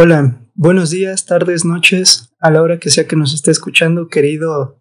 [0.00, 4.80] Hola, buenos días, tardes, noches, a la hora que sea que nos esté escuchando, querido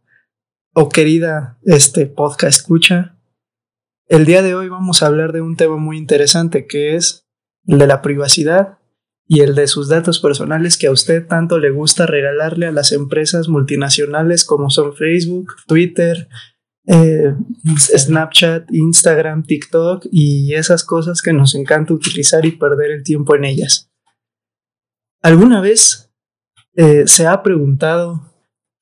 [0.76, 3.18] o querida este podcast escucha.
[4.06, 7.26] El día de hoy vamos a hablar de un tema muy interesante que es
[7.66, 8.78] el de la privacidad
[9.26, 12.92] y el de sus datos personales que a usted tanto le gusta regalarle a las
[12.92, 16.30] empresas multinacionales como son Facebook, Twitter,
[16.86, 17.34] eh,
[17.76, 23.46] Snapchat, Instagram, TikTok y esas cosas que nos encanta utilizar y perder el tiempo en
[23.46, 23.90] ellas.
[25.22, 26.14] ¿Alguna vez
[26.76, 28.22] eh, se ha preguntado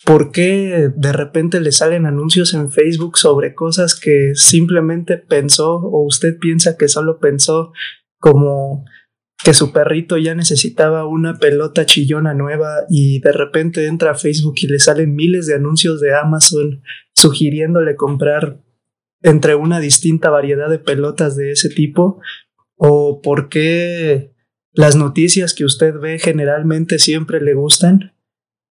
[0.05, 6.05] por qué de repente le salen anuncios en Facebook sobre cosas que simplemente pensó o
[6.05, 7.71] usted piensa que solo pensó
[8.19, 8.85] como
[9.43, 14.55] que su perrito ya necesitaba una pelota chillona nueva y de repente entra a Facebook
[14.57, 16.81] y le salen miles de anuncios de Amazon
[17.13, 18.61] sugiriéndole comprar
[19.21, 22.21] entre una distinta variedad de pelotas de ese tipo?
[22.75, 24.34] ¿O por qué
[24.75, 28.13] las noticias que usted ve generalmente siempre le gustan?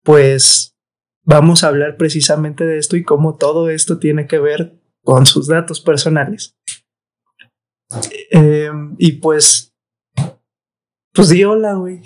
[0.03, 0.77] Pues
[1.23, 5.47] vamos a hablar precisamente de esto y cómo todo esto tiene que ver con sus
[5.47, 6.57] datos personales.
[8.31, 9.71] Eh, y pues
[11.13, 12.03] pues di hola, güey.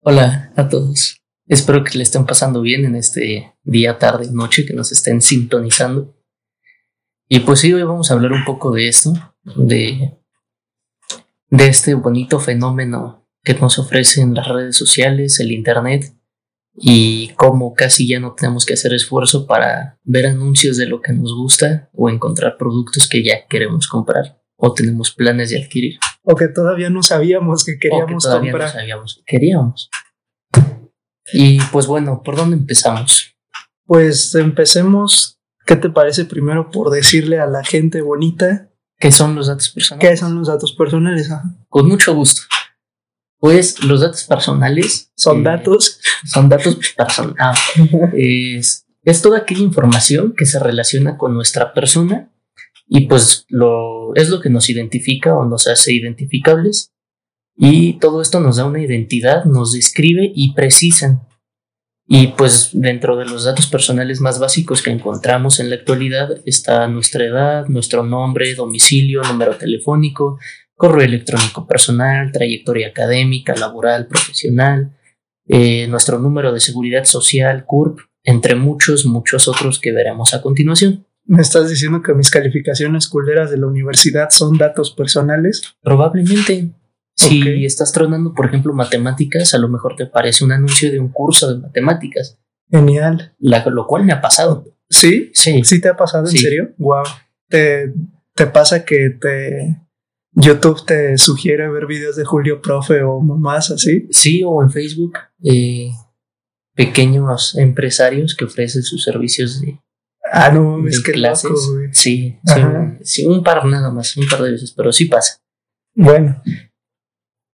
[0.00, 1.22] Hola a todos.
[1.46, 6.16] Espero que le estén pasando bien en este día, tarde, noche, que nos estén sintonizando.
[7.28, 9.12] Y pues sí, hoy vamos a hablar un poco de esto,
[9.44, 10.18] de,
[11.50, 16.14] de este bonito fenómeno que nos ofrecen las redes sociales, el Internet,
[16.74, 21.12] y cómo casi ya no tenemos que hacer esfuerzo para ver anuncios de lo que
[21.12, 25.98] nos gusta o encontrar productos que ya queremos comprar o tenemos planes de adquirir.
[26.22, 29.90] O que todavía no sabíamos que queríamos o que todavía no sabíamos que queríamos.
[31.32, 33.34] Y pues bueno, ¿por dónde empezamos?
[33.84, 38.70] Pues empecemos, ¿qué te parece primero por decirle a la gente bonita?
[38.98, 40.08] ¿Qué son los datos personales?
[40.08, 41.28] ¿Qué son los datos personales?
[41.68, 42.42] Con mucho gusto.
[43.42, 45.98] Pues los datos personales son eh, datos.
[46.24, 47.36] Son datos personales.
[47.40, 47.54] Ah,
[48.16, 52.32] es, es toda aquella información que se relaciona con nuestra persona
[52.86, 56.92] y pues lo, es lo que nos identifica o nos hace identificables
[57.56, 61.26] y todo esto nos da una identidad, nos describe y precisan.
[62.06, 66.86] Y pues dentro de los datos personales más básicos que encontramos en la actualidad está
[66.86, 70.38] nuestra edad, nuestro nombre, domicilio, número telefónico,
[70.82, 74.90] correo electrónico personal, trayectoria académica, laboral, profesional,
[75.46, 81.06] eh, nuestro número de seguridad social, CURP, entre muchos, muchos otros que veremos a continuación.
[81.24, 85.62] ¿Me estás diciendo que mis calificaciones culeras de la universidad son datos personales?
[85.82, 86.72] Probablemente.
[87.14, 91.10] Si estás tronando, por ejemplo, matemáticas, a lo mejor te parece un anuncio de un
[91.10, 92.40] curso de matemáticas.
[92.68, 93.36] Genial.
[93.38, 94.64] lo cual me ha pasado.
[94.90, 95.30] ¿Sí?
[95.32, 95.62] Sí.
[95.62, 96.28] ¿Sí te ha pasado?
[96.28, 96.70] ¿En serio?
[96.78, 97.04] Wow.
[97.48, 97.94] ¿Te,
[98.34, 99.81] ¿Te pasa que te
[100.34, 104.06] YouTube te sugiere ver videos de Julio Profe o más así?
[104.10, 105.18] Sí, o en Facebook.
[105.44, 105.90] Eh,
[106.74, 109.78] pequeños empresarios que ofrecen sus servicios de
[110.34, 111.52] Ah, no es que clases.
[111.92, 112.38] sí,
[113.02, 115.36] sí, un par nada más, un par de veces, pero sí pasa.
[115.94, 116.42] Bueno.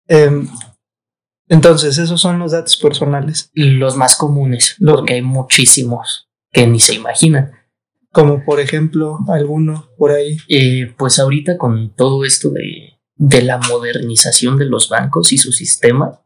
[0.06, 0.48] Em,
[1.48, 3.50] entonces, esos son los datos personales.
[3.54, 7.50] Los más comunes, porque hay muchísimos que ni se imaginan.
[8.12, 10.38] Como por ejemplo, alguno por ahí.
[10.48, 15.52] Eh, pues ahorita con todo esto de, de, la modernización de los bancos y su
[15.52, 16.22] sistema,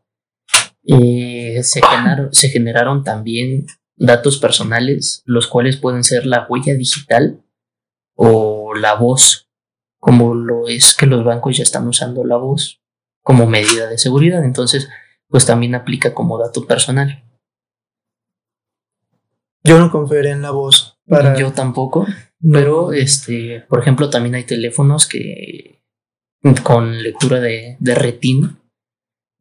[0.84, 3.66] eh, se, generaron, se generaron también
[3.96, 7.44] datos personales, los cuales pueden ser la huella digital
[8.14, 9.48] o la voz,
[9.98, 12.80] como lo es que los bancos ya están usando la voz
[13.22, 14.44] como medida de seguridad.
[14.44, 14.88] Entonces,
[15.28, 17.24] pues también aplica como dato personal.
[19.64, 21.00] Yo no confiaré en la voz.
[21.16, 21.38] Para...
[21.38, 22.06] Yo tampoco.
[22.40, 25.80] Pero, este, por ejemplo, también hay teléfonos que
[26.64, 28.58] con lectura de, de retina.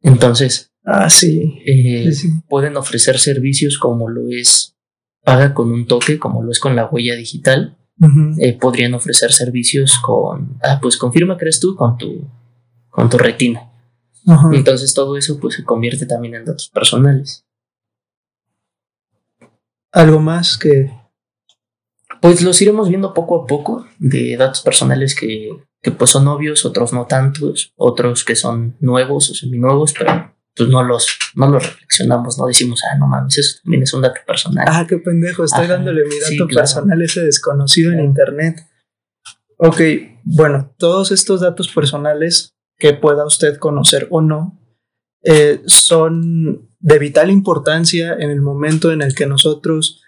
[0.02, 2.28] Entonces, Ah, eh, sí.
[2.48, 4.76] Pueden ofrecer servicios como lo es
[5.22, 7.78] paga con un toque, como lo es con la huella digital.
[8.40, 12.28] Eh, podrían ofrecer servicios con, ah, pues confirma que eres tú con tu,
[12.88, 13.70] con tu retina.
[14.52, 17.44] Entonces todo eso pues se convierte también en datos personales.
[19.92, 20.90] ¿Algo más que...?
[22.22, 25.50] Pues los iremos viendo poco a poco de datos personales que,
[25.82, 30.68] que pues son obvios, otros no tantos, otros que son nuevos o seminuevos, pero pues
[30.68, 34.20] no los, no los reflexionamos, no decimos, ah, no mames, eso también es un dato
[34.24, 34.66] personal.
[34.68, 38.68] Ah, qué pendejo, estoy dándole mi dato personal a ese desconocido en internet.
[39.56, 39.80] Ok,
[40.22, 44.60] bueno, todos estos datos personales que pueda usted conocer o no
[45.24, 50.04] eh, son de vital importancia en el momento en el que nosotros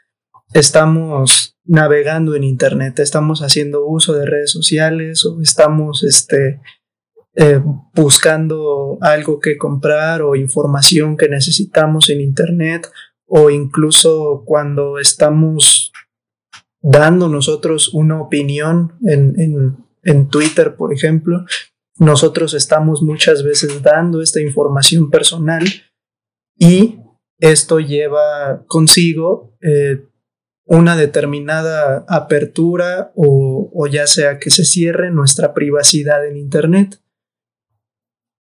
[0.52, 6.60] estamos navegando en internet, estamos haciendo uso de redes sociales o estamos este,
[7.36, 7.60] eh,
[7.94, 12.88] buscando algo que comprar o información que necesitamos en Internet
[13.26, 15.90] o incluso cuando estamos
[16.80, 21.44] dando nosotros una opinión en, en, en Twitter, por ejemplo,
[21.98, 25.64] nosotros estamos muchas veces dando esta información personal
[26.56, 27.00] y
[27.40, 30.04] esto lleva consigo eh,
[30.66, 37.00] una determinada apertura o, o, ya sea que se cierre nuestra privacidad en Internet.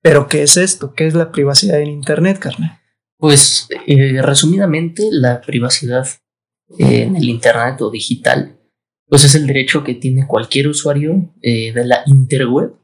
[0.01, 0.93] Pero ¿qué es esto?
[0.93, 2.71] ¿Qué es la privacidad en Internet, Carmen?
[3.17, 6.07] Pues eh, resumidamente la privacidad
[6.77, 8.59] en el Internet o digital,
[9.07, 12.75] pues es el derecho que tiene cualquier usuario eh, de la interweb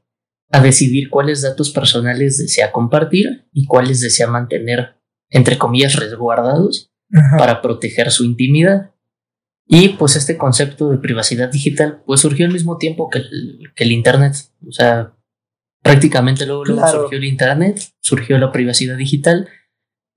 [0.51, 4.95] a decidir cuáles datos personales desea compartir y cuáles desea mantener,
[5.29, 7.37] entre comillas, resguardados Ajá.
[7.37, 8.91] para proteger su intimidad.
[9.67, 13.83] Y pues este concepto de privacidad digital pues surgió al mismo tiempo que el, que
[13.83, 14.35] el Internet.
[14.67, 15.15] O sea,
[15.81, 19.49] prácticamente luego, surgió el Internet, surgió la privacidad digital,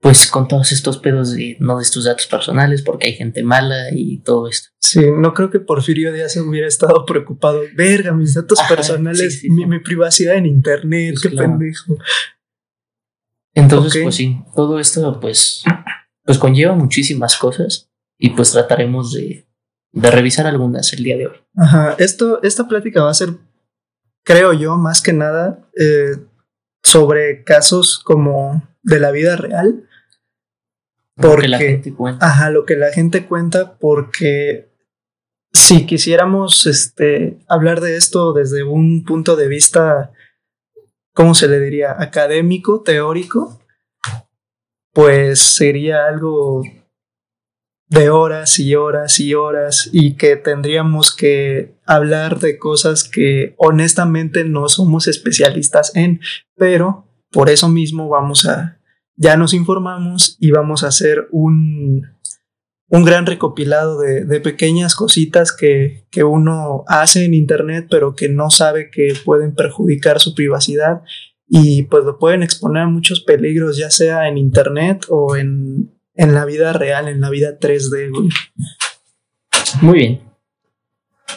[0.01, 3.87] pues con todos estos pedos de no de tus datos personales porque hay gente mala
[3.91, 4.69] y todo esto.
[4.81, 7.63] Sí, no creo que Porfirio Díaz hubiera estado preocupado.
[7.75, 11.51] Verga, mis datos Ajá, personales, sí, sí, mi, mi, privacidad en Internet, pues qué claro.
[11.51, 11.99] pendejo.
[13.55, 14.03] Entonces, okay.
[14.03, 15.65] pues sí, todo esto pues,
[16.25, 17.89] pues conlleva muchísimas cosas
[18.19, 19.47] y pues trataremos de,
[19.93, 21.37] de revisar algunas el día de hoy.
[21.57, 23.31] Ajá, esto, esta plática va a ser,
[24.25, 26.17] creo yo, más que nada eh,
[26.83, 29.85] sobre casos como de la vida real.
[31.15, 32.27] Porque, lo que la gente cuenta.
[32.27, 34.69] Ajá, lo que la gente cuenta, porque
[35.53, 40.13] si quisiéramos este, hablar de esto desde un punto de vista,
[41.13, 41.97] ¿cómo se le diría?
[41.99, 43.61] Académico, teórico,
[44.93, 46.63] pues sería algo
[47.89, 54.45] de horas y horas y horas y que tendríamos que hablar de cosas que honestamente
[54.45, 56.21] no somos especialistas en,
[56.57, 58.79] pero por eso mismo vamos a,
[59.17, 62.03] ya nos informamos y vamos a hacer un,
[62.89, 68.29] un gran recopilado de, de pequeñas cositas que, que uno hace en Internet pero que
[68.29, 71.03] no sabe que pueden perjudicar su privacidad.
[71.51, 76.35] Y pues lo pueden exponer a muchos peligros ya sea en Internet o en en
[76.35, 78.29] la vida real, en la vida 3D, güey.
[79.81, 80.23] Muy bien.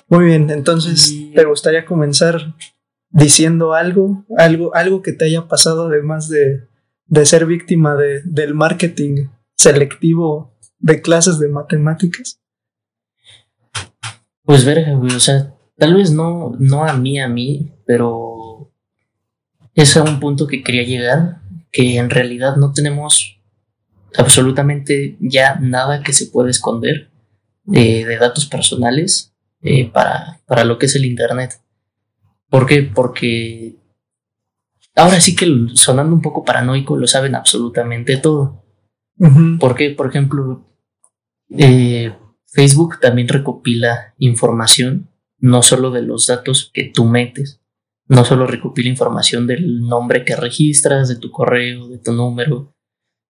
[0.09, 1.15] Muy bien, entonces.
[1.33, 2.55] ¿te gustaría comenzar
[3.09, 4.25] diciendo algo?
[4.37, 6.67] Algo, algo que te haya pasado además de,
[7.05, 12.41] de ser víctima de, del marketing selectivo de clases de matemáticas?
[14.43, 18.73] Pues verga, güey, o sea, tal vez no, no a mí, a mí, pero
[19.75, 21.41] es a un punto que quería llegar,
[21.71, 23.40] que en realidad no tenemos
[24.17, 27.11] absolutamente ya nada que se puede esconder
[27.63, 31.61] de, de datos personales eh, para, para lo que es el Internet.
[32.49, 32.83] ¿Por qué?
[32.83, 33.75] Porque
[34.95, 38.65] ahora sí que sonando un poco paranoico lo saben absolutamente todo.
[39.17, 39.59] Uh -huh.
[39.59, 40.65] Porque, por ejemplo,
[41.57, 42.13] eh,
[42.47, 47.61] Facebook también recopila información, no solo de los datos que tú metes,
[48.07, 52.70] no solo recopila información del nombre que registras, de tu correo, de tu número,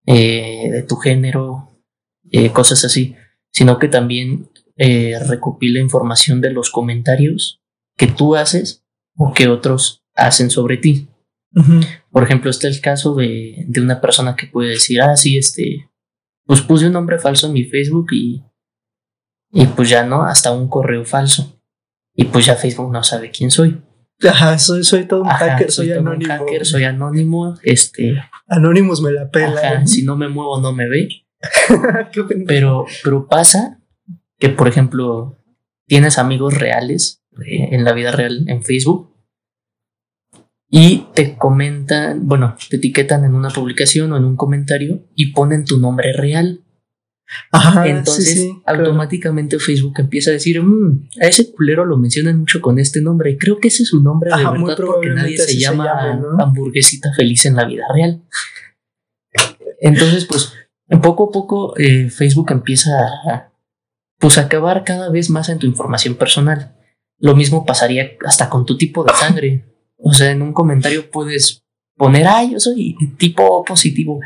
[0.05, 1.69] eh, de tu género,
[2.31, 3.15] eh, cosas así,
[3.51, 7.61] sino que también eh, recopila información de los comentarios
[7.97, 8.83] que tú haces
[9.15, 11.07] o que otros hacen sobre ti.
[11.53, 11.87] Uh -huh.
[12.09, 15.89] Por ejemplo, está el caso de, de, una persona que puede decir, ah, sí, este,
[16.45, 18.43] pues puse un nombre falso en mi Facebook y,
[19.51, 21.61] y pues ya no, hasta un correo falso.
[22.15, 23.81] Y pues ya Facebook no sabe quién soy.
[24.29, 26.33] Ajá, soy, soy todo un Ajá, hacker, soy, soy anónimo.
[26.33, 28.21] hacker, soy anónimo, este.
[28.47, 29.59] Anónimos me la pela.
[29.61, 31.09] Ajá, si no me muevo, no me ve.
[32.47, 33.79] pero, pero pasa
[34.37, 35.37] que, por ejemplo,
[35.87, 39.11] tienes amigos reales eh, en la vida real en Facebook
[40.73, 45.65] y te comentan, bueno, te etiquetan en una publicación o en un comentario y ponen
[45.65, 46.61] tu nombre real.
[47.51, 49.65] Ajá, Entonces, sí, sí, automáticamente claro.
[49.65, 53.37] Facebook empieza a decir, mmm, a ese culero lo mencionan mucho con este nombre.
[53.37, 56.15] Creo que ese es su nombre Ajá, de verdad porque nadie se llama, se llama
[56.15, 56.43] ¿no?
[56.43, 58.21] hamburguesita feliz en la vida real.
[59.79, 60.53] Entonces, pues,
[61.01, 62.91] poco a poco eh, Facebook empieza
[63.27, 63.51] a,
[64.19, 66.75] pues, a acabar cada vez más en tu información personal.
[67.17, 69.65] Lo mismo pasaría hasta con tu tipo de sangre.
[69.97, 71.63] O sea, en un comentario puedes
[71.95, 74.19] poner, ay, yo soy tipo positivo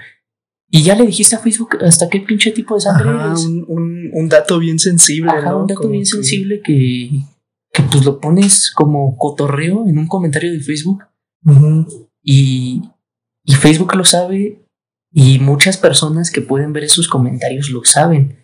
[0.69, 3.45] y ya le dijiste a Facebook hasta qué pinche tipo de sangre Ajá, eres.
[3.45, 5.61] Un, un, un, dato bien sensible, Ajá, ¿no?
[5.61, 6.09] un dato como bien que...
[6.09, 7.09] sensible que,
[7.71, 11.03] que pues lo pones como cotorreo en un comentario de Facebook.
[11.45, 12.07] Uh -huh.
[12.23, 12.81] y,
[13.43, 14.65] y Facebook lo sabe
[15.13, 18.39] y muchas personas que pueden ver esos comentarios lo saben.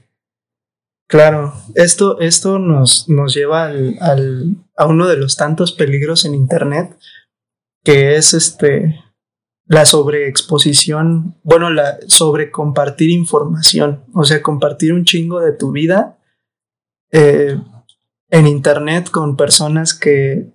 [1.08, 6.36] Claro, esto, esto nos, nos lleva al, al, a uno de los tantos peligros en
[6.36, 6.96] Internet
[7.84, 8.96] que es este
[9.72, 16.20] la sobreexposición, bueno, la sobre compartir información, o sea, compartir un chingo de tu vida
[17.10, 17.58] eh,
[18.30, 20.52] en internet con personas que,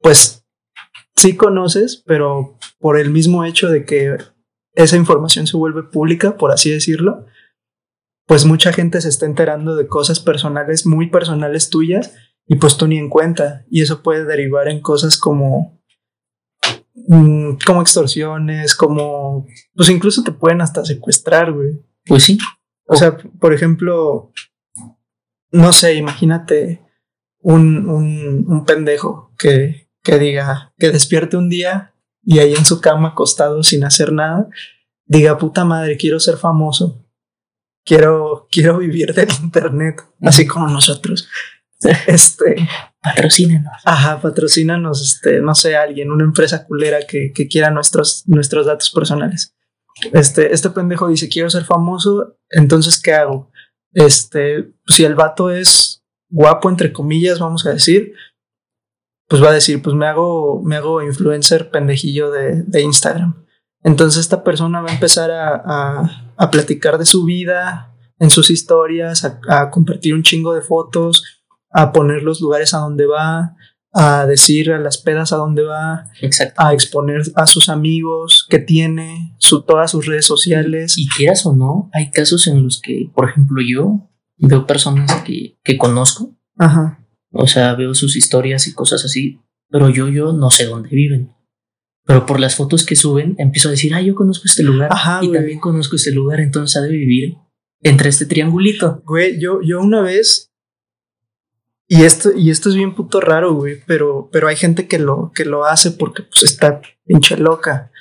[0.00, 0.44] pues,
[1.14, 4.16] sí conoces, pero por el mismo hecho de que
[4.74, 7.24] esa información se vuelve pública, por así decirlo,
[8.26, 12.16] pues mucha gente se está enterando de cosas personales, muy personales tuyas,
[12.48, 15.80] y pues tú ni en cuenta, y eso puede derivar en cosas como
[16.96, 21.80] Mm, como extorsiones, como, pues incluso te pueden hasta secuestrar, güey.
[22.06, 22.38] Pues sí.
[22.86, 24.32] O sea, por ejemplo,
[25.50, 26.82] no sé, imagínate
[27.40, 32.80] un, un, un pendejo que, que diga, que despierte un día y ahí en su
[32.80, 34.48] cama acostado sin hacer nada,
[35.04, 37.04] diga, puta madre, quiero ser famoso.
[37.84, 41.28] Quiero, quiero vivir del internet, así como nosotros.
[42.06, 42.66] Este,
[43.14, 43.72] patrocínenos.
[43.84, 48.90] Ajá, patrocínanos, este, no sé, alguien, una empresa culera que, que quiera nuestros, nuestros datos
[48.90, 49.54] personales.
[50.12, 53.50] Este, este pendejo dice, quiero ser famoso, entonces, ¿qué hago?
[53.92, 58.12] Este, si el vato es guapo, entre comillas, vamos a decir,
[59.28, 63.46] pues va a decir, pues me hago, me hago influencer pendejillo de, de Instagram.
[63.82, 68.50] Entonces esta persona va a empezar a, a, a platicar de su vida en sus
[68.50, 71.35] historias, a, a compartir un chingo de fotos,
[71.76, 73.54] a poner los lugares a donde va,
[73.92, 76.10] a decir a las pedas a dónde va,
[76.56, 80.98] a exponer a sus amigos que tiene, su, todas sus redes sociales.
[80.98, 85.56] Y quieras o no, hay casos en los que, por ejemplo, yo veo personas que,
[85.64, 87.06] que conozco, Ajá.
[87.32, 89.40] o sea, veo sus historias y cosas así,
[89.70, 91.32] pero yo, yo no sé dónde viven.
[92.04, 95.20] Pero por las fotos que suben, empiezo a decir, ah, yo conozco este lugar Ajá,
[95.22, 95.38] y güey.
[95.38, 97.36] también conozco este lugar, entonces ha de vivir
[97.82, 99.02] entre este triangulito.
[99.06, 100.52] Güey, yo, yo una vez.
[101.88, 103.82] Y esto, y esto es bien puto raro, güey.
[103.86, 107.92] Pero, pero hay gente que lo, que lo hace porque pues está pinche loca.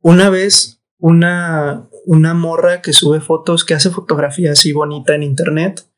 [0.00, 5.88] Una vez, una, una morra que sube fotos, que hace fotografía así bonita en internet,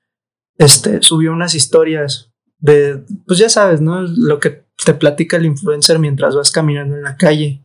[0.59, 4.02] este, subió unas historias de, pues ya sabes, ¿no?
[4.02, 7.64] Lo que te platica el influencer mientras vas caminando en la calle.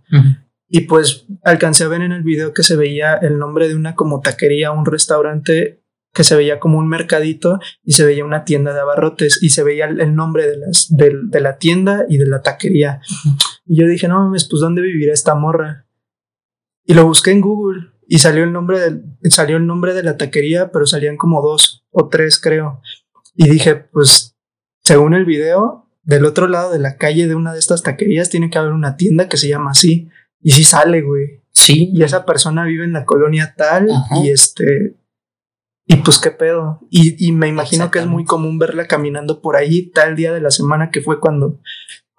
[0.68, 3.96] Y pues alcancé a ver en el video que se veía el nombre de una
[3.96, 5.85] como taquería, un restaurante
[6.15, 9.63] que se veía como un mercadito y se veía una tienda de abarrotes y se
[9.63, 13.01] veía el, el nombre de, las, de, de, la tienda y de la taquería.
[13.03, 13.38] Uh -huh.
[13.65, 15.86] Y yo dije, no mames, pues ¿dónde vivirá esta morra?
[16.86, 20.15] Y lo busqué en Google y salió el nombre de, salió el nombre de la
[20.15, 22.81] taquería, pero salían como dos o tres, creo.
[23.36, 24.38] Y dije, pues,
[24.84, 28.50] según el video, del otro lado de la calle de una de estas taquerías tiene
[28.50, 30.07] que haber una tienda que se llama así.
[30.41, 31.41] Y sí sale, güey.
[31.51, 31.89] Sí.
[31.93, 34.24] Y esa persona vive en la colonia tal Ajá.
[34.24, 34.95] y este...
[35.88, 36.80] Y pues qué pedo.
[36.89, 40.42] Y, y me imagino que es muy común verla caminando por ahí tal día de
[40.42, 41.60] la semana que fue cuando,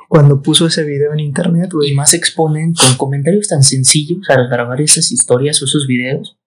[0.09, 1.91] cuando puso ese video en internet, güey.
[1.91, 6.39] Y más exponen con comentarios tan sencillos al grabar esas historias o esos videos.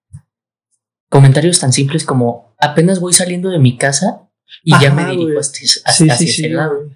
[1.10, 4.30] Comentarios tan simples como apenas voy saliendo de mi casa
[4.62, 6.88] y Ajá, ya me dirijo hasta, hasta sí, hacia sí, ese sí, lado.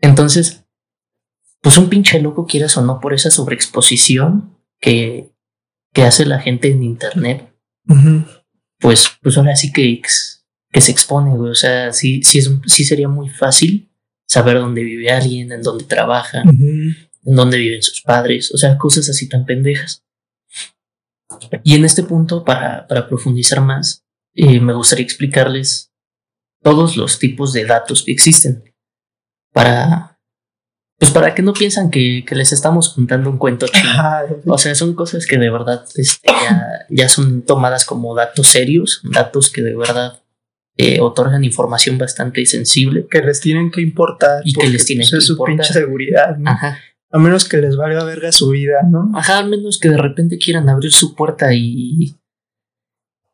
[0.00, 0.64] Entonces,
[1.60, 5.32] pues un pinche loco, quieras o no, por esa sobreexposición que,
[5.92, 7.52] que hace la gente en internet,
[7.88, 8.35] Uh -huh.
[8.78, 10.00] Pues, pues ahora sí que,
[10.70, 11.50] que se expone, güey.
[11.50, 13.90] O sea, sí, sí, es, sí sería muy fácil
[14.26, 19.08] saber dónde vive alguien, en dónde trabaja, en dónde viven sus padres, o sea, cosas
[19.08, 20.04] así tan pendejas.
[21.64, 24.04] Y en este punto, para, para profundizar más,
[24.34, 25.92] eh, me gustaría explicarles
[26.62, 28.74] todos los tipos de datos que existen
[29.52, 30.15] para,
[30.98, 33.90] pues para que no piensan que, que les estamos contando un cuento chino.
[34.46, 39.02] O sea, son cosas que de verdad este, ya, ya son tomadas como datos serios,
[39.04, 40.22] datos que de verdad
[40.78, 43.06] eh, otorgan información bastante sensible.
[43.10, 44.40] Que les tienen que importar.
[44.44, 45.56] Y que les tienen pues, que es su importar.
[45.56, 46.50] pinche seguridad, ¿no?
[46.50, 46.78] Ajá.
[47.10, 49.10] A menos que les valga verga su vida, ¿no?
[49.14, 52.16] Ajá, al menos que de repente quieran abrir su puerta y.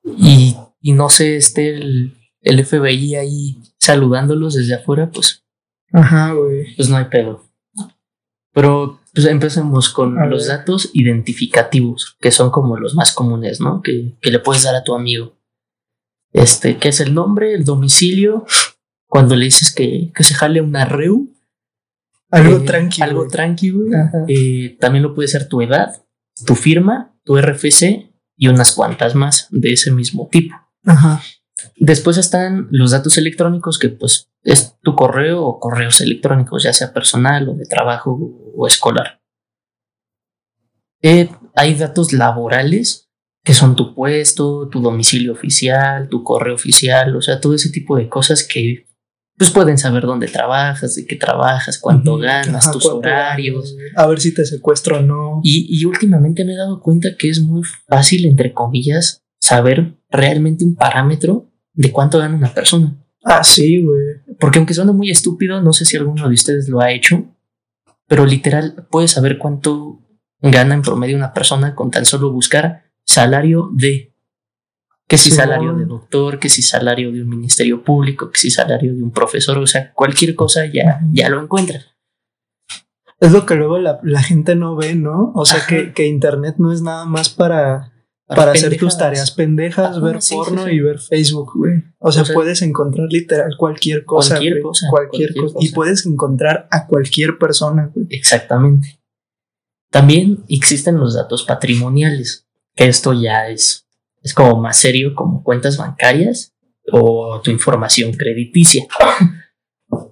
[0.04, 5.44] y, y no sé, esté el, el FBI ahí saludándolos desde afuera, pues,
[5.92, 6.74] Ajá, güey.
[6.76, 7.44] pues no hay pedo.
[8.52, 10.58] Pero pues empecemos con A los ver.
[10.58, 13.82] datos identificativos, que son como los más comunes, ¿no?
[13.82, 15.36] Que, que le puedes dar a tu amigo.
[16.32, 18.46] Este, que es el nombre, el domicilio,
[19.06, 21.30] cuando le dices que, que se jale una reu.
[22.30, 23.04] Algo eh, tranquilo.
[23.04, 23.84] Algo tranquilo.
[24.28, 26.02] Eh, también lo puede ser tu edad,
[26.46, 30.56] tu firma, tu RFC y unas cuantas más de ese mismo tipo.
[30.84, 31.20] Ajá.
[31.76, 36.92] Después están los datos electrónicos, que pues es tu correo o correos electrónicos, ya sea
[36.92, 38.18] personal o de trabajo
[38.56, 39.20] o escolar.
[41.02, 43.10] Eh, hay datos laborales,
[43.44, 47.96] que son tu puesto, tu domicilio oficial, tu correo oficial, o sea, todo ese tipo
[47.96, 48.86] de cosas que
[49.36, 53.74] pues pueden saber dónde trabajas, de qué trabajas, cuánto ganas, tus horarios.
[53.96, 55.40] A ver si te secuestro o no.
[55.42, 60.64] Y, y últimamente me he dado cuenta que es muy fácil, entre comillas, saber realmente
[60.64, 62.96] un parámetro de cuánto gana una persona.
[63.24, 64.36] Ah, sí, güey.
[64.38, 67.24] Porque aunque suena muy estúpido, no sé si alguno de ustedes lo ha hecho,
[68.06, 70.00] pero literal puedes saber cuánto
[70.40, 74.12] gana en promedio una persona con tan solo buscar salario de
[75.06, 78.94] que si salario de doctor, que si salario de un ministerio público, que si salario
[78.94, 81.88] de un profesor, o sea, cualquier cosa ya, ya lo encuentras.
[83.20, 85.32] Es lo que luego la, gente no ve, ¿no?
[85.34, 87.91] O sea, que, que, Internet no es nada más para,
[88.34, 91.82] para, hacer tus tareas pendejas, ver porno y ver Facebook, güey.
[91.98, 94.36] O, sea, puedes encontrar literal cualquier cosa.
[94.36, 94.86] Cualquier cosa.
[94.90, 95.56] Cualquier, cosa.
[95.60, 98.06] Y puedes encontrar a cualquier persona, güey.
[98.10, 99.00] Exactamente.
[99.90, 103.82] También existen los datos patrimoniales, que esto ya es
[104.22, 106.54] es como más serio como cuentas bancarias
[106.90, 108.86] o tu información crediticia.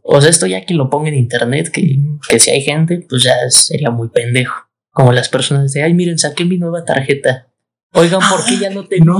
[0.02, 1.98] o sea, esto ya que lo ponga en internet, que,
[2.28, 4.68] que si hay gente, pues ya sería muy pendejo.
[4.90, 7.49] Como las personas de, ay, miren, saqué mi nueva tarjeta.
[7.92, 9.04] Oigan, ¿por qué ya no tengo?
[9.04, 9.18] No,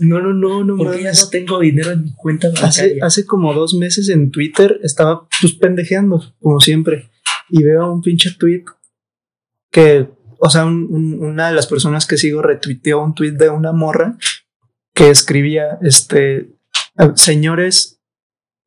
[0.00, 0.76] no, no, no, no.
[0.76, 2.68] ¿Por qué ya no tengo dinero en mi cuenta bancaria?
[2.68, 7.10] Hace, hace como dos meses en Twitter estaba pues pendejeando, como siempre.
[7.48, 8.64] Y veo un pinche tweet
[9.70, 10.08] que
[10.38, 14.16] o sea, una de las personas que sigo retuiteó un tweet de una morra
[14.94, 16.54] que escribía, este,
[17.16, 18.00] señores,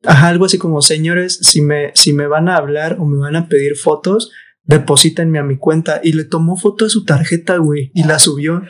[0.02, 3.48] algo así como, señores, si me, si me van a hablar o me van a
[3.48, 4.30] pedir fotos,
[4.64, 6.00] deposítenme a mi cuenta.
[6.02, 8.62] Y le tomó foto de su tarjeta, güey, y la subió.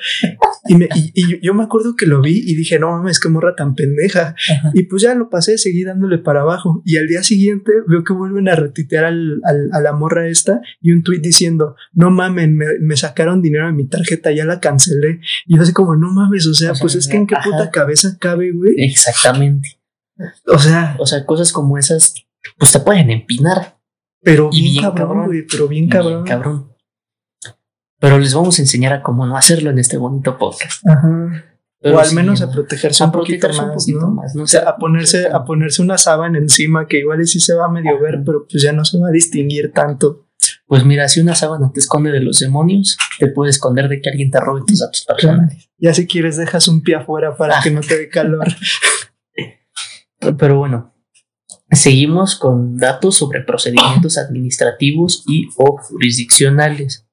[0.66, 3.54] Y, me, y, yo me acuerdo que lo vi y dije, no mames, qué morra
[3.56, 4.34] tan pendeja.
[4.74, 6.82] Y pues ya lo pasé, seguí dándole para abajo.
[6.84, 9.40] Y al día siguiente veo que vuelven a retitear al,
[9.72, 13.88] a la morra esta y un tweet diciendo, no mames, me, sacaron dinero de mi
[13.88, 15.20] tarjeta, ya la cancelé.
[15.46, 18.16] Y yo así como, no mames, o sea, pues es que en qué puta cabeza
[18.18, 18.74] cabe, güey.
[18.78, 19.80] Exactamente.
[20.46, 22.14] O sea, o sea, cosas como esas,
[22.58, 23.81] pues te pueden empinar.
[24.22, 26.24] Pero bien, cabrón, güey, pero bien cabrón.
[26.24, 26.72] cabrón.
[27.98, 30.86] Pero les vamos a enseñar a cómo no hacerlo en este bonito podcast.
[30.88, 31.44] Ajá.
[31.84, 34.44] o al menos a protegerse, un, poquito más, ¿no?
[34.44, 37.68] O sea, a ponerse, a ponerse una sábana encima que igual sí se va a
[37.68, 40.26] medio ver, pero pues ya no se va a distinguir tanto.
[40.66, 44.10] Pues mira, si una sábana te esconde de los demonios, te puede esconder de que
[44.10, 45.70] alguien te robe tus datos personales.
[45.78, 48.48] Ya si quieres dejas un pie afuera para que no te dé calor.
[50.38, 50.91] pero bueno,
[51.72, 57.06] Seguimos con datos sobre procedimientos administrativos y o jurisdiccionales.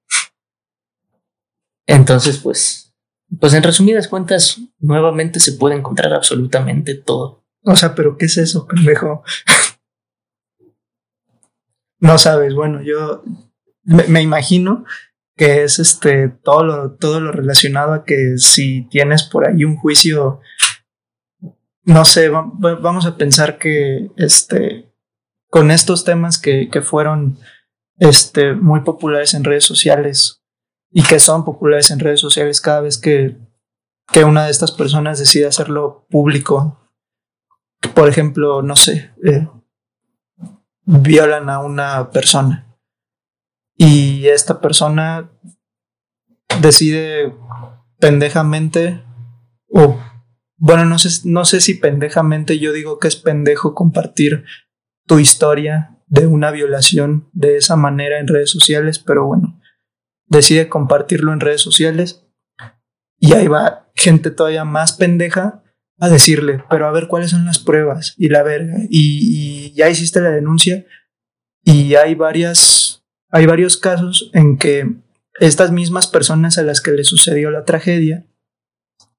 [1.87, 2.93] Entonces, pues,
[3.39, 7.45] pues en resumidas cuentas, nuevamente se puede encontrar absolutamente todo.
[7.63, 9.23] O sea, pero ¿qué es eso, pendejo?
[11.99, 13.23] no sabes, bueno, yo
[13.83, 14.85] me, imagino
[15.35, 19.77] que es este todo lo, todo lo relacionado a que si tienes por ahí un
[19.77, 20.41] juicio
[21.89, 24.93] no sé, vamos a pensar que este,
[25.49, 27.39] con estos temas que, que fueron
[27.97, 30.43] este, muy populares en redes sociales
[30.91, 33.39] y que son populares en redes sociales cada vez que,
[34.11, 36.79] que una de estas personas decide hacerlo público,
[37.95, 39.47] por ejemplo, no sé, eh,
[40.85, 42.77] violan a una persona
[43.75, 45.31] y esta persona
[46.61, 47.35] decide
[47.97, 49.03] pendejamente
[49.69, 49.97] o
[50.59, 54.43] bueno, no sé, no sé si pendejamente yo digo que es pendejo compartir
[55.07, 59.59] tu historia de una violación de esa manera en redes sociales, pero bueno,
[60.27, 62.25] decide compartirlo en redes sociales.
[63.19, 65.63] Y ahí va gente todavía más pendeja
[65.97, 70.21] a decirle, pero a ver cuáles son las pruebas y la verga, y, ya hiciste
[70.21, 70.85] la denuncia.
[71.63, 74.95] Y hay varias, hay varios casos en que
[75.39, 78.25] estas mismas personas a las que le sucedió la tragedia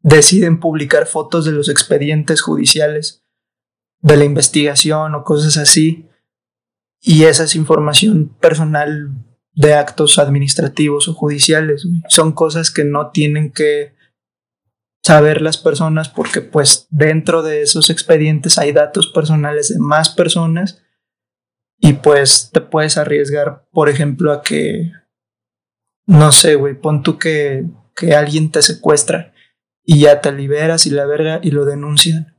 [0.03, 3.25] deciden publicar fotos de los expedientes judiciales,
[4.01, 6.09] de la investigación o cosas así,
[7.01, 9.11] y esa es información personal
[9.55, 11.87] de actos administrativos o judiciales.
[12.09, 13.95] Son cosas que no tienen que
[15.03, 20.83] saber las personas porque pues dentro de esos expedientes hay datos personales de más personas
[21.79, 24.93] y pues te puedes arriesgar, por ejemplo, a que,
[26.07, 27.65] no sé, güey, pon tú que,
[27.97, 29.30] que alguien te secuestra
[29.91, 32.37] y ya te liberas y la verga y lo denuncian.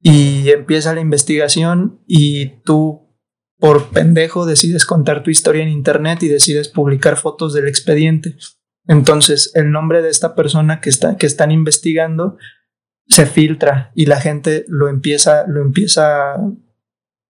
[0.00, 3.08] Y empieza la investigación y tú
[3.56, 8.34] por pendejo decides contar tu historia en internet y decides publicar fotos del expediente.
[8.88, 12.36] Entonces el nombre de esta persona que, está, que están investigando
[13.06, 16.34] se filtra y la gente lo empieza, lo empieza,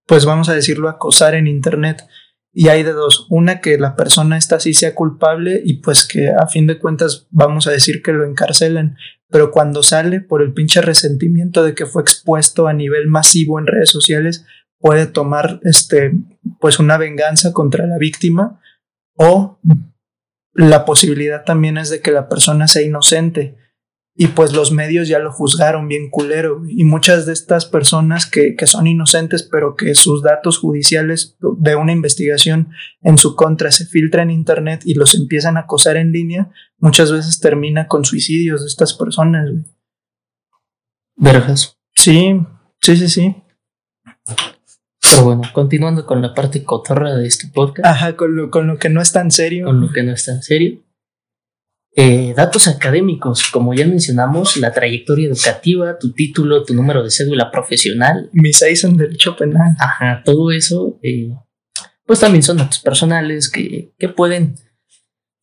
[0.07, 2.07] pues vamos a decirlo, a acosar en internet.
[2.55, 6.31] Y hay de dos, una que la persona esta sí sea culpable y pues que
[6.31, 8.97] a fin de cuentas vamos a decir que lo encarcelen,
[9.33, 13.67] pero cuando sale por el pinche resentimiento de que fue expuesto a nivel masivo en
[13.67, 14.45] redes sociales,
[14.79, 16.13] puede tomar este,
[16.61, 18.61] pues una venganza contra la víctima
[19.17, 19.59] o
[20.53, 23.57] la posibilidad también es de que la persona sea inocente
[24.15, 28.55] y pues los medios ya lo juzgaron bien culero y muchas de estas personas que,
[28.57, 32.71] que, son inocentes pero que sus datos judiciales de una investigación
[33.01, 37.11] en su contra se filtran en internet y los empiezan a acosar en línea muchas
[37.11, 39.49] veces termina con suicidios de estas personas
[41.17, 42.39] vergas sí
[42.81, 43.37] sí sí sí
[45.15, 47.87] pero bueno, continuando con la parte cotorra de este podcast.
[47.87, 49.67] Ajá, con lo, con lo que no es tan serio.
[49.67, 50.81] Con lo que no es tan serio.
[51.95, 57.51] Eh, datos académicos, como ya mencionamos, la trayectoria educativa, tu título, tu número de cédula
[57.51, 58.31] profesional.
[58.33, 59.77] Mis seis en Derecho Penal.
[59.79, 61.31] Ajá, todo eso, eh,
[62.07, 64.57] pues también son datos personales que, que, pueden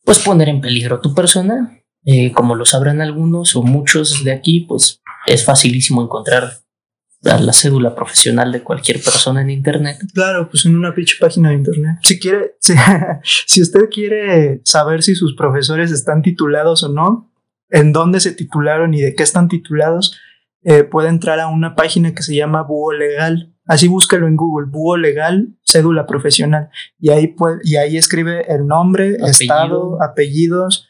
[0.03, 1.75] pues, poner en peligro tu persona.
[2.05, 6.53] Eh, como lo sabrán algunos o muchos de aquí, pues es facilísimo encontrar
[7.21, 9.97] la cédula profesional de cualquier persona en internet.
[10.13, 11.97] Claro, pues en una pinche página de internet.
[12.01, 12.73] Si quiere, si,
[13.45, 17.31] si, usted quiere saber si sus profesores están titulados o no,
[17.69, 20.17] en dónde se titularon y de qué están titulados,
[20.63, 23.53] eh, puede entrar a una página que se llama Búho Legal.
[23.65, 26.69] Así búsquelo en Google, Búho Legal, cédula profesional.
[26.99, 30.89] Y ahí, puede, y ahí escribe el nombre, estado, apellidos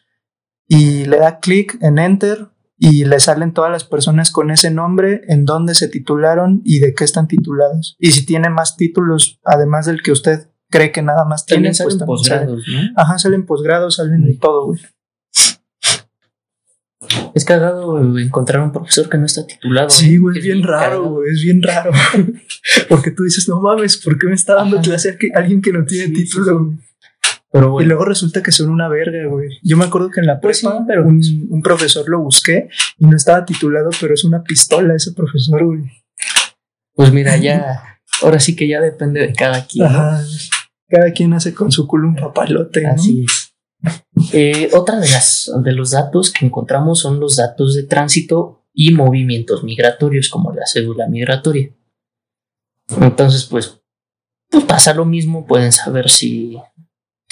[0.67, 2.47] y le da clic en Enter
[2.79, 6.93] y le salen todas las personas con ese nombre, en dónde se titularon y de
[6.93, 7.97] qué están titulados.
[7.99, 11.77] Y si tiene más títulos, además del que usted cree que nada más tiene, pues
[11.77, 12.79] salen posgrados, ¿no?
[12.95, 14.79] Ajá, salen posgrados, salen de todo, güey.
[17.33, 19.89] Es cagado encontrar un profesor que no está titulado.
[19.89, 21.91] Sí, güey, es, bien, raro, güey, es bien raro.
[22.89, 26.13] Porque tú dices, no mames, ¿por qué me está dando clase alguien que no tiene
[26.13, 26.75] título?
[27.51, 27.85] Güey.
[27.85, 29.57] Y luego resulta que son una verga, güey.
[29.63, 33.05] Yo me acuerdo que en la pues prepa pero un, un, profesor lo busqué y
[33.05, 35.81] no estaba titulado, pero es una pistola ese profesor, güey.
[36.93, 39.87] Pues mira, ya, ahora sí que ya depende de cada quien.
[40.87, 42.85] Cada quien hace con su culo un papalote.
[42.85, 43.53] Así es.
[44.33, 48.93] Eh, otra de las de los datos que encontramos son los datos de tránsito y
[48.93, 51.73] movimientos migratorios, como la cédula migratoria.
[53.01, 53.81] Entonces, pues,
[54.49, 56.57] pues pasa lo mismo, pueden saber si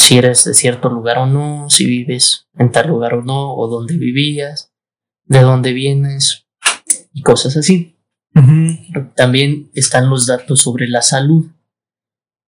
[0.08, 3.68] si eres de cierto lugar o no, si vives en tal lugar o no, o
[3.68, 4.72] dónde vivías,
[5.26, 6.48] de dónde vienes
[7.12, 8.00] y cosas así.
[9.18, 11.48] También están los datos sobre la salud,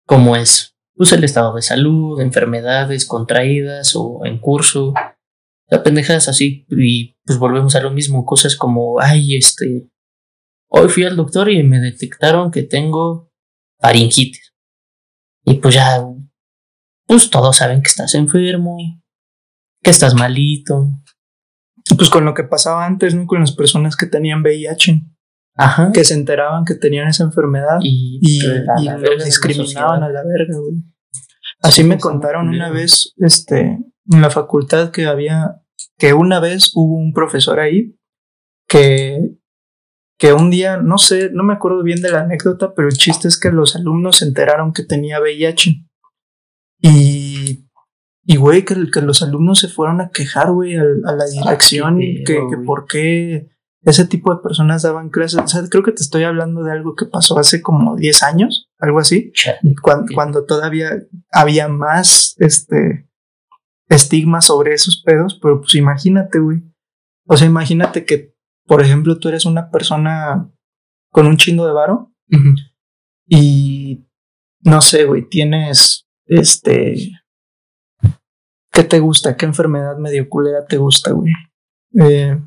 [0.06, 4.94] como es pues, el estado de salud, enfermedades contraídas o en curso,
[5.68, 9.90] la pendejadas así, y pues volvemos a lo mismo, cosas como, ay, este,
[10.70, 13.34] hoy fui al doctor y me detectaron que tengo
[13.82, 14.54] faringitis.
[15.44, 16.06] Y pues ya
[17.10, 18.78] pues todos saben que estás enfermo,
[19.82, 20.92] que estás malito.
[21.98, 23.26] Pues con lo que pasaba antes, ¿no?
[23.26, 25.02] Con las personas que tenían VIH.
[25.56, 25.92] Ajá.
[25.92, 30.84] Que se enteraban que tenían esa enfermedad y, y, los discriminaban a la verga, güey.
[31.64, 35.64] Así me contaron una vez, este, en la facultad que había,
[35.98, 37.98] que una vez hubo un profesor ahí
[38.68, 39.20] que,
[40.20, 43.28] que un día, no sé, no me acuerdo bien de la anécdota, pero el chiste
[43.28, 45.89] es que los alumnos se enteraron que tenía VIH.
[46.82, 47.68] Y,
[48.24, 52.24] y güey, que, que, los alumnos se fueron a quejar, güey, a, la dirección, y
[52.24, 53.50] que, que por qué
[53.82, 55.40] ese tipo de personas daban clases.
[55.40, 58.70] O sea, creo que te estoy hablando de algo que pasó hace como 10 años,
[58.78, 59.32] algo así,
[59.82, 60.92] cuando, cuando, todavía
[61.32, 63.10] había más este
[63.88, 66.62] estigma sobre esos pedos, pero pues imagínate, güey.
[67.26, 70.52] O sea, imagínate que, por ejemplo, tú eres una persona
[71.12, 72.14] con un chingo de varo
[73.28, 74.08] y
[74.62, 75.99] no sé, güey, tienes
[76.30, 77.12] este.
[78.72, 79.36] ¿Qué te gusta?
[79.36, 81.34] ¿Qué enfermedad medio culera te gusta, güey?
[82.00, 82.40] Eh,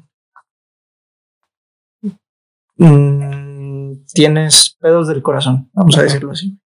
[2.77, 6.59] mm, tienes pedos del corazón, vamos a decirlo así.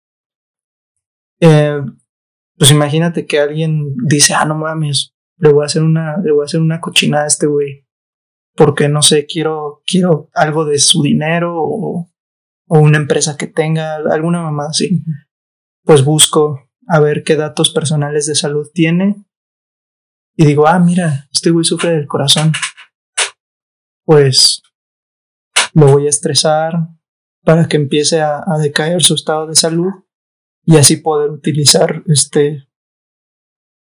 [1.40, 1.80] Eh,
[2.58, 6.42] pues imagínate que alguien dice, ah, no mames, le voy a hacer una, le voy
[6.42, 7.86] a hacer una cochinada a este güey.
[8.56, 12.10] Porque no sé, quiero, quiero algo de su dinero o,
[12.68, 15.02] o una empresa que tenga, alguna mamada así.
[15.84, 19.24] Pues busco a ver qué datos personales de salud tiene.
[20.36, 22.52] Y digo, ah, mira, este güey sufre del corazón.
[24.04, 24.62] Pues
[25.72, 26.74] lo voy a estresar
[27.42, 29.92] para que empiece a, decaer su estado de salud
[30.64, 32.66] y así poder utilizar este,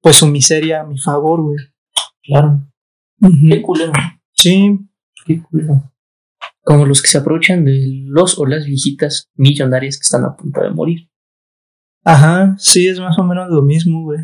[0.01, 1.57] pues su miseria a mi favor, güey.
[2.23, 2.67] Claro.
[3.49, 3.91] Qué culero.
[4.33, 4.79] Sí.
[5.25, 5.91] Qué culero.
[6.63, 10.61] Como los que se aprovechan de los o las viejitas millonarias que están a punto
[10.61, 11.10] de morir.
[12.03, 14.19] Ajá, sí, es más o menos lo mismo, güey.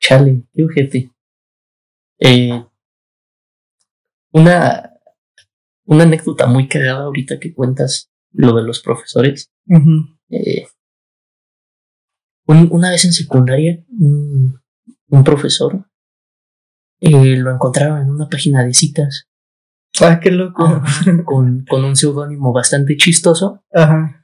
[0.00, 1.10] Chale, qué ojete.
[2.18, 2.64] Eh,
[4.32, 4.90] una,
[5.84, 9.50] una anécdota muy cagada ahorita que cuentas lo de los profesores.
[10.30, 10.66] Eh,
[12.46, 14.60] un- una vez en secundaria, un,
[15.08, 15.84] un profesor
[17.00, 19.26] eh, lo encontraron en una página de citas
[20.02, 20.64] Ah, qué loco.
[20.64, 24.19] Ajá, con, con un seudónimo bastante chistoso Ajá.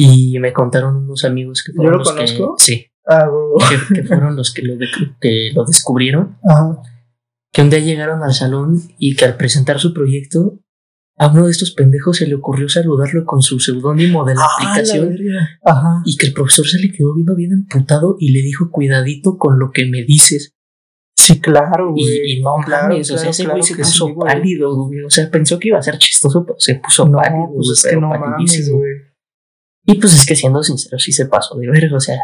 [0.00, 2.54] Y me contaron unos amigos que ¿Yo fueron lo los que, conozco?
[2.58, 3.56] sí, Ah, huevo.
[3.90, 4.86] que, que fueron los que lo, de-
[5.20, 6.80] que lo descubrieron, Ajá.
[7.52, 10.60] que un día llegaron al salón y que al presentar su proyecto
[11.20, 14.48] a uno de estos pendejos se le ocurrió saludarlo con su seudónimo de la Ah,
[14.70, 15.18] aplicación.
[15.64, 16.02] Ajá.
[16.04, 19.58] y que el profesor se le quedó viendo bien emputado y le dijo cuidadito con
[19.58, 20.54] lo que me dices
[21.16, 22.34] Sí, claro, güey.
[22.36, 25.00] y no Claro, mames, o sea, claro, ese claro güey se que puso pálido, güey.
[25.02, 27.90] O sea, pensó que iba a ser chistoso, pero se puso No, pálido, pues es
[27.90, 28.90] que no mames, güey.
[29.90, 32.18] Y pues es que siendo sincero, sí se pasó de verga, o sea,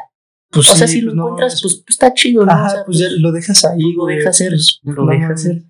[0.51, 2.53] Pues o sea, sí, si lo pues no, encuentras, es- pues, pues está chido, ¿no?
[2.53, 4.19] Ajá, O sea, pues ya lo dejas ahí, lo güey.
[4.19, 5.41] deja hacer, Pues, lo no deja mames.
[5.41, 5.63] hacer.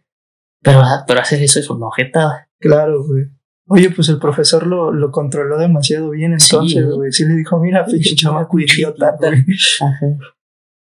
[0.62, 2.48] Pero, ah, pero hacer eso es una ojetada.
[2.58, 3.26] Claro, güey.
[3.68, 7.12] Oye, pues el profesor lo, lo controló demasiado bien entonces, güey.
[7.12, 9.44] Sí le dijo, mira, pinche chamaco idiota, güey.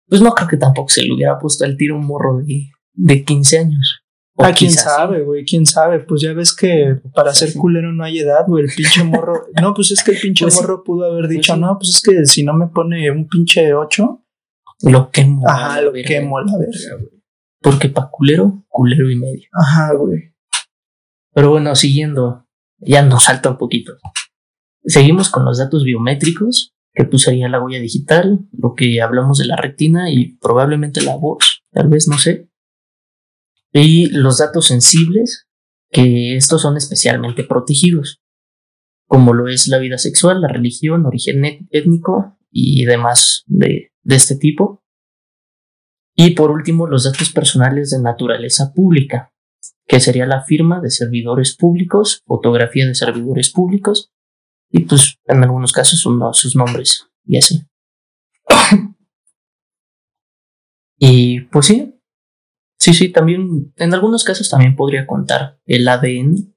[0.08, 3.24] Pues no creo que tampoco se le hubiera puesto al tiro un morro de, de
[3.24, 4.01] 15 años.
[4.34, 6.00] O Ah, quién quizás sabe, güey, quién sabe.
[6.00, 8.64] Pues ya ves que para ser culero no hay edad, güey.
[8.64, 9.44] El pinche morro.
[9.60, 10.60] No, pues es que el pinche Pues sí.
[10.62, 11.60] morro pudo haber dicho, sí.
[11.60, 14.24] no, pues es que si no me pone un pinche 8,
[14.84, 15.46] Lo quemo.
[15.48, 16.08] ajá, lo verga.
[16.08, 17.22] quemo a la verga, güey.
[17.60, 19.48] Porque pa' culero, culero y medio.
[19.52, 20.32] Ajá, güey.
[21.34, 22.46] Pero bueno, siguiendo,
[22.78, 23.92] ya nos salta un poquito.
[24.84, 29.46] Seguimos con los datos biométricos, que pues sería la huella digital, lo que hablamos de
[29.46, 32.48] la retina y probablemente la voz, tal vez, no sé.
[33.72, 35.48] Y los datos sensibles,
[35.90, 38.20] que estos son especialmente protegidos,
[39.06, 44.36] como lo es la vida sexual, la religión, origen étnico y demás de, de este
[44.36, 44.82] tipo.
[46.14, 49.32] Y por último, los datos personales de naturaleza pública,
[49.86, 54.12] que sería la firma de servidores públicos, fotografía de servidores públicos
[54.70, 57.62] y pues en algunos casos uno, sus nombres y así.
[60.98, 61.91] y pues sí,
[62.82, 66.54] sí, sí, también en algunos casos también podría contar el ADN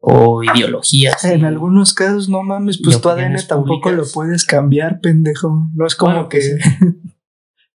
[0.00, 1.24] o ideologías.
[1.24, 4.06] En y- algunos casos, no mames, pues tu ADN tampoco públicas.
[4.08, 5.68] lo puedes cambiar, pendejo.
[5.74, 6.38] No es como Bueno, que.
[6.60, 6.94] pues,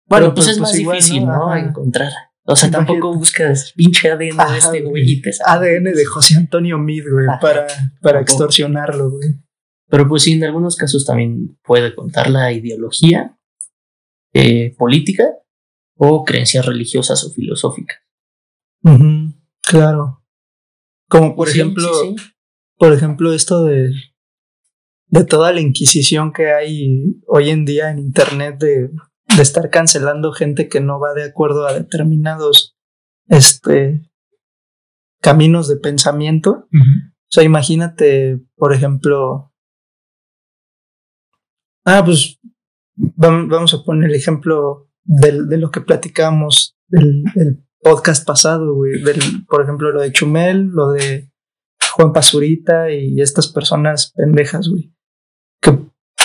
[0.06, 1.54] Bueno, pero pues, es más igual, difícil, ¿no?
[1.56, 2.12] Encontrar.
[2.44, 2.92] O sea, Imagínate.
[2.92, 5.10] tampoco buscas pinche ADN de este güey.
[5.12, 5.30] y te.
[5.44, 7.38] ADN de José Antonio Mid, güey, Ajá.
[7.38, 7.66] para,
[8.02, 9.36] para extorsionarlo, güey.
[9.88, 13.36] Pero pues sí, en algunos casos también puede contar la ideología
[14.32, 15.24] eh, política
[16.02, 17.98] o creencias religiosas o filosóficas.
[19.62, 20.24] Claro.
[21.08, 22.24] Como por Sí, ejemplo, sí, sí.
[22.78, 23.92] por ejemplo, esto de,
[25.08, 28.88] de toda la inquisición que hay hoy en día en internet de,
[29.36, 32.76] de estar cancelando gente que no va de acuerdo a determinados
[33.28, 34.10] este
[35.20, 36.66] caminos de pensamiento.
[36.72, 39.52] O sea, imagínate, por ejemplo.
[41.84, 42.38] Ah, pues
[42.96, 48.74] vam- vamos a poner el ejemplo del- de lo que platicamos del, del podcast pasado,
[48.74, 49.02] güey.
[49.02, 49.18] Del,
[49.48, 51.30] por ejemplo, lo de Chumel, lo de
[51.94, 54.94] Juan Pazurita y estas personas pendejas, güey.
[55.60, 55.76] Que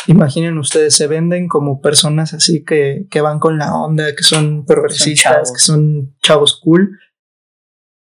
[0.08, 4.66] imaginen ustedes, se venden como personas así que, que van con la onda, que son
[4.66, 7.00] progresistas, que son chavos cool.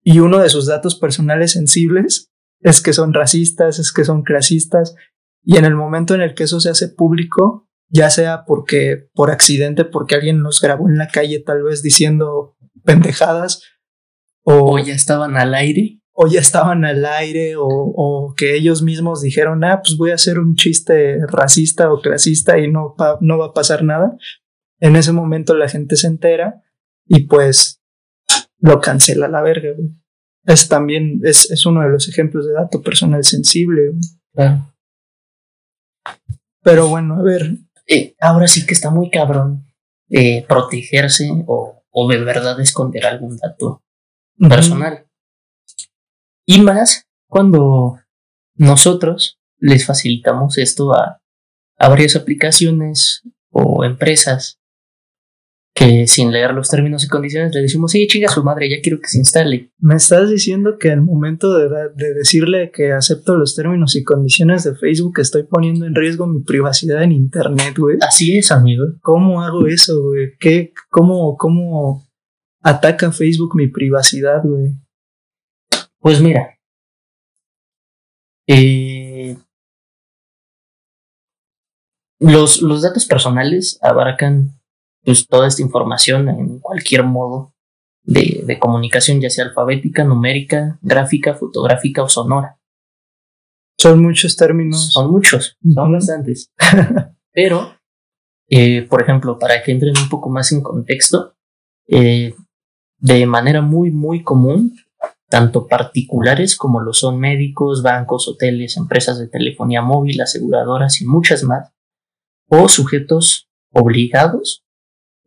[0.02, 4.96] Y uno de sus datos personales sensibles es que son racistas, es que son clasistas.
[5.44, 9.32] Y en el momento en el que eso se hace público, ya sea porque por
[9.32, 13.64] accidente, porque alguien los grabó en la calle tal vez diciendo pendejadas,
[14.44, 16.00] o, O ya estaban al aire.
[16.14, 20.16] o ya estaban al aire, o, o que ellos mismos dijeron, ah, pues voy a
[20.16, 24.18] hacer un chiste racista o clasista y no, no va a pasar nada.
[24.80, 26.64] En ese momento la gente se entera
[27.06, 27.82] y pues
[28.60, 29.90] lo cancela la verga, güey.
[30.46, 34.02] Es también, es, es uno de los ejemplos de dato personal sensible, güey.
[34.34, 34.74] Claro.
[36.64, 37.58] Pero bueno, a ver,
[37.90, 39.66] Eh, ahora sí que está muy cabrón
[40.10, 43.84] eh, protegerse o, o de verdad esconder algún dato
[44.48, 45.08] personal.
[46.46, 48.00] Y más cuando
[48.56, 51.22] nosotros les facilitamos esto a,
[51.78, 54.59] a varias aplicaciones o empresas
[55.74, 59.00] que sin leer los términos y condiciones le decimos, sí, chinga su madre, ya quiero
[59.00, 59.72] que se instale.
[59.78, 64.64] Me estás diciendo que al momento de, de decirle que acepto los términos y condiciones
[64.64, 67.98] de Facebook estoy poniendo en riesgo mi privacidad en internet, güey.
[68.02, 68.84] Así es, amigo.
[69.02, 70.34] ¿Cómo hago eso, güey?
[70.40, 72.06] ¿Qué, cómo, ¿Cómo
[72.62, 74.76] ataca Facebook mi privacidad, güey?
[76.00, 76.58] Pues mira,
[78.48, 79.38] eh,
[82.20, 84.59] los, los datos personales abarcan
[85.10, 87.56] pues, toda esta información en cualquier modo
[88.04, 92.60] de, de comunicación, ya sea alfabética, numérica, gráfica, fotográfica o sonora.
[93.76, 94.92] Son muchos términos.
[94.94, 96.52] Son muchos, son bastantes.
[97.32, 97.74] Pero,
[98.50, 101.34] eh, por ejemplo, para que entren un poco más en contexto,
[101.88, 102.36] eh,
[103.00, 104.76] de manera muy, muy común,
[105.28, 111.44] tanto particulares como lo son médicos, bancos, hoteles, empresas de telefonía móvil, aseguradoras y muchas
[111.44, 111.72] más,
[112.48, 114.66] o sujetos obligados,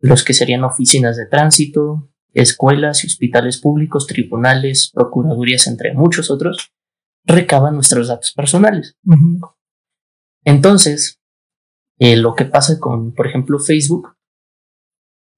[0.03, 6.73] los que serían oficinas de tránsito, escuelas y hospitales públicos, tribunales, procuradurías, entre muchos otros,
[7.23, 8.97] recaban nuestros datos personales.
[10.43, 11.21] Entonces,
[11.99, 14.17] eh, lo que pasa con, por ejemplo, Facebook,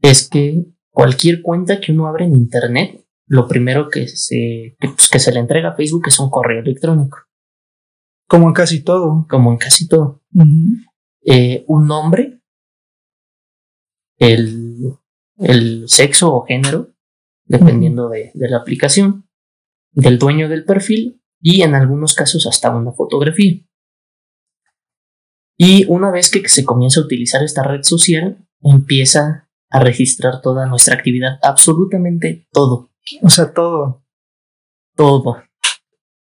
[0.01, 5.21] es que cualquier cuenta que uno abre en Internet, lo primero que se, que, pues,
[5.23, 7.19] se le entrega a Facebook es un correo electrónico.
[8.27, 9.27] Como en casi todo.
[9.29, 10.23] Como en casi todo.
[11.23, 12.34] Eh, un nombre,
[14.17, 14.93] el,
[15.37, 16.93] el, sexo o género,
[17.45, 19.27] dependiendo de, de la aplicación,
[19.91, 23.61] del dueño del perfil y en algunos casos hasta una fotografía.
[25.57, 30.65] Y una vez que se comienza a utilizar esta red social, empieza a registrar toda
[30.65, 32.89] nuestra actividad, absolutamente todo.
[33.21, 34.03] O sea, todo.
[34.95, 35.43] Todo.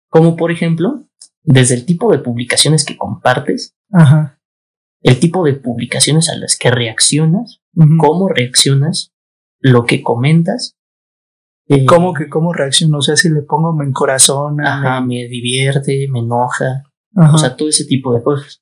[0.10, 1.08] Como por ejemplo,
[1.42, 4.40] desde el tipo de publicaciones que compartes, Ajá.
[5.02, 7.63] el tipo de publicaciones a las que reaccionas,
[8.00, 9.12] cómo reaccionas,
[9.60, 10.76] lo que comentas.
[11.68, 12.98] Eh, ¿Cómo que cómo reacciono?
[12.98, 14.60] O sea, si le pongo en corazón.
[14.66, 15.28] Ajá, me...
[15.28, 16.84] divierte, me enoja.
[17.16, 18.62] O sea, todo ese tipo de cosas.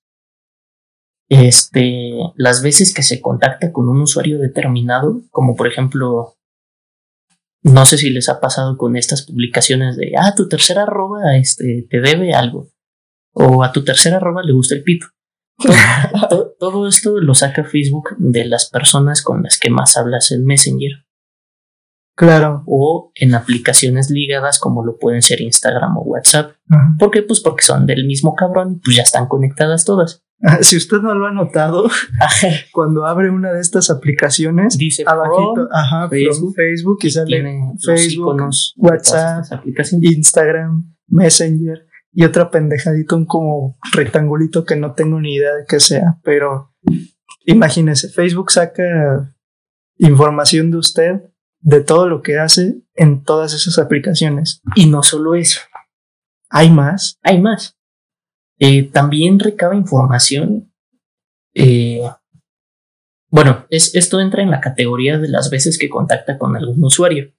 [1.30, 6.36] Este, las veces que se contacta con un usuario determinado, como por ejemplo,
[7.64, 11.88] no sé si les ha pasado con estas publicaciones de, ah, tu tercera arroba este,
[11.90, 12.68] te debe algo,
[13.32, 15.08] o a tu tercera arroba le gusta el pito.
[15.58, 20.46] Todo, todo, esto lo saca Facebook de las personas con las que más hablas en
[20.46, 21.06] Messenger.
[22.16, 22.64] Claro.
[22.68, 26.56] O en aplicaciones ligadas como lo pueden ser Instagram o WhatsApp.
[27.00, 27.24] ¿Por qué?
[27.24, 30.24] Pues porque son del mismo cabrón y pues ya están conectadas todas.
[30.62, 31.88] Si usted no lo ha notado,
[32.74, 39.64] cuando abre una de estas aplicaciones, dice abajito, ajá, Facebook, Facebook y sale Facebook, WhatsApp,
[40.02, 45.80] Instagram, Messenger y otra pendejadito, un como rectangulito que no tengo ni idea de qué
[45.80, 46.74] sea, pero
[47.46, 49.36] imagínese, Facebook saca
[49.98, 51.22] información de usted,
[51.60, 54.62] de todo lo que hace en todas esas aplicaciones.
[54.76, 55.62] Y no solo eso.
[56.50, 57.20] Hay más.
[57.22, 57.78] Hay más.
[58.60, 60.74] Eh, también recaba información.
[61.54, 62.02] Eh,
[63.30, 67.32] bueno, es, esto entra en la categoría de las veces que contacta con algún usuario.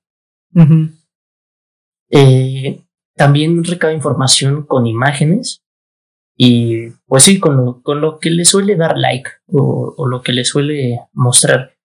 [2.11, 2.82] Eh,
[3.14, 5.62] también recaba información con imágenes
[6.37, 10.22] y pues sí, con lo, con lo que le suele dar like o, o, lo
[10.22, 11.77] que le suele mostrar.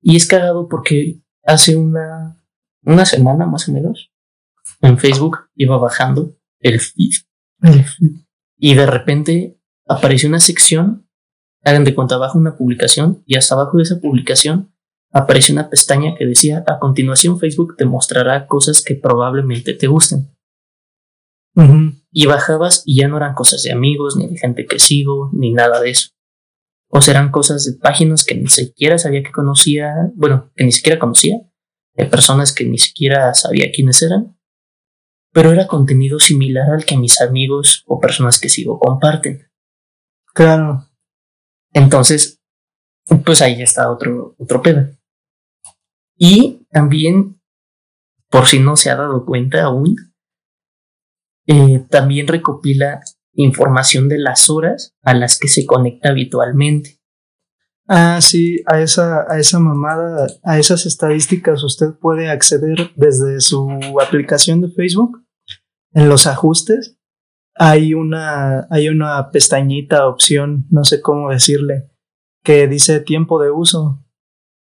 [0.00, 2.36] Y es cagado porque hace una,
[2.82, 4.12] una semana más o menos
[4.80, 7.12] en Facebook iba bajando el feed.
[7.62, 8.26] El feed
[8.58, 11.08] y de repente apareció una sección,
[11.62, 14.72] hagan de cuenta abajo una publicación y hasta abajo de esa publicación
[15.12, 20.35] apareció una pestaña que decía a continuación Facebook te mostrará cosas que probablemente te gusten.
[22.12, 25.52] Y bajabas y ya no eran cosas de amigos, ni de gente que sigo, ni
[25.52, 26.10] nada de eso.
[26.88, 30.98] O serán cosas de páginas que ni siquiera sabía que conocía, bueno, que ni siquiera
[30.98, 31.36] conocía,
[31.94, 34.38] de personas que ni siquiera sabía quiénes eran,
[35.32, 39.50] pero era contenido similar al que mis amigos o personas que sigo comparten.
[40.34, 40.88] Claro.
[41.72, 42.42] Entonces,
[43.24, 44.88] pues ahí está otro, otro pedo.
[46.18, 47.40] Y también,
[48.30, 49.96] por si no se ha dado cuenta aún,
[51.46, 53.00] eh, también recopila
[53.34, 57.00] información de las horas a las que se conecta habitualmente.
[57.88, 63.68] Ah, sí, a esa, a esa mamada, a esas estadísticas usted puede acceder desde su
[64.00, 65.24] aplicación de Facebook
[65.92, 66.98] en los ajustes
[67.58, 71.90] hay una, hay una pestañita, opción, no sé cómo decirle,
[72.44, 74.04] que dice tiempo de uso.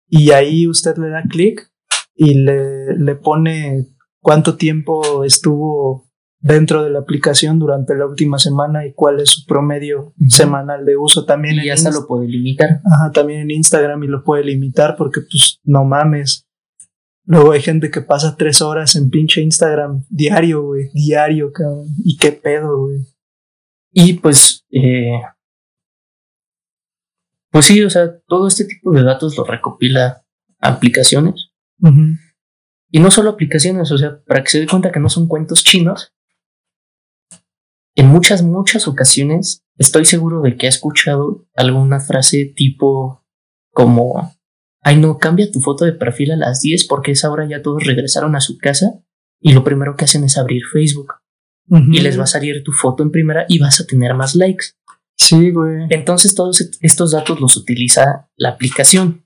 [0.08, 1.70] Y ahí usted le da clic
[2.16, 3.88] y le, le pone
[4.22, 6.05] cuánto tiempo estuvo
[6.46, 10.96] dentro de la aplicación durante la última semana y cuál es su promedio semanal de
[10.96, 11.56] uso también.
[11.56, 12.82] Y ya se lo puede limitar.
[12.86, 16.48] Ajá, también en Instagram y lo puede limitar porque pues no mames.
[17.26, 20.90] Luego hay gente que pasa tres horas en pinche Instagram diario, güey.
[20.94, 21.88] Diario, cabrón.
[22.04, 23.00] ¿Y qué pedo, güey?
[23.92, 25.20] Y pues, eh,
[27.50, 30.24] pues sí, o sea, todo este tipo de datos lo recopila
[30.60, 31.50] aplicaciones.
[32.92, 35.64] Y no solo aplicaciones, o sea, para que se dé cuenta que no son cuentos
[35.64, 36.15] chinos.
[37.96, 43.26] En muchas, muchas ocasiones estoy seguro de que ha escuchado alguna frase tipo
[43.72, 44.36] como
[44.82, 47.84] ay no, cambia tu foto de perfil a las 10 porque esa hora ya todos
[47.86, 49.02] regresaron a su casa
[49.40, 51.16] y lo primero que hacen es abrir Facebook.
[51.68, 54.66] Y les va a salir tu foto en primera y vas a tener más likes.
[55.16, 55.88] Sí, güey.
[55.90, 59.26] Entonces todos estos datos los utiliza la aplicación.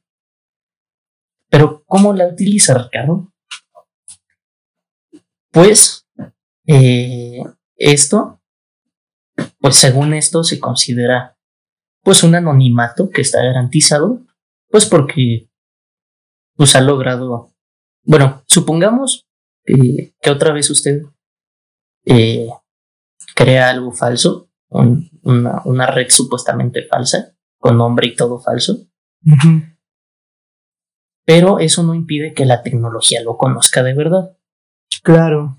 [1.50, 3.34] Pero ¿cómo la utiliza, Ricardo?
[5.52, 6.08] Pues
[6.66, 7.44] eh,
[7.76, 8.39] esto,
[9.60, 11.38] pues según esto se considera
[12.04, 14.26] pues un anonimato que está garantizado,
[14.70, 15.50] pues porque
[16.56, 17.54] pues ha logrado,
[18.04, 19.28] bueno, supongamos
[19.66, 21.04] que otra vez usted
[22.06, 22.48] eh,
[23.36, 28.88] crea algo falso, una, una, red supuestamente falsa, con nombre y todo falso.
[31.26, 34.38] Pero eso no impide que la tecnología lo conozca de verdad.
[35.04, 35.59] Claro.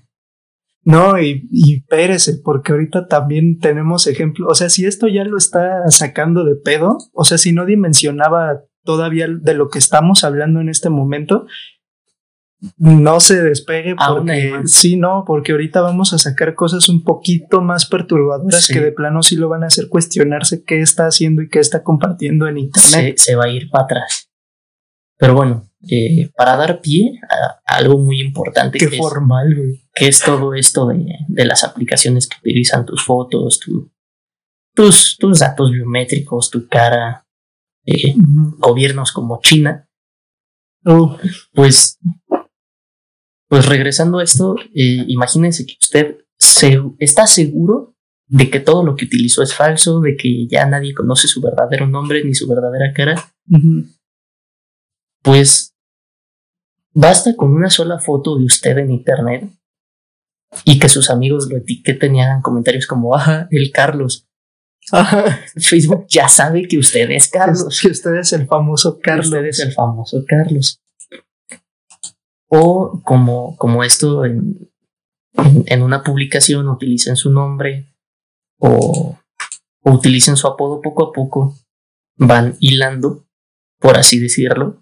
[0.83, 4.47] No, y, y pérese, porque ahorita también tenemos ejemplos.
[4.51, 8.61] O sea, si esto ya lo está sacando de pedo, o sea, si no dimensionaba
[8.83, 11.45] todavía de lo que estamos hablando en este momento,
[12.77, 17.87] no se despegue porque sí, no, porque ahorita vamos a sacar cosas un poquito más
[17.87, 21.59] perturbadoras que de plano sí lo van a hacer cuestionarse qué está haciendo y qué
[21.59, 23.17] está compartiendo en internet.
[23.17, 24.29] Se, va a ir para atrás.
[25.17, 28.77] Pero bueno, eh, para dar pie a, algo muy importante.
[28.77, 29.81] Qué formal, güey.
[29.93, 33.59] Que es todo esto de, las aplicaciones que utilizan tus fotos,
[34.73, 37.25] tus, tus datos biométricos, tu cara,
[37.85, 38.15] eh,
[38.59, 39.87] gobiernos como China.
[41.53, 41.99] Pues
[43.51, 48.95] pues regresando a esto, eh, imagínense que usted se, está seguro de que todo lo
[48.95, 52.93] que utilizó es falso, de que ya nadie conoce su verdadero nombre ni su verdadera
[52.93, 53.33] cara.
[55.21, 55.70] Pues
[56.93, 59.49] basta con una sola foto de usted en internet
[60.65, 64.27] y que sus amigos lo etiqueten y hagan comentarios como, ajá, el Carlos.
[65.57, 67.79] Facebook ya sabe que usted es Carlos.
[67.81, 69.27] Que usted es el famoso Carlos.
[69.27, 70.81] usted es el famoso Carlos.
[72.47, 74.69] O como, como esto en,
[75.33, 77.95] en, una publicación utilicen su nombre
[78.59, 79.17] o,
[79.83, 81.55] utilicen su apodo poco a poco,
[82.17, 83.25] van hilando,
[83.79, 84.80] por así decirlo,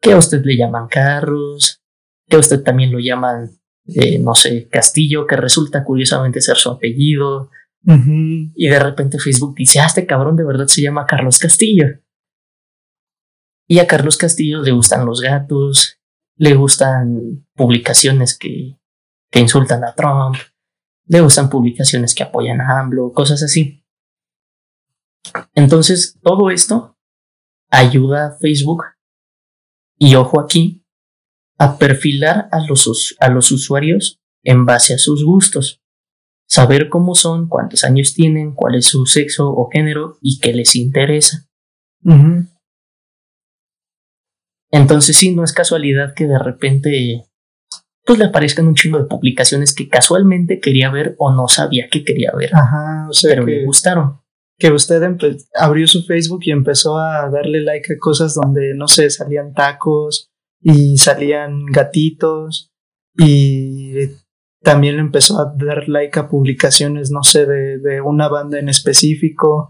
[0.00, 1.82] que a usted le llaman Carlos,
[2.28, 3.50] que a usted también lo llaman,
[3.86, 7.50] eh, no sé, Castillo, que resulta curiosamente ser su apellido.
[7.84, 11.86] Y de repente Facebook dice, ah, este cabrón de verdad se llama Carlos Castillo.
[13.66, 15.98] Y a Carlos Castillo le gustan los gatos,
[16.36, 18.78] le gustan publicaciones que,
[19.30, 20.36] que insultan a Trump,
[21.06, 23.82] le gustan publicaciones que apoyan a AMLO, cosas así.
[25.54, 26.96] Entonces, todo esto
[27.70, 28.84] ayuda a Facebook,
[29.98, 30.84] y ojo aquí,
[31.58, 35.82] a perfilar a los, a los usuarios en base a sus gustos.
[36.48, 40.76] Saber cómo son, cuántos años tienen, cuál es su sexo o género y qué les
[40.76, 41.46] interesa.
[44.70, 47.24] Entonces sí, no es casualidad que de repente
[48.08, 52.04] pues le aparezcan un chingo de publicaciones que casualmente quería ver o no sabía que
[52.04, 52.54] quería ver.
[52.54, 54.22] Ajá, o sea, pero que, le gustaron.
[54.58, 55.02] Que usted
[55.54, 60.30] abrió su Facebook y empezó a darle like a cosas donde, no sé, salían tacos
[60.60, 62.72] y salían gatitos
[63.16, 63.92] y
[64.62, 68.68] también le empezó a dar like a publicaciones, no sé, de, de una banda en
[68.68, 69.68] específico.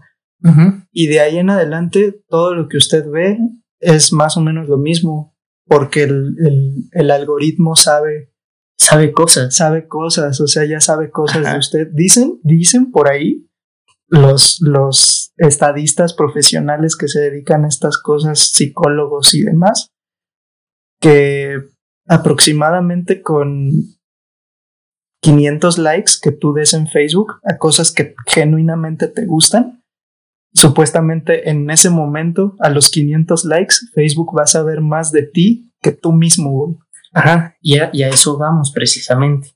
[0.91, 3.37] Y de ahí en adelante, todo lo que usted ve
[3.79, 5.35] es más o menos lo mismo,
[5.65, 6.35] porque el,
[6.93, 8.33] el, algoritmo sabe.
[8.77, 9.53] Sabe cosas.
[9.53, 11.87] Sabe cosas, o sea, ya sabe cosas de usted.
[11.91, 13.48] Dicen, dicen por ahí
[14.09, 19.91] los, los estadistas profesionales que se dedican a estas cosas, psicólogos y demás,
[20.99, 21.57] que
[22.07, 23.71] aproximadamente con
[25.21, 29.83] 500 likes que tú des en Facebook a cosas que genuinamente te gustan,
[30.53, 35.71] supuestamente en ese momento, a los 500 likes, Facebook va a saber más de ti
[35.81, 36.79] que tú mismo,
[37.13, 39.55] Ajá, y a, eso vamos precisamente.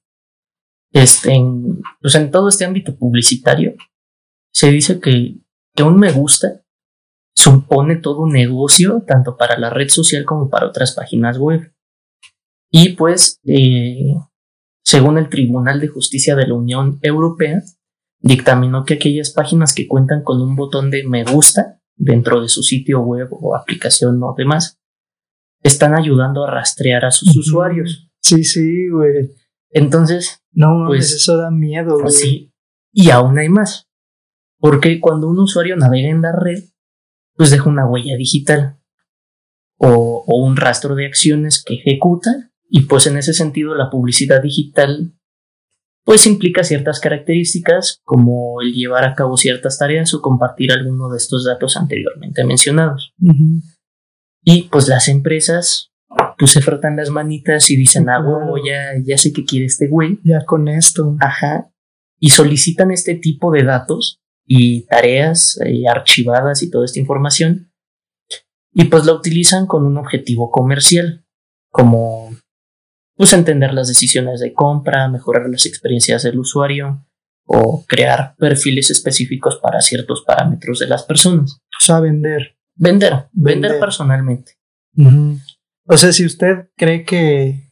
[0.92, 1.34] Este,
[2.02, 3.74] pues en todo este ámbito publicitario,
[4.54, 5.40] se dice que,
[5.76, 6.64] que un me gusta
[7.36, 11.74] supone todo un negocio, tanto para la red social como para otras páginas web.
[12.72, 14.16] Y pues, eh,
[14.84, 17.62] según el Tribunal de Justicia de la Unión Europea,
[18.20, 22.64] dictaminó que aquellas páginas que cuentan con un botón de me gusta dentro de su
[22.64, 24.80] sitio web o aplicación o demás,
[25.62, 28.10] están ayudando a rastrear a sus usuarios.
[28.22, 29.32] Sí, sí, güey.
[29.70, 32.12] Entonces, no, pues eso da miedo, güey.
[32.12, 32.54] Sí.
[32.92, 33.88] Y aún hay más.
[34.64, 36.64] Porque cuando un usuario navega en la red,
[37.36, 38.80] pues deja una huella digital
[39.76, 42.30] o, o un rastro de acciones que ejecuta
[42.70, 45.12] y pues en ese sentido la publicidad digital
[46.06, 51.18] pues implica ciertas características como el llevar a cabo ciertas tareas o compartir alguno de
[51.18, 53.14] estos datos anteriormente mencionados.
[54.46, 55.92] Y pues las empresas
[56.38, 58.24] pues se frotan las manitas y dicen, ah,
[58.66, 60.20] ya, ya sé que quiere este güey.
[60.24, 61.18] Ya con esto.
[61.20, 61.70] Ajá.
[62.18, 67.72] Y solicitan este tipo de datos y tareas eh, archivadas y toda esta información.
[68.74, 71.26] Y pues la utilizan con un objetivo comercial,
[71.70, 72.36] como
[73.16, 77.06] pues entender las decisiones de compra, mejorar las experiencias del usuario
[77.46, 81.60] o crear perfiles específicos para ciertos parámetros de las personas.
[81.80, 82.58] O sea, vender.
[82.76, 84.54] Vender, vender, personalmente.
[85.86, 87.72] O sea, si usted cree que,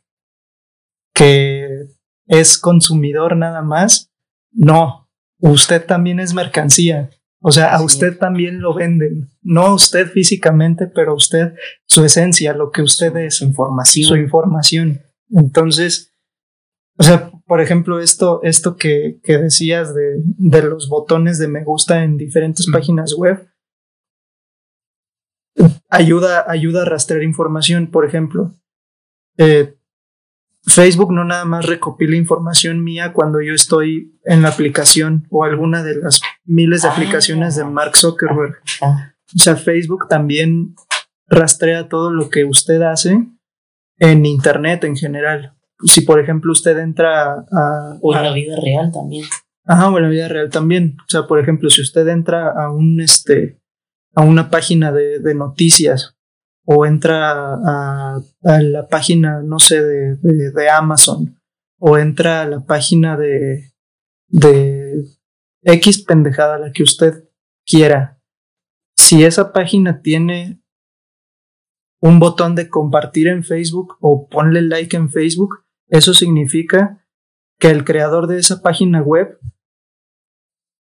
[1.14, 1.88] que
[2.28, 4.12] es consumidor nada más,
[4.52, 5.10] no,
[5.42, 7.10] usted también es mercancía.
[7.44, 9.30] O sea, a usted también lo venden.
[9.42, 11.54] No a usted físicamente, pero a usted
[11.88, 13.38] su esencia, lo que usted es.
[13.38, 14.08] Su información.
[14.08, 15.02] Su información.
[15.32, 16.14] Entonces,
[16.98, 21.64] o sea, por ejemplo, esto, esto que, que decías de, de, los botones de me
[21.64, 23.50] gusta en diferentes páginas web,
[25.90, 27.88] ayuda, ayuda a rastrear información.
[27.88, 28.54] Por ejemplo,
[29.38, 29.76] eh,
[30.64, 35.84] Facebook no nada más recopila información mía cuando yo estoy en la aplicación o alguna
[35.84, 36.92] de las miles de ah.
[36.92, 38.58] aplicaciones de Mark Zuckerberg.
[38.82, 39.14] Ah.
[39.36, 40.76] O sea, Facebook también
[41.28, 43.26] rastrea todo lo que usted hace
[43.98, 45.56] en Internet en general.
[45.84, 47.98] Si, por ejemplo, usted entra a...
[48.02, 49.26] O en la vida real también.
[49.66, 50.98] Ajá, o en la vida real también.
[51.00, 53.60] O sea, por ejemplo, si usted entra a un, este,
[54.14, 56.18] a una página de, de noticias
[56.66, 61.40] o entra a, la página, no sé, de, Amazon
[61.80, 63.74] o entra a la página de,
[64.28, 65.04] de
[65.64, 67.28] X pendejada, la que usted
[67.66, 68.22] quiera.
[68.96, 70.62] Si esa página tiene
[72.02, 77.06] un botón de compartir en Facebook o ponle like en Facebook, eso significa
[77.60, 79.40] que el creador de esa página web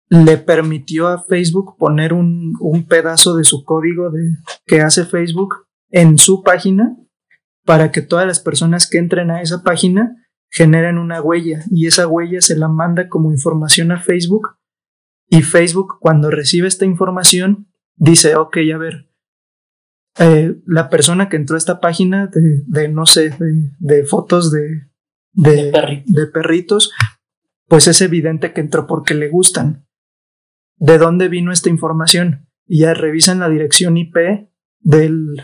[0.09, 5.68] le permitió a Facebook poner un, un pedazo de su código de, que hace Facebook
[5.89, 6.97] en su página
[7.65, 10.15] para que todas las personas que entren a esa página
[10.49, 14.57] generen una huella y esa huella se la manda como información a Facebook
[15.29, 19.09] y Facebook cuando recibe esta información dice, ok, a ver,
[20.17, 24.51] eh, la persona que entró a esta página de, de no sé, de, de fotos
[24.51, 24.89] de,
[25.33, 26.91] de, de, perritos,
[27.67, 29.87] pues es evidente que entró porque le gustan.
[30.77, 32.47] ¿De dónde vino esta información?
[32.65, 34.17] Y ya revisan la dirección IP
[34.79, 35.43] del,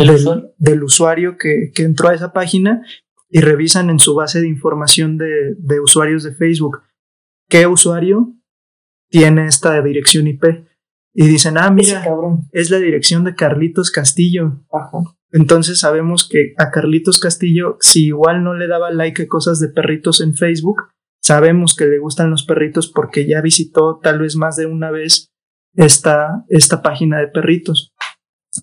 [0.00, 2.82] del, usuario, del usuario que, que, entró a esa página
[3.28, 6.82] y revisan en su base de información de, de usuarios de Facebook
[7.48, 8.34] qué usuario
[9.10, 10.44] tiene esta dirección IP
[11.12, 12.04] y dicen, ah, mira,
[12.52, 14.64] es la dirección de Carlitos Castillo.
[15.32, 19.68] Entonces sabemos que a Carlitos Castillo, si igual no le daba like a cosas de
[19.68, 20.76] perritos en Facebook,
[21.20, 25.32] sabemos que le gustan los perritos porque ya visitó tal vez más de una vez
[25.74, 27.92] esta, esta página de perritos.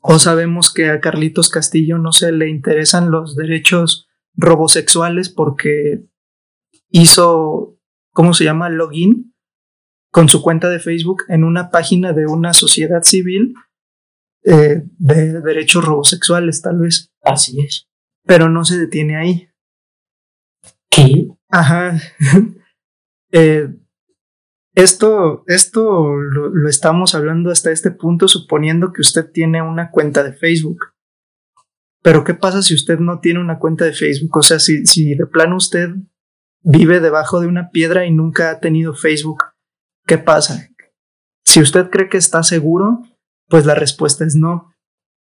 [0.01, 6.05] O sabemos que a Carlitos Castillo no se le interesan los derechos robosexuales porque
[6.89, 7.77] hizo,
[8.11, 8.69] ¿cómo se llama?
[8.69, 9.33] Login
[10.11, 13.53] con su cuenta de Facebook en una página de una sociedad civil
[14.43, 17.11] eh, de derechos robosexuales, tal vez.
[17.21, 17.87] Así es.
[18.25, 19.49] Pero no se detiene ahí.
[20.89, 21.27] ¿Qué?
[21.49, 21.99] Ajá.
[23.31, 23.69] eh,
[24.77, 30.33] esto, esto lo, estamos hablando hasta este punto suponiendo que usted tiene una cuenta de
[30.33, 30.93] Facebook.
[32.01, 34.37] Pero ¿qué pasa si usted no tiene una cuenta de Facebook?
[34.37, 35.89] O sea, si, si de plano usted
[36.61, 39.43] vive debajo de una piedra y nunca ha tenido Facebook,
[40.07, 40.69] ¿Qué pasa?
[41.45, 43.03] Si usted cree que está seguro,
[43.49, 44.73] pues la respuesta es no,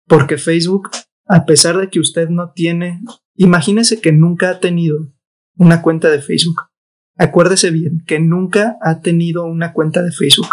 [0.08, 0.90] porque Facebook,
[1.26, 3.02] a pesar de que usted no tiene,
[3.36, 5.14] imagínese que nunca ha tenido
[5.56, 6.64] una cuenta de Facebook.
[7.18, 10.50] Acuérdese bien que nunca ha tenido una cuenta de Facebook.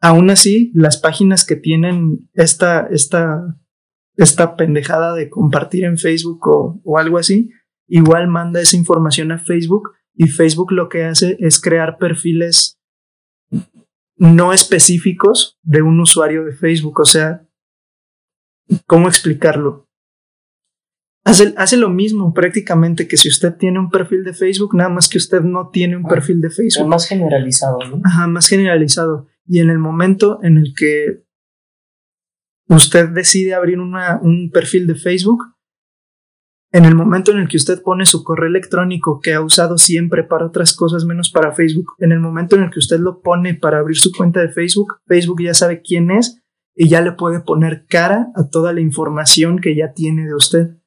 [0.00, 3.58] Aún así, las páginas que tienen esta, esta,
[4.16, 7.50] esta pendejada de compartir en Facebook o, o algo así,
[7.86, 12.78] igual manda esa información a Facebook y Facebook lo que hace es crear perfiles
[14.16, 17.00] no específicos de un usuario de Facebook.
[17.00, 17.46] O sea,
[18.86, 19.88] ¿cómo explicarlo?
[21.24, 25.08] Hace, hace, lo mismo prácticamente que si usted tiene un perfil de Facebook, nada más
[25.08, 26.88] que usted no tiene un ah, perfil de Facebook.
[26.88, 28.00] Más generalizado, ¿no?
[28.04, 29.28] Ajá, más generalizado.
[29.46, 31.24] Y en el momento en el que
[32.68, 35.44] usted decide abrir una, un perfil de Facebook,
[36.72, 40.24] en el momento en el que usted pone su correo electrónico que ha usado siempre
[40.24, 43.54] para otras cosas menos para Facebook, en el momento en el que usted lo pone
[43.54, 46.42] para abrir su cuenta de Facebook, Facebook ya sabe quién es
[46.74, 50.81] y ya le puede poner cara a toda la información que ya tiene de usted.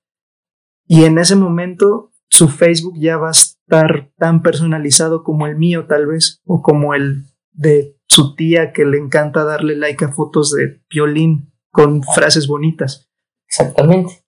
[0.88, 5.86] Y en ese momento su Facebook ya va a estar tan personalizado como el mío
[5.88, 10.52] tal vez, o como el de su tía que le encanta darle like a fotos
[10.52, 13.10] de violín con frases bonitas.
[13.48, 14.24] Exactamente.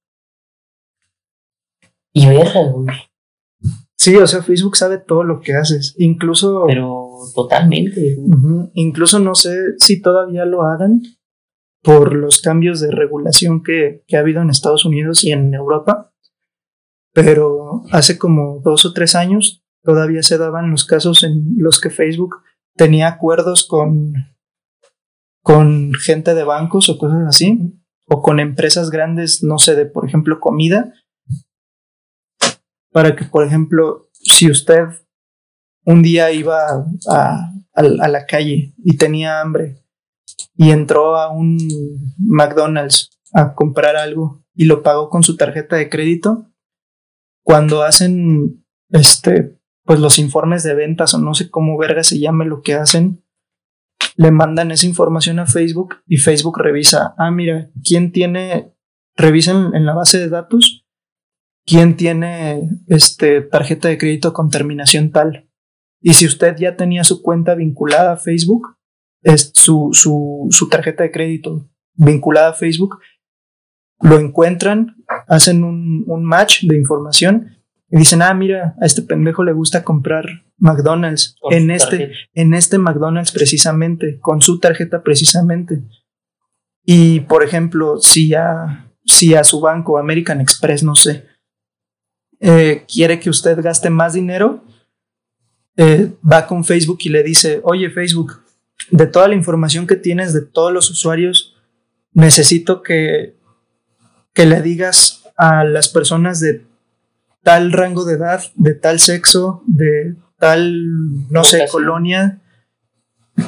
[2.14, 2.88] Y verga, güey.
[3.96, 5.96] Sí, o sea, Facebook sabe todo lo que haces.
[5.98, 6.66] Incluso.
[6.68, 8.16] Pero totalmente.
[8.74, 11.02] Incluso no sé si todavía lo hagan
[11.82, 16.14] por los cambios de regulación que, que ha habido en Estados Unidos y en Europa,
[17.18, 21.90] pero hace como dos o tres años todavía se daban los casos en los que
[21.90, 22.44] Facebook
[22.76, 24.14] tenía acuerdos con,
[25.42, 27.74] con gente de bancos o cosas así,
[28.06, 30.94] o con empresas grandes, no sé, de por ejemplo comida,
[32.92, 34.84] para que, por ejemplo, si usted
[35.86, 36.68] un día iba
[37.10, 39.84] a, a, la calle y tenía hambre
[40.56, 41.58] y entró a un
[42.20, 46.52] McDonald's a comprar algo y lo pagó con su tarjeta de crédito,
[47.48, 52.44] cuando hacen este pues los informes de ventas o no sé cómo verga se llame
[52.44, 53.24] lo que hacen,
[54.18, 58.74] le mandan esa información a Facebook y Facebook revisa, ah, mira, ¿quién tiene,
[59.16, 60.86] revisen en la base de datos,
[61.66, 65.50] quién tiene este, tarjeta de crédito con terminación tal.
[66.02, 68.76] Y si usted ya tenía su cuenta vinculada a Facebook,
[69.24, 73.00] es su, su, su tarjeta de crédito vinculada a Facebook,
[74.02, 74.96] lo encuentran,
[75.28, 77.58] hacen un, un match de información
[77.90, 80.26] y dicen, ah, mira, a este pendejo le gusta comprar
[80.58, 85.84] McDonald's en este, en este McDonald's precisamente, con su tarjeta precisamente.
[86.84, 91.26] Y por ejemplo, si a, si a su banco, American Express, no sé,
[92.40, 94.64] eh, quiere que usted gaste más dinero,
[95.78, 98.42] eh, va con Facebook y le dice, oye Facebook,
[98.92, 101.56] de toda la información que tienes de todos los usuarios,
[102.14, 103.37] necesito que,
[104.38, 106.64] que le digas a las personas de
[107.42, 110.86] tal rango de edad, de tal sexo, de tal,
[111.32, 112.40] no sé, colonia,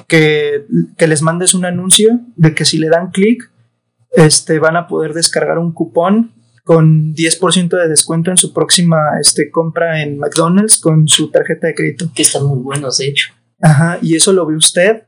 [0.07, 0.65] que,
[0.97, 3.51] que, les mandes un anuncio de que si le dan clic,
[4.13, 6.31] este, van a poder descargar un cupón
[6.63, 11.75] con 10% de descuento en su próxima este, compra en McDonald's con su tarjeta de
[11.75, 12.11] crédito.
[12.15, 13.31] Que están muy buenos, de hecho.
[13.61, 15.03] Ajá, y eso lo ve usted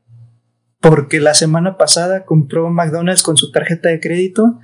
[0.79, 4.59] porque la semana pasada compró McDonald's con su tarjeta de crédito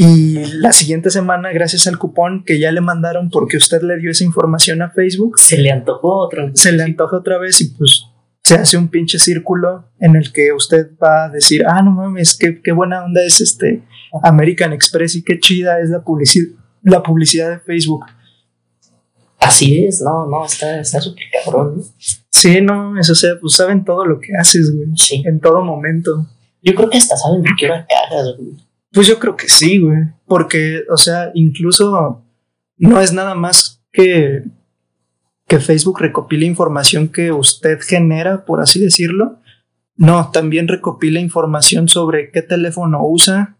[0.00, 4.12] y la siguiente semana, gracias al cupón que ya le mandaron porque usted le dio
[4.12, 6.60] esa información a Facebook, se le antojó otra vez.
[6.60, 8.04] Se le antoja otra vez y pues
[8.44, 12.38] se hace un pinche círculo en el que usted va a decir, ah, no mames,
[12.38, 13.82] qué, qué buena onda es este
[14.22, 16.46] American Express y qué chida es la, publicidad
[16.84, 18.06] la publicidad de Facebook.
[19.40, 21.82] Así es, no, no, está súper cabrón.
[22.30, 24.96] Sí, no, eso sea, pues saben todo lo que haces, güey.
[24.96, 25.24] Sí.
[25.26, 26.24] En todo momento.
[26.62, 28.67] Yo creo que hasta saben de qué hora cagas, güey.
[28.92, 29.98] Pues yo creo que sí, güey.
[30.26, 32.24] Porque, o sea, incluso
[32.76, 34.44] no es nada más que,
[35.46, 39.40] que Facebook recopile información que usted genera, por así decirlo.
[39.96, 43.56] No, también recopila información sobre qué teléfono usa,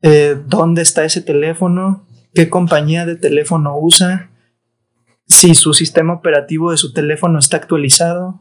[0.00, 4.30] eh, dónde está ese teléfono, qué compañía de teléfono usa,
[5.26, 8.40] si su sistema operativo de su teléfono está actualizado,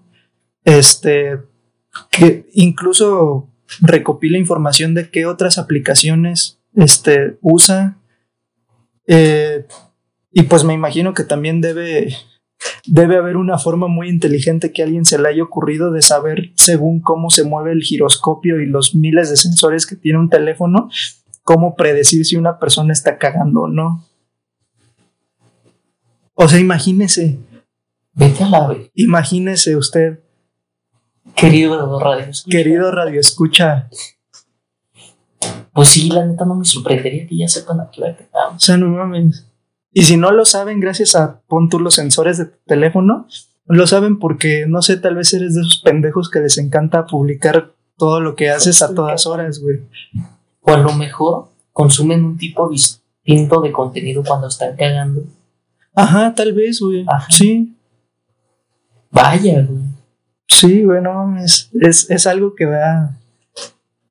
[0.64, 1.40] este,
[2.10, 3.50] que incluso
[3.82, 7.98] recopila información de qué otras aplicaciones este, usa.
[9.08, 9.66] Eh,
[10.32, 12.16] y pues me imagino que también debe,
[12.86, 16.52] debe haber una forma muy inteligente que a alguien se le haya ocurrido de saber
[16.56, 20.90] según cómo se mueve el giroscopio y los miles de sensores que tiene un teléfono,
[21.44, 24.06] cómo predecir si una persona está cagando o no.
[26.36, 27.40] O sea, imagínese.
[28.14, 30.20] Vete a la Imagínese usted
[31.40, 32.58] Querido Radio Escucha.
[32.58, 33.90] Querido Radio Escucha.
[35.74, 38.18] Pues sí, la neta no me sorprendería que ya sepan a qué hora
[38.56, 39.46] O sea, no mames.
[39.94, 43.28] Y si no lo saben, gracias a pon tú los sensores de tu teléfono,
[43.66, 47.74] lo saben porque, no sé, tal vez eres de esos pendejos que les encanta publicar
[47.98, 49.80] todo lo que haces a todas horas, güey.
[50.62, 55.24] O a lo mejor consumen un tipo distinto de contenido cuando están cagando.
[55.96, 57.06] Ajá, tal vez, güey.
[57.30, 57.76] Sí.
[59.12, 59.99] Vaya, güey.
[60.50, 61.70] Sí, güey, no, es,
[62.10, 63.18] es, algo que da,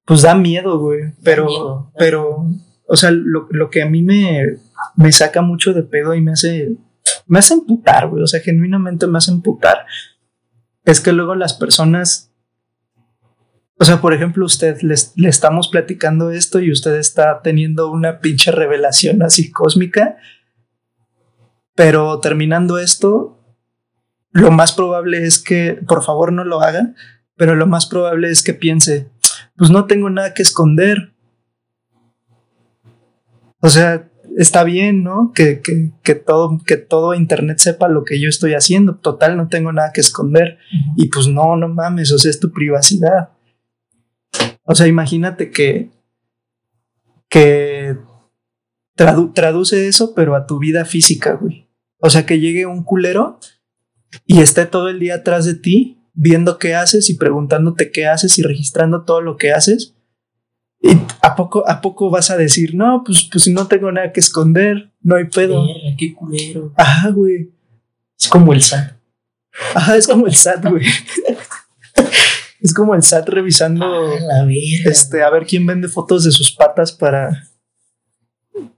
[0.04, 2.46] pues da miedo, güey, pero, pero,
[2.86, 4.56] o sea, lo, lo, que a mí me,
[4.94, 6.76] me saca mucho de pedo y me hace,
[7.26, 9.84] me hace emputar, güey, o sea, genuinamente me hace emputar,
[10.84, 12.32] es que luego las personas,
[13.78, 18.52] o sea, por ejemplo, usted le estamos platicando esto y usted está teniendo una pinche
[18.52, 20.16] revelación así cósmica,
[21.74, 23.37] pero terminando esto,
[24.38, 26.94] lo más probable es que, por favor, no lo haga,
[27.36, 29.08] pero lo más probable es que piense,
[29.56, 31.12] pues no tengo nada que esconder.
[33.60, 35.32] O sea, está bien, ¿no?
[35.34, 35.60] Que,
[36.02, 38.96] que, todo, que todo Internet sepa lo que yo estoy haciendo.
[38.96, 40.58] Total, no tengo nada que esconder.
[40.96, 43.30] Y pues no, no mames, o sea, es tu privacidad.
[44.62, 45.90] O sea, imagínate que,
[47.28, 47.96] que
[48.94, 51.68] traduce eso, pero a tu vida física, güey.
[52.00, 53.40] O sea, que llegue un culero
[54.26, 58.38] y esté todo el día atrás de ti, viendo qué haces y preguntándote qué haces
[58.38, 59.94] y registrando todo lo que haces.
[60.80, 60.90] ¿Y
[61.22, 64.20] a poco, a poco vas a decir, no, pues, pues si no tengo nada que
[64.20, 65.66] esconder, no hay pedo?
[65.66, 66.72] Verga, qué culero.
[66.76, 67.50] Ajá, güey.
[68.18, 68.92] Es como el SAT.
[69.74, 70.86] Ajá, es como el SAT, güey.
[72.60, 74.46] es como el SAT revisando, Ah, la
[74.90, 77.48] este, a ver quién vende fotos de sus patas para,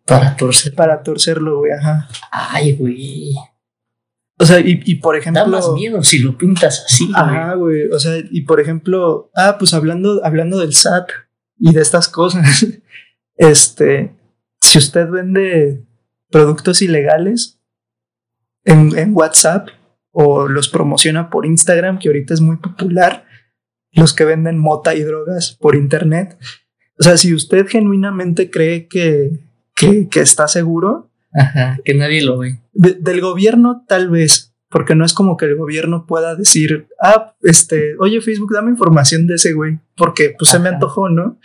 [0.06, 0.74] Para torcer.
[0.74, 1.72] para torcerlo, güey.
[1.72, 2.08] Ajá.
[2.30, 3.34] Ay, güey.
[4.40, 5.42] O sea, y, y por ejemplo.
[5.42, 7.10] Da más miedo si lo pintas así.
[7.14, 7.88] Ajá, güey.
[7.88, 11.10] O sea, y por ejemplo, ah, pues hablando, hablando del SAT
[11.58, 12.66] y de estas cosas,
[13.36, 14.16] este,
[14.58, 15.84] si usted vende
[16.30, 17.60] productos ilegales
[18.64, 19.68] en, en WhatsApp
[20.10, 23.26] o los promociona por Instagram, que ahorita es muy popular,
[23.92, 26.38] los que venden mota y drogas por internet.
[26.98, 29.32] O sea, si usted genuinamente cree que,
[29.76, 32.60] que, que está seguro, Ajá, que nadie lo ve.
[32.72, 37.34] de- del gobierno tal vez, porque no es como que el gobierno pueda decir, ah,
[37.42, 41.38] este, oye Facebook, dame información de ese güey, porque pues se me antojó, ¿no?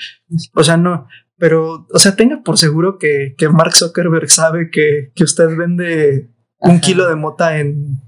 [0.53, 1.07] O sea, no,
[1.37, 6.29] pero, o sea, tenga por seguro que, que Mark Zuckerberg sabe que, que usted vende
[6.59, 7.99] un kilo de mota en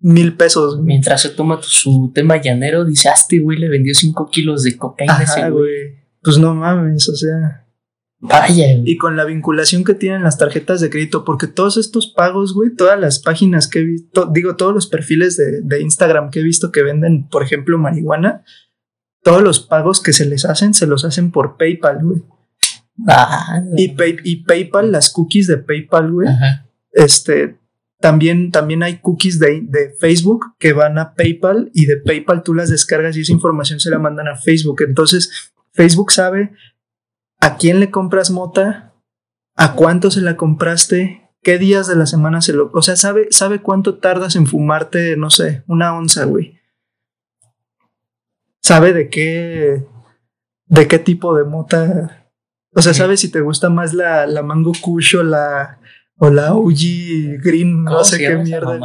[0.00, 0.74] mil pesos.
[0.76, 0.86] güey.
[0.86, 4.76] Mientras se toma su tema llanero, dice, ah, este güey le vendió 5 kilos de
[4.76, 5.52] cocaína Ajá, ese güey.
[5.52, 6.04] güey.
[6.22, 7.63] Pues no mames, o sea.
[8.26, 8.66] Vaya.
[8.84, 12.74] Y con la vinculación que tienen las tarjetas de crédito, porque todos estos pagos, güey,
[12.74, 16.42] todas las páginas que he visto, digo, todos los perfiles de, de Instagram que he
[16.42, 18.42] visto que venden, por ejemplo, marihuana,
[19.22, 22.22] todos los pagos que se les hacen, se los hacen por PayPal, güey.
[23.76, 26.66] Y, Pay- y PayPal, las cookies de PayPal, güey, Ajá.
[26.92, 27.58] este,
[28.00, 32.54] también, también hay cookies de, de Facebook que van a PayPal y de PayPal tú
[32.54, 34.82] las descargas y esa información se la mandan a Facebook.
[34.86, 36.52] Entonces, Facebook sabe
[37.44, 38.94] a quién le compras mota,
[39.54, 42.70] a cuánto se la compraste, qué días de la semana se lo...
[42.72, 46.58] O sea, sabe, sabe cuánto tardas en fumarte, no sé, una onza, güey.
[48.62, 49.84] Sabe de qué...
[50.66, 52.26] de qué tipo de mota...
[52.74, 55.80] O sea, sabe si te gusta más la, la Mango Kush o la...
[56.16, 58.78] O la OG Green, ¿Cómo no sé qué mierda.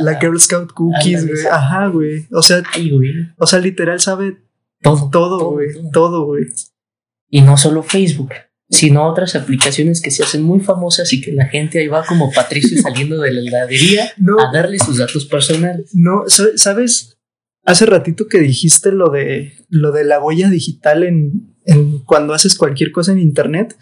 [0.00, 1.46] La Girl Scout Cookies, güey.
[1.50, 2.28] Ajá, güey.
[2.32, 3.10] O sea, Ay, güey.
[3.36, 4.38] o sea, literal sabe
[4.80, 5.10] Todo.
[5.10, 5.68] todo, güey.
[5.92, 6.46] Todo, güey.
[7.30, 8.30] Y no solo Facebook,
[8.70, 12.32] sino otras aplicaciones que se hacen muy famosas y que la gente ahí va como
[12.32, 15.90] Patricio saliendo de la heladería No, a darle sus datos personales.
[15.94, 17.18] no, sa- ¿sabes?
[17.64, 22.56] Hace ratito que dijiste lo de lo de la huella digital en, en cuando haces
[22.56, 23.76] cualquier cosa en internet.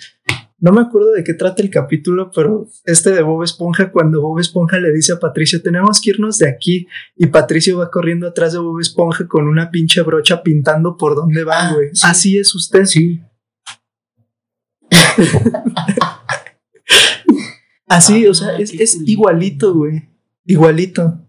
[0.59, 4.39] No me acuerdo de qué trata el capítulo, pero este de Bob Esponja, cuando Bob
[4.39, 6.87] Esponja le dice a Patricio, tenemos que irnos de aquí,
[7.17, 11.45] y Patricio va corriendo atrás de Bob Esponja con una pinche brocha pintando por dónde
[11.45, 11.89] va, Ah, güey.
[11.93, 12.01] sí.
[12.05, 12.87] Así es usted.
[12.87, 13.21] Sí.
[17.87, 20.09] Así, Ah, o sea, es, qué igualito, güey.
[20.45, 21.21] Igualito.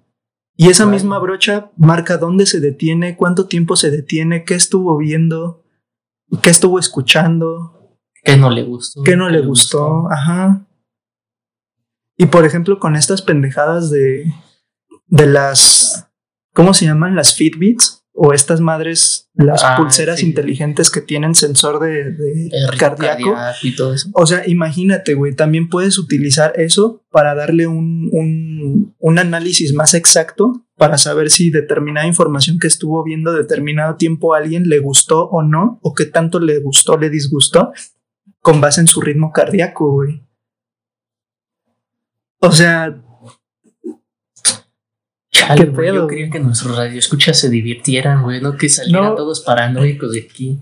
[0.57, 5.65] Y esa misma brocha marca dónde se detiene, cuánto tiempo se detiene, qué estuvo viendo,
[6.41, 9.03] qué estuvo escuchando, Que no le gustó.
[9.03, 10.09] qué no le gustó.
[10.09, 10.65] Ajá.
[12.17, 14.33] Y por ejemplo, con estas pendejadas de,
[15.07, 16.07] de las,
[16.53, 17.15] ¿cómo se llaman?
[17.15, 20.25] Las Fitbits o estas madres, las Ah, pulseras sí.
[20.27, 22.49] inteligentes que tienen sensor de, de
[22.79, 23.33] cardíaco.
[23.33, 24.09] cardíaco y todo eso.
[24.13, 29.93] O sea, imagínate, güey, también puedes utilizar eso para darle un, un, un análisis más
[29.93, 35.25] exacto para saber si determinada información que estuvo viendo determinado tiempo a alguien le gustó
[35.27, 37.73] o no, o qué tanto le gustó, le disgustó,
[38.39, 40.21] con base en su ritmo cardíaco, güey.
[42.39, 43.01] O sea,
[45.35, 49.15] Chale, ¿Qué güey, Yo quería que nuestros radioescuchas se divirtieran, güey, no que salieran No.
[49.15, 50.59] todos paranoicos de aquí.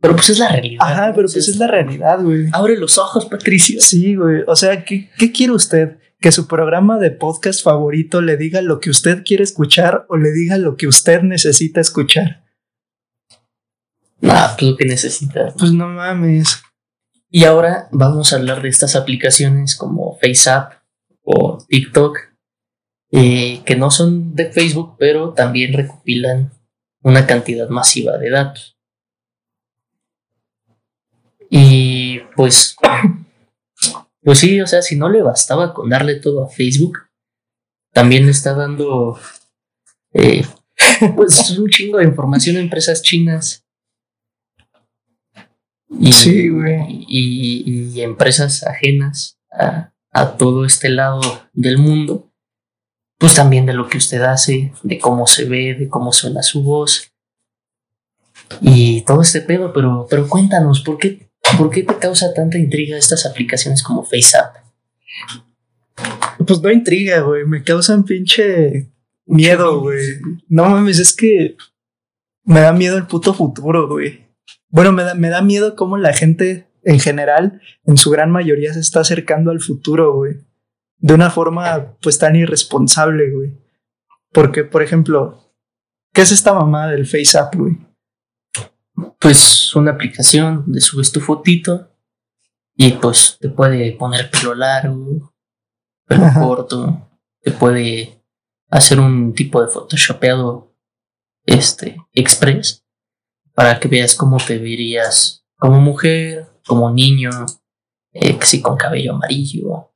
[0.00, 0.78] Pero pues es la realidad.
[0.86, 2.46] ajá, pero pues es la realidad, güey.
[2.52, 3.80] Abre los ojos, Patricio.
[3.80, 4.42] Sí, güey.
[4.46, 5.98] O sea, ¿qué, ¿qué quiere usted?
[6.20, 10.30] ¿Que su programa de podcast favorito le diga lo que usted quiere escuchar o le
[10.32, 12.44] diga lo que usted necesita escuchar?
[14.22, 15.54] Ah, pues lo que necesitas.
[15.58, 16.62] Pues no mames.
[17.30, 20.74] Y ahora vamos a hablar de estas aplicaciones como FaceApp
[21.24, 22.18] o TikTok,
[23.12, 26.50] eh, que no son de Facebook, pero también recopilan
[27.02, 28.78] una cantidad masiva de datos.
[31.50, 32.74] Y pues,
[34.22, 37.00] pues sí, o sea, si no le bastaba con darle todo a Facebook,
[37.92, 39.20] también le está dando
[40.14, 40.46] eh,
[41.14, 43.66] pues un chingo de información a empresas chinas.
[46.00, 47.04] Y, Sí, güey.
[47.06, 51.20] y, y empresas ajenas a, a todo este lado
[51.52, 52.31] del mundo,
[53.22, 56.64] pues también de lo que usted hace, de cómo se ve, de cómo suena su
[56.64, 57.12] voz
[58.60, 62.96] y todo este pedo, pero, pero cuéntanos, ¿por qué, ¿por qué te causa tanta intriga
[62.96, 64.56] estas aplicaciones como FaceApp?
[66.44, 67.46] Pues no intriga, güey.
[67.46, 68.90] Me causan pinche
[69.24, 70.04] miedo, güey.
[70.48, 71.56] No mames, es que
[72.42, 74.26] me da miedo el puto futuro, güey.
[74.68, 78.74] Bueno, me da, me da miedo cómo la gente en general, en su gran mayoría,
[78.74, 80.38] se está acercando al futuro, güey.
[81.02, 83.58] De una forma, pues, tan irresponsable, güey.
[84.32, 85.52] Porque, por ejemplo,
[86.14, 87.76] ¿qué es esta mamada del FaceApp, güey?
[89.18, 91.90] Pues una aplicación donde subes tu fotito
[92.76, 95.34] y pues te puede poner pelo largo,
[96.06, 96.40] pelo Ajá.
[96.40, 98.22] corto, te puede
[98.70, 100.74] hacer un tipo de photoshopeado
[101.44, 102.84] este express
[103.54, 107.30] para que veas cómo te verías como mujer, como niño,
[108.12, 109.91] eh, que sí con cabello amarillo,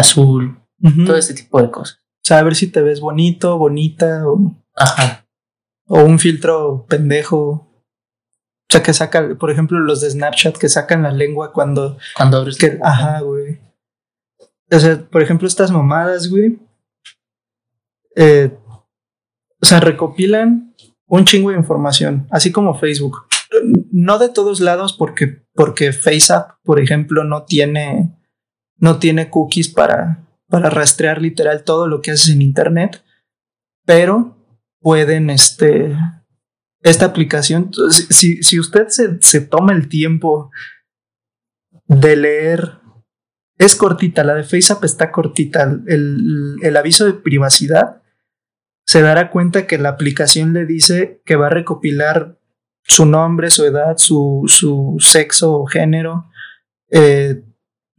[0.00, 0.58] azul,
[1.06, 1.98] todo este tipo de cosas.
[2.16, 5.26] O sea, a ver si te ves bonito, bonita o, Ajá.
[5.86, 7.38] o un filtro pendejo.
[7.48, 11.98] O sea, que saca, por ejemplo, los de Snapchat que sacan la lengua cuando.
[12.16, 12.88] Cuando abres Que, la boca.
[12.88, 13.58] ajá, güey.
[14.72, 16.58] O sea, por ejemplo, estas mamadas, güey.
[18.16, 18.56] eh,
[19.62, 20.74] o sea, recopilan
[21.06, 23.26] un chingo de información, así como Facebook.
[23.90, 28.16] No de todos lados, porque, porque FaceApp, por ejemplo, no tiene,
[28.80, 33.04] no tiene cookies para, para rastrear literal todo lo que haces en Internet,
[33.86, 34.36] pero
[34.80, 35.96] pueden, este,
[36.82, 40.50] esta aplicación, si, si usted se, se toma el tiempo
[41.86, 42.80] de leer,
[43.58, 48.00] es cortita, la de FaceApp está cortita, el, el aviso de privacidad
[48.90, 52.40] se dará cuenta que la aplicación le dice que va a recopilar
[52.82, 56.26] su nombre, su edad, su, su sexo o género,
[56.90, 57.44] eh,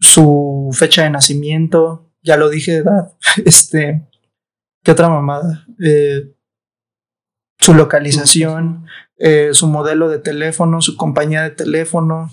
[0.01, 3.13] su fecha de nacimiento, ya lo dije de edad,
[3.45, 4.09] este,
[4.83, 5.65] ¿qué otra mamada?
[5.81, 6.33] Eh,
[7.59, 8.87] su localización,
[9.17, 12.31] eh, su modelo de teléfono, su compañía de teléfono,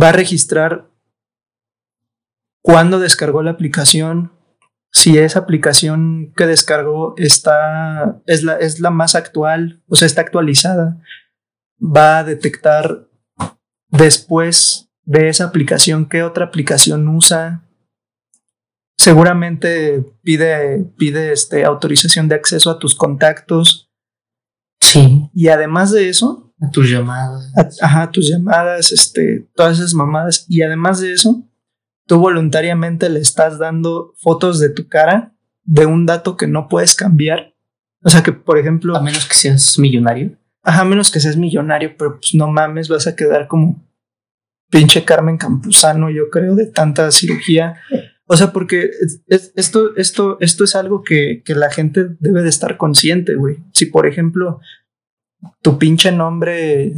[0.00, 0.88] va a registrar
[2.62, 4.32] cuándo descargó la aplicación,
[4.92, 10.20] si esa aplicación que descargó está, es la, es la más actual, o sea, está
[10.20, 11.02] actualizada,
[11.80, 13.08] va a detectar
[13.88, 17.62] después de esa aplicación qué otra aplicación usa.
[18.96, 23.90] Seguramente pide, pide este, autorización de acceso a tus contactos.
[24.80, 27.52] Sí, Y además de eso, a tus llamadas.
[27.56, 30.46] a- ajá, tus llamadas, este, todas esas mamadas.
[30.48, 31.48] Y además de eso,
[32.06, 35.34] tú voluntariamente le estás dando fotos de tu cara
[35.64, 37.54] de un dato que no puedes cambiar.
[38.04, 40.36] O sea que, por ejemplo, A menos que seas millonario.
[40.62, 43.82] ajá, a menos que seas millonario, pero pues no mames, vas a quedar como
[44.72, 47.76] pinche Carmen Campuzano, yo creo, de tanta cirugía.
[48.26, 52.42] O sea, porque es- es- esto, esto, esto es algo que, que la gente debe
[52.42, 53.58] de estar consciente, güey.
[53.72, 54.60] Si, por ejemplo,
[55.60, 56.94] tu pinche nombre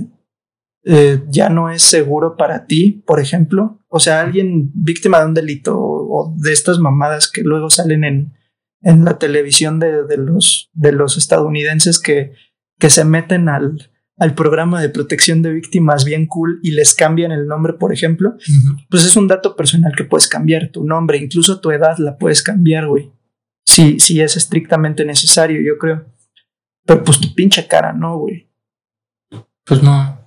[0.86, 5.34] eh, ya no es seguro para ti, por ejemplo, o sea, alguien víctima de un
[5.34, 8.34] delito o, o de estas mamadas que luego salen en,
[8.82, 12.32] en la televisión de, de los, de los estadounidenses que,
[12.78, 17.32] que se meten al, al programa de protección de víctimas bien cool y les cambian
[17.32, 18.34] el nombre, por ejemplo,
[18.88, 22.42] pues es un dato personal que puedes cambiar, tu nombre, incluso tu edad la puedes
[22.42, 23.12] cambiar, güey.
[23.66, 26.06] Si, si es estrictamente necesario, yo creo.
[26.86, 28.50] Pero pues tu pinche cara, no, güey.
[29.64, 30.20] Pues no.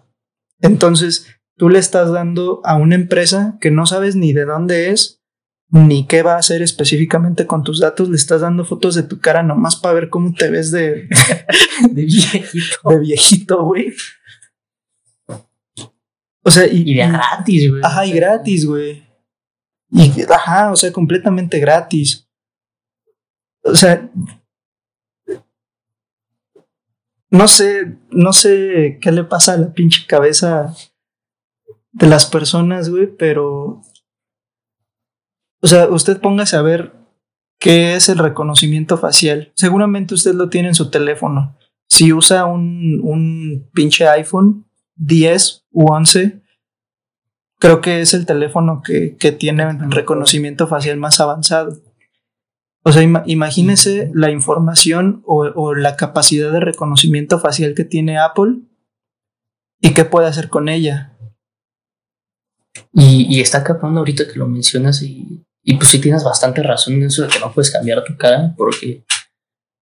[0.59, 5.23] Entonces, tú le estás dando a una empresa que no sabes ni de dónde es,
[5.69, 9.19] ni qué va a hacer específicamente con tus datos, le estás dando fotos de tu
[9.19, 11.09] cara nomás para ver cómo te ves de,
[11.91, 12.89] De viejito.
[12.89, 13.93] de viejito, güey.
[16.43, 17.81] O sea, y, Y de gratis, güey.
[17.83, 19.07] Ajá, y gratis, güey.
[19.91, 22.27] Y, ajá, o sea, completamente gratis.
[23.63, 24.09] O sea,
[27.29, 30.73] no sé, no sé qué le pasa a la pinche cabeza
[31.91, 33.81] de las personas, güey, pero,
[35.61, 36.93] o sea, usted póngase a ver
[37.59, 39.51] qué es el reconocimiento facial.
[39.55, 41.57] Seguramente usted lo tiene en su teléfono.
[41.87, 46.41] Si usa un, un pinche iPhone 10 u 11,
[47.59, 51.81] creo que es el teléfono que, que tiene reconocimiento facial más avanzado.
[52.83, 58.59] O sea, ima- imagínese la información o, la capacidad de reconocimiento facial que tiene Apple
[59.81, 61.17] y qué puede hacer con ella.
[62.93, 66.93] Y, y está cabrón ahorita que lo mencionas y, y pues sí tienes bastante razón
[66.93, 69.03] en eso de que no puedes cambiar tu cara porque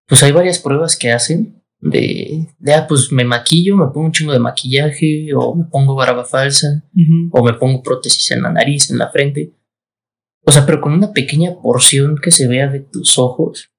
[0.08, 4.12] pues hay varias pruebas que hacen de, de ah, pues me maquillo, me pongo un
[4.12, 6.82] chingo de maquillaje o me pongo barba falsa
[7.30, 9.54] o me pongo prótesis en la nariz, en la frente.
[10.44, 13.70] O sea, pero con una pequeña porción que se vea de tus ojos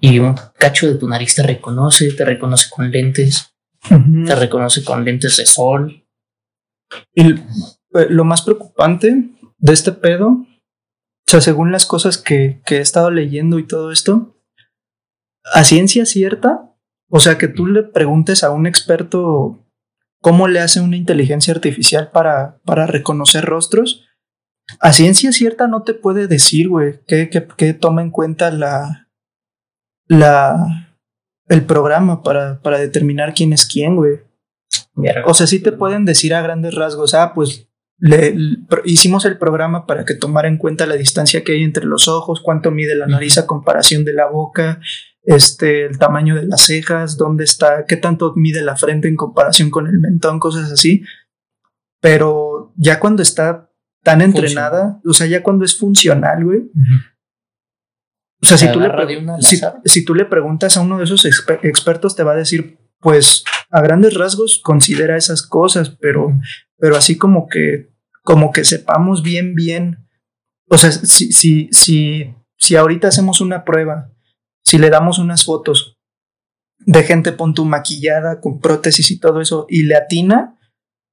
[0.00, 3.54] y un cacho de tu nariz te reconoce, te reconoce con lentes,
[3.90, 4.24] Ujú.
[4.24, 6.06] te reconoce con lentes de sol.
[7.14, 9.28] Y eh, lo más preocupante
[9.58, 10.46] de este pedo
[11.26, 14.36] O sea, según las cosas que, que he estado leyendo y todo esto,
[15.52, 16.74] a ciencia cierta,
[17.08, 19.64] o sea, que tú le preguntes a un experto
[20.20, 24.04] cómo le hace una inteligencia artificial para, para reconocer rostros,
[24.80, 29.08] a ciencia cierta no te puede decir, güey, que, que, toma en cuenta la,
[30.06, 30.96] la,
[31.48, 34.20] el programa para, para determinar quién es quién, güey.
[35.26, 37.68] O sea, sí te pueden decir a grandes rasgos, ah, pues
[38.04, 38.36] le,
[38.84, 42.42] hicimos el programa para que tomara en cuenta la distancia que hay entre los ojos,
[42.44, 44.78] cuánto mide la nariz a comparación de la boca,
[45.22, 49.70] este, el tamaño de las cejas, dónde está, qué tanto mide la frente en comparación
[49.70, 51.02] con el mentón, cosas así.
[52.02, 53.70] Pero ya cuando está
[54.02, 56.60] tan entrenada, o sea, ya cuando es funcional, güey.
[58.42, 58.90] O sea, si tú, le
[59.86, 63.80] si, tú, le preguntas a uno de esos expertos, te va a decir, pues a
[63.80, 66.38] grandes rasgos considera esas cosas, pero,
[66.76, 67.93] pero así como que,
[68.24, 70.08] como que sepamos bien, bien.
[70.68, 74.10] O sea, si, si, si, si ahorita hacemos una prueba,
[74.62, 75.98] si le damos unas fotos
[76.86, 80.58] de gente pon tu maquillada con prótesis y todo eso y le atina,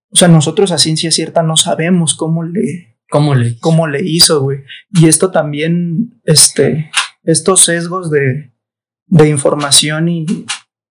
[0.09, 4.41] o sea, nosotros a ciencia cierta no sabemos cómo le, cómo le, cómo le hizo,
[4.41, 4.59] güey.
[4.89, 6.91] Y esto también, este,
[7.23, 8.53] estos sesgos de,
[9.07, 10.25] de información y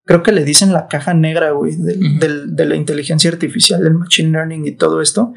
[0.05, 4.67] creo que le dicen la caja negra, güey, de, la inteligencia artificial, del machine learning
[4.67, 5.33] y todo esto.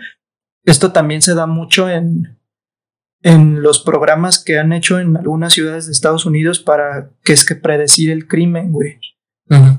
[0.65, 2.39] Esto también se da mucho en,
[3.23, 7.45] en los programas que han hecho en algunas ciudades de Estados Unidos para que es
[7.45, 8.99] que predecir el crimen, güey.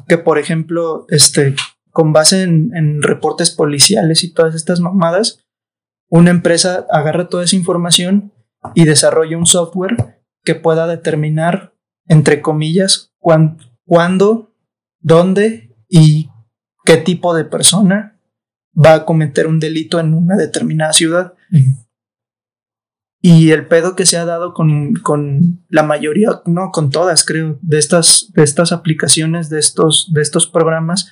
[0.07, 1.55] Que por ejemplo, este,
[1.91, 5.45] con base en, reportes policiales y todas estas mamadas,
[6.09, 8.31] una empresa agarra toda esa información
[8.73, 11.73] y desarrolla un software que pueda determinar,
[12.07, 14.53] entre comillas, cuándo,
[14.99, 16.29] dónde y
[16.83, 18.14] qué tipo de persona
[18.75, 21.33] va a cometer un delito en una determinada ciudad.
[23.21, 27.57] Y el pedo que se ha dado con, con, la mayoría, no con todas, creo,
[27.61, 31.11] de estas, de estas aplicaciones, de estos, de estos programas,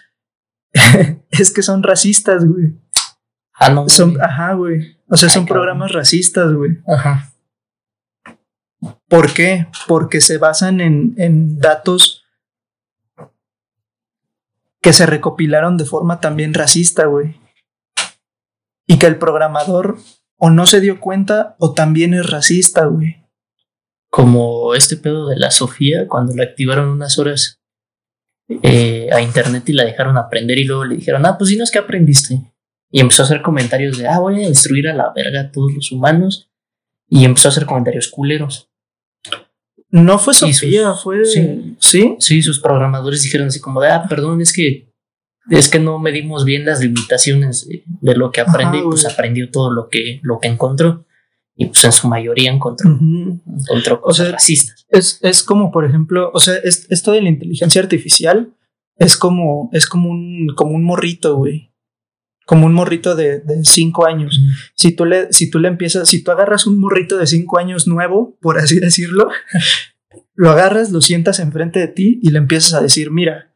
[1.31, 2.79] es que son racistas, güey.
[3.53, 3.89] Ah, no.
[3.89, 4.99] Son, ajá, güey.
[5.07, 6.79] O sea, son programas racistas, güey.
[6.87, 7.33] Ajá.
[9.07, 9.67] ¿Por qué?
[9.87, 12.25] Porque se basan en, en datos
[14.81, 17.42] que se recopilaron de forma también racista, güey.
[18.87, 19.97] Y que el programador
[20.37, 23.23] o no se dio cuenta o también es racista, güey.
[24.09, 27.61] Como este pedo de la Sofía, cuando le activaron unas horas
[28.61, 31.63] eh, a internet y la dejaron aprender y luego le dijeron, ah, pues si no
[31.63, 32.41] es que aprendiste.
[32.91, 35.73] Y empezó a hacer comentarios de, ah, voy a destruir a la verga a todos
[35.73, 36.51] los humanos.
[37.09, 38.69] Y empezó a hacer comentarios culeros.
[39.89, 41.25] No fue Sofía, fue.
[41.25, 42.15] Sí, sí.
[42.19, 44.92] Sí, sus programadores dijeron así como de, ah, perdón, es que
[45.49, 49.71] es que no medimos bien las limitaciones de, lo que aprende y pues aprendió todo
[49.71, 51.05] lo que, lo que encontró.
[51.55, 54.87] Y pues en su mayoría encontró, encontró cosas racistas.
[54.89, 58.55] Es, es como, por ejemplo, o sea, esto de la inteligencia artificial
[58.95, 61.71] es como, es como un, como un morrito, güey.
[62.45, 64.39] Como un morrito de, de cinco años.
[64.75, 67.87] Si tú le, si tú le empiezas, si tú agarras un morrito de cinco años
[67.87, 69.29] nuevo, por así decirlo,
[70.33, 73.53] lo agarras, lo sientas enfrente de ti y le empiezas a decir, mira,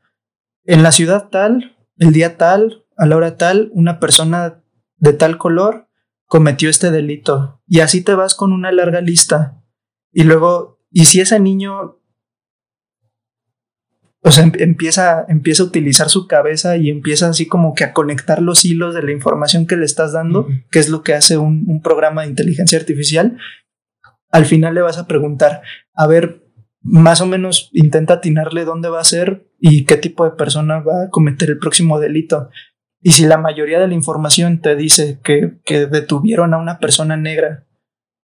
[0.65, 4.63] en la ciudad tal el día tal, a la hora tal, una persona
[4.97, 5.89] de tal color
[6.25, 7.61] cometió este delito.
[7.67, 9.63] Y así te vas con una larga lista.
[10.11, 11.99] Y luego, y si ese niño,
[14.21, 17.93] o sea, em, empieza, empieza a utilizar su cabeza y empieza así como que a
[17.93, 21.37] conectar los hilos de la información que le estás dando, que es lo que hace
[21.37, 23.37] un, un programa de inteligencia artificial,
[24.29, 25.61] al final le vas a preguntar,
[25.93, 26.43] a ver,
[26.81, 31.03] más o menos intenta atinarle dónde va a ser y qué tipo de persona va
[31.03, 32.49] a cometer el próximo delito.
[33.01, 37.17] Y si la mayoría de la información te dice que, que detuvieron a una persona
[37.17, 37.65] negra,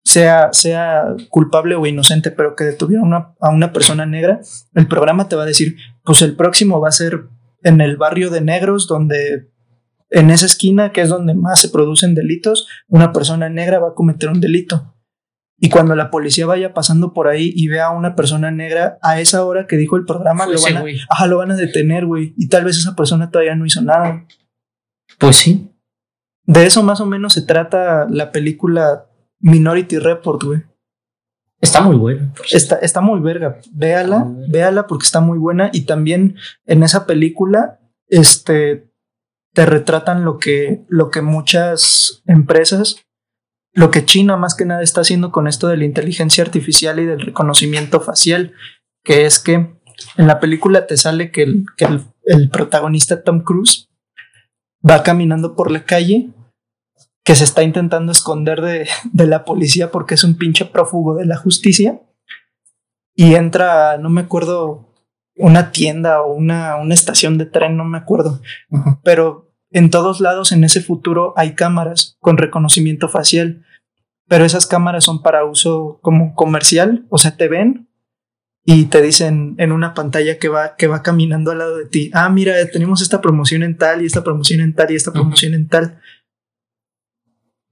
[0.03, 4.39] sea, sea culpable o inocente, pero que detuvieron a una persona negra,
[4.73, 7.27] el programa te va a decir, pues el próximo va a ser
[7.63, 9.51] en el barrio de negros, donde
[10.09, 13.93] en esa esquina, que es donde más se producen delitos, una persona negra va a
[13.93, 14.93] cometer un delito.
[15.63, 19.19] Y cuando la policía vaya pasando por ahí y vea a una persona negra, a
[19.19, 22.33] esa hora que dijo el programa, lo van, a, lo van a detener, güey.
[22.35, 24.25] Y tal vez esa persona todavía no hizo nada.
[25.19, 25.69] Pues sí.
[26.47, 29.05] De eso más o menos se trata la película
[29.39, 30.63] Minority Report, güey.
[31.61, 32.33] Está muy buena.
[32.51, 33.59] Está, está muy verga.
[33.71, 35.69] Véala, véala porque está muy buena.
[35.71, 38.89] Y también en esa película, este,
[39.53, 43.05] te retratan lo que, lo que muchas empresas
[43.73, 47.05] lo que China más que nada está haciendo con esto de la inteligencia artificial y
[47.05, 48.53] del reconocimiento facial,
[49.03, 49.53] que es que
[50.17, 51.87] en la película te sale que el, que
[52.25, 53.89] el, protagonista Tom Cruise
[54.87, 56.29] va caminando por la calle
[57.23, 61.25] que se está intentando esconder de, de la policía porque es un pinche prófugo de
[61.25, 62.01] la justicia.
[63.13, 64.91] Y entra, no me acuerdo,
[65.35, 68.41] una tienda o una, una estación de tren, no me acuerdo.
[69.03, 73.65] Pero en todos lados en ese futuro hay cámaras con reconocimiento facial.
[74.27, 77.89] Pero esas cámaras son para uso como comercial, o sea, te ven
[78.63, 82.11] y te dicen en una pantalla que va, que va caminando al lado de ti,
[82.13, 85.53] ah, mira, tenemos esta promoción en tal y esta promoción en tal y esta promoción
[85.53, 85.99] en tal.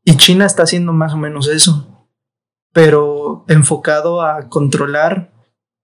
[0.03, 2.09] Y China está haciendo más o menos eso,
[2.73, 5.31] pero enfocado a controlar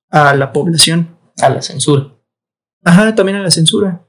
[0.09, 1.17] a la población.
[1.41, 2.15] A la censura.
[2.83, 4.04] Ajá, también a la censura.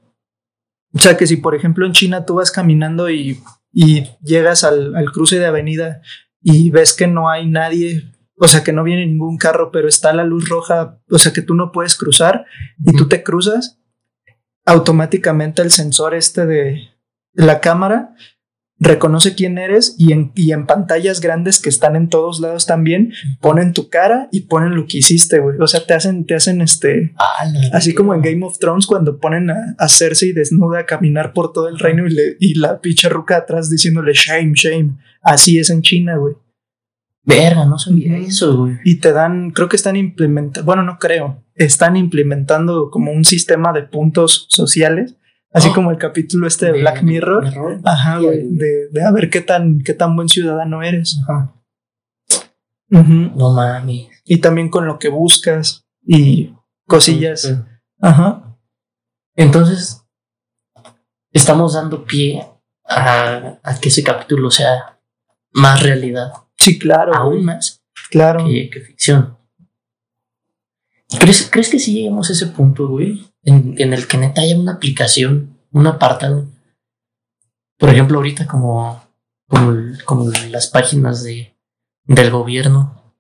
[0.97, 3.39] O sea que si, por ejemplo, en China tú vas caminando y,
[3.71, 6.01] y llegas al, al cruce de avenida
[6.41, 10.15] y ves que no hay nadie, o sea, que no viene ningún carro, pero está
[10.15, 12.47] la luz roja, o sea, que tú no puedes cruzar
[12.79, 13.79] y tú te cruzas,
[14.65, 16.89] automáticamente el sensor este de
[17.35, 18.15] la cámara
[18.79, 23.13] reconoce quién eres y en, y en pantallas grandes que están en todos lados también
[23.41, 25.57] ponen tu cara y ponen lo que hiciste, güey.
[25.61, 27.15] O sea, te hacen, te hacen este,
[27.73, 31.53] así como en Game of Thrones cuando ponen a, a Cersei desnuda a caminar por
[31.53, 34.99] todo el reino y, le, y la pinche ruca atrás diciéndole shame, shame.
[35.23, 36.35] Así es en China, güey.
[37.25, 38.77] Verga, no sabía eso, güey.
[38.85, 43.73] Y te dan, creo que están implementando, bueno, no creo, están implementando como un sistema
[43.73, 45.17] de puntos sociales
[45.53, 45.75] Así oh.
[45.75, 47.81] como el capítulo este de, Black Mirror.
[47.85, 48.43] Ajá, güey.
[48.43, 51.19] De, de, a ver qué tan, qué tan buen ciudadano eres.
[51.23, 51.55] Ajá.
[52.89, 54.11] No mami.
[54.25, 56.55] Y también con lo que buscas y
[56.87, 57.55] cosillas.
[58.01, 58.59] Ajá.
[59.35, 60.05] Entonces,
[61.33, 62.47] estamos dando pie
[62.85, 65.01] a, a, que ese capítulo sea
[65.53, 66.33] más realidad.
[66.57, 67.15] Sí, claro.
[67.15, 67.83] Aún más.
[68.11, 68.45] Claro.
[68.45, 69.37] Que, que ficción.
[71.19, 73.25] ¿Crees, ¿Crees que si llegamos a ese punto, güey?
[73.47, 76.47] En, el que neta haya una aplicación, un apartado.
[77.79, 79.03] Por ejemplo, ahorita como,
[80.05, 81.57] como, las páginas de,
[82.05, 83.15] del gobierno.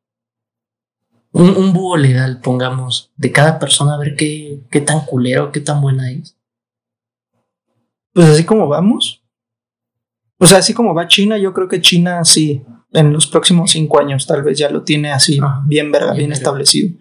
[1.33, 5.61] Un, un búho legal, pongamos, de cada persona a ver qué, qué tan culero, qué
[5.61, 6.37] tan buena es.
[8.13, 9.23] Pues así como vamos.
[10.39, 12.63] O sea, así como va China, yo creo que China sí,
[12.93, 16.97] en los próximos cinco años tal vez ya lo tiene así, bien verga, bien, establecido.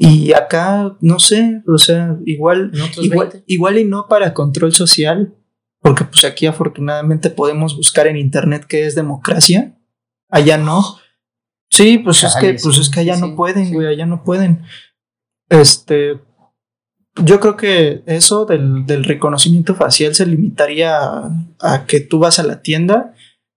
[0.00, 5.34] Y acá, no sé, o sea, igual, igual, igual y no para control social,
[5.80, 9.76] porque pues aquí afortunadamente podemos buscar en internet qué es democracia.
[10.30, 10.98] Allá no.
[11.68, 14.62] Sí, pues es que, pues es que allá no pueden, güey, allá no pueden.
[15.48, 16.20] Este,
[17.24, 22.38] yo creo que eso del, del reconocimiento facial se limitaría a, a, que tú vas
[22.38, 23.14] a la tienda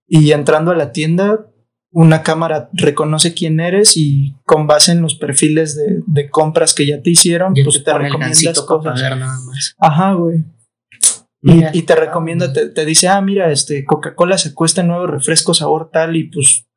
[0.07, 1.50] y entrando a la tienda
[1.91, 6.85] una cámara reconoce quién eres y con base en los perfiles de, de compras que
[6.85, 8.99] ya te hicieron, pues te recomiendas cosas.
[9.01, 9.75] Nada más.
[9.77, 10.45] Ajá, güey.
[11.43, 15.55] Y, y, te recomienda, te, te, dice, ah, mira, este Coca-Cola se cuesta nuevo refresco
[15.55, 16.67] sabor tal y pues,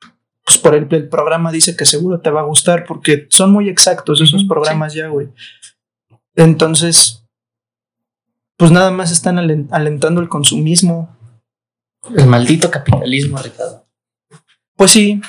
[0.42, 3.68] pues por el, el, programa dice que seguro te va a gustar porque son muy
[3.68, 5.28] exactos esos programas ya, güey.
[6.34, 7.26] Entonces,
[8.56, 11.14] pues nada más están alentando el consumismo.
[12.16, 13.83] El maldito capitalismo, Ricardo.
[14.76, 15.20] Pues sí,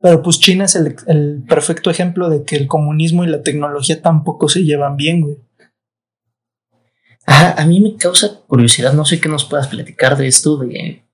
[0.00, 4.48] pero pues China es el, perfecto ejemplo de que el comunismo y la tecnología tampoco
[4.48, 5.36] se llevan bien, güey.
[7.26, 11.04] a mí me causa curiosidad, no sé qué nos puedas platicar de esto, de,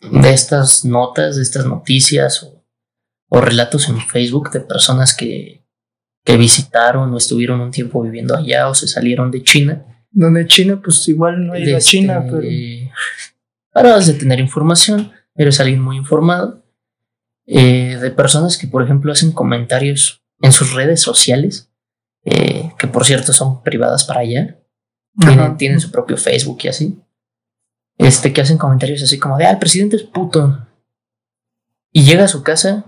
[0.00, 2.64] de estas notas, de estas noticias o,
[3.28, 5.64] o, relatos en Facebook de personas que,
[6.24, 9.84] que visitaron o estuvieron un tiempo viviendo allá o se salieron de China.
[10.12, 12.92] Donde China, pues igual no hay de China, este, pero...
[13.72, 16.61] Para de tener información, eres alguien muy informado
[17.46, 21.70] eh, de personas que, por ejemplo, hacen comentarios en sus redes sociales,
[22.24, 24.58] eh, que por cierto son privadas para allá,
[25.58, 27.02] tienen, su propio Facebook y así,
[27.98, 30.66] este, que hacen comentarios así como de, ah, el presidente es puto.
[31.92, 32.86] Y llega a su casa,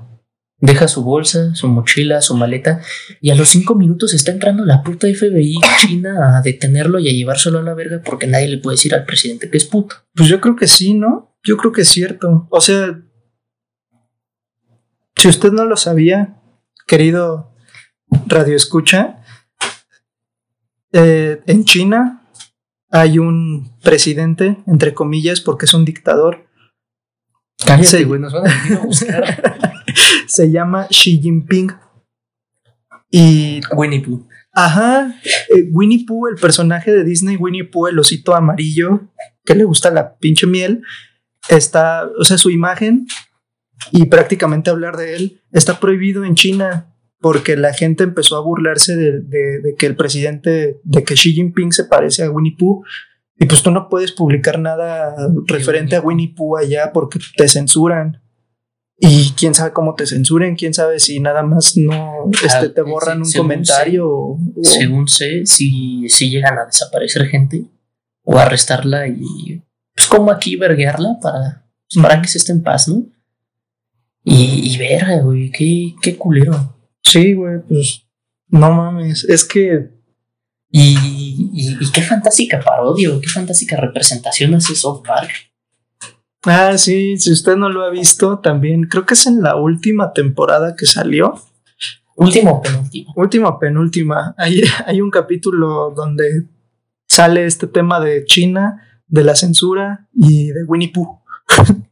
[0.58, 2.80] deja su bolsa, su mochila, su maleta,
[3.20, 7.12] y a los cinco minutos está entrando la puta FBI china a detenerlo y a
[7.12, 9.96] llevárselo a la verga porque nadie le puede decir al presidente que es puto.
[10.14, 11.36] Pues yo creo que sí, ¿no?
[11.42, 12.48] Yo creo que es cierto.
[12.50, 12.98] O sea,
[15.16, 16.40] si usted no lo sabía,
[16.86, 17.54] querido
[18.26, 19.22] Radio Escucha,
[20.92, 22.22] eh, en China
[22.90, 26.46] hay un presidente, entre comillas, porque es un dictador.
[27.82, 28.06] se,
[30.26, 31.72] se llama Xi Jinping.
[33.10, 34.26] Y Winnie Pooh.
[34.52, 39.08] Ajá, eh, Winnie Pooh, el personaje de Disney, Winnie Pooh, el osito amarillo
[39.44, 40.82] que le gusta la pinche miel,
[41.48, 43.06] está, o sea, su imagen
[43.92, 48.96] y prácticamente hablar de él está prohibido en China porque la gente empezó a burlarse
[48.96, 52.82] de, que el presidente, de que Xi Jinping se parece a Winnie Pooh
[53.38, 55.14] Y pues tú no puedes publicar nada
[55.46, 58.20] referente a Winnie Pooh allá porque te censuran.
[58.96, 62.84] Y quién sabe cómo te censuren, quién sabe si nada más no este, te Ah,
[62.84, 67.64] borran un según comentario o, o- Según sé, si, si llegan a desaparecer gente
[68.22, 69.62] o arrestarla y
[69.96, 73.04] pues como aquí verguearla para, pues, para que se esté en paz, ¿no?
[74.24, 76.78] Y, y verga, güey, qué, qué culero.
[77.02, 78.06] Sí, güey, pues
[78.48, 79.24] no mames.
[79.24, 79.90] Es que
[80.70, 80.96] Y,
[81.52, 85.30] y, y qué fantástica parodia, qué fantástica representación hace South Park.
[86.46, 90.12] Ah, sí, si usted no lo ha visto, también creo que es en la última
[90.12, 91.34] temporada que salió.
[92.16, 93.12] Último o penúltimo.
[93.16, 94.34] Última penúltima.
[94.36, 96.46] Hay, hay un capítulo donde
[97.06, 101.20] sale este tema de China, de la censura y de Winnie Pooh.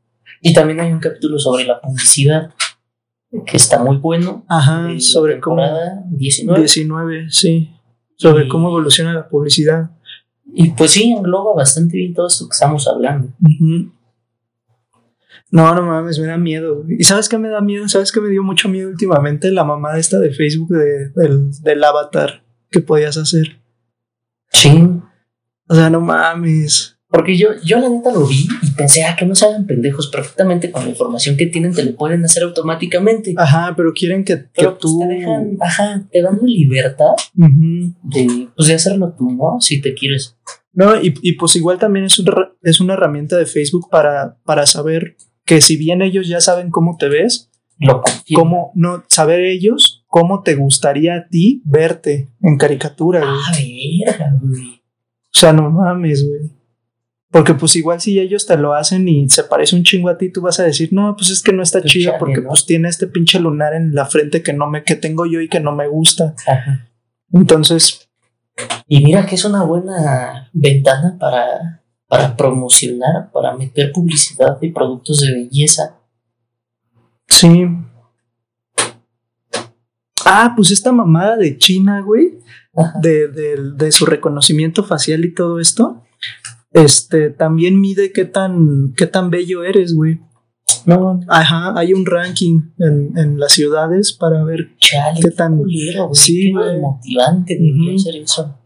[0.43, 2.52] Y también hay un capítulo sobre la publicidad
[3.47, 4.44] que está muy bueno.
[4.48, 5.56] Ajá, sobre cómo.
[5.62, 6.59] temporada 19.
[6.60, 7.70] 19, sí.
[8.16, 9.90] Sobre Y- cómo evoluciona la publicidad.
[10.55, 13.28] Y pues sí, engloba bastante bien todo esto que estamos hablando.
[15.51, 16.85] No, no mames, me da miedo.
[16.89, 17.86] ¿Y sabes qué me da miedo?
[17.89, 19.51] ¿Sabes qué me dio mucho miedo últimamente?
[19.51, 23.60] La mamada esta de Facebook de- del, del avatar que podías hacer.
[24.51, 25.02] Ching.
[25.69, 26.91] O sea, no mames.
[27.12, 30.70] Porque yo, yo la neta lo vi y pensé, ah, que no saben pendejos perfectamente
[30.70, 33.34] con la información que tienen, te lo pueden hacer automáticamente.
[33.36, 34.98] Ajá, pero quieren que, pues tú.
[35.01, 39.60] te dejan, ajá, te dan la libertad de, pues, de hacerlo tú, ¿no?
[39.60, 40.39] Si te quieres.
[40.72, 42.32] No, y, y pues igual también es, un
[42.62, 46.97] es una herramienta de Facebook para, para saber que si bien ellos ya saben cómo
[46.98, 48.02] te ves, Lo
[48.34, 54.02] cómo no saber ellos cómo te gustaría a ti verte en caricatura, güey.
[54.06, 54.82] Ah, verga, güey.
[55.34, 56.61] O sea, no mames, güey.
[57.32, 60.30] Porque pues igual si ellos te lo hacen y se parece un chingo a ti,
[60.30, 62.50] tú vas a decir, no, pues es que no está Pues chido porque ¿no?
[62.50, 65.48] pues tiene este pinche lunar en la frente que no me, que tengo yo y
[65.48, 66.34] que no me gusta.
[66.46, 66.88] Ajá.
[67.32, 68.09] Entonces,
[68.86, 75.20] Y mira que es una buena ventana para, para promocionar, para meter publicidad de productos
[75.20, 75.96] de belleza.
[77.28, 77.66] sí.
[80.24, 82.38] Ah, pues esta mamada de China, güey,
[83.00, 86.01] de, de- de su reconocimiento facial y todo esto,
[86.73, 90.20] este, también mide qué tan, qué tan bello eres, güey.
[90.86, 95.59] No, Ajá, hay un ranking en, en las ciudades para ver chale, qué tan...
[95.59, 96.15] culero, güey.
[96.15, 96.81] Sí, Qué güey.
[96.81, 97.99] motivante debería Ujú.
[97.99, 98.59] ser eso.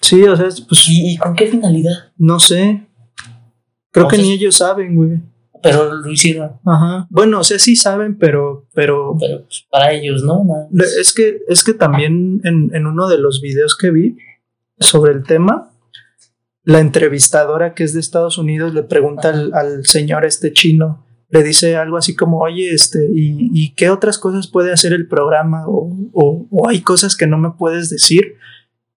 [0.00, 2.12] Sí, o sea, pues ¿Y, y con qué finalidad?
[2.16, 2.86] no sé.
[3.90, 5.20] Creo que ni ellos saben, güey.
[5.62, 6.52] Pero lo hicieron.
[6.64, 7.06] Ajá.
[7.10, 10.42] Bueno, o sea, sí saben, pero, pero Pero pues, para ellos, ¿no?
[10.72, 14.16] Es que, es que también en, en uno de los videos que vi
[14.78, 15.69] sobre el tema,
[16.70, 21.42] la entrevistadora que es de Estados Unidos le pregunta al, al señor este chino, le
[21.42, 25.64] dice algo así como, oye, este, ¿y, y qué otras cosas puede hacer el programa?
[25.66, 28.34] O, o- o hay cosas que no me puedes decir.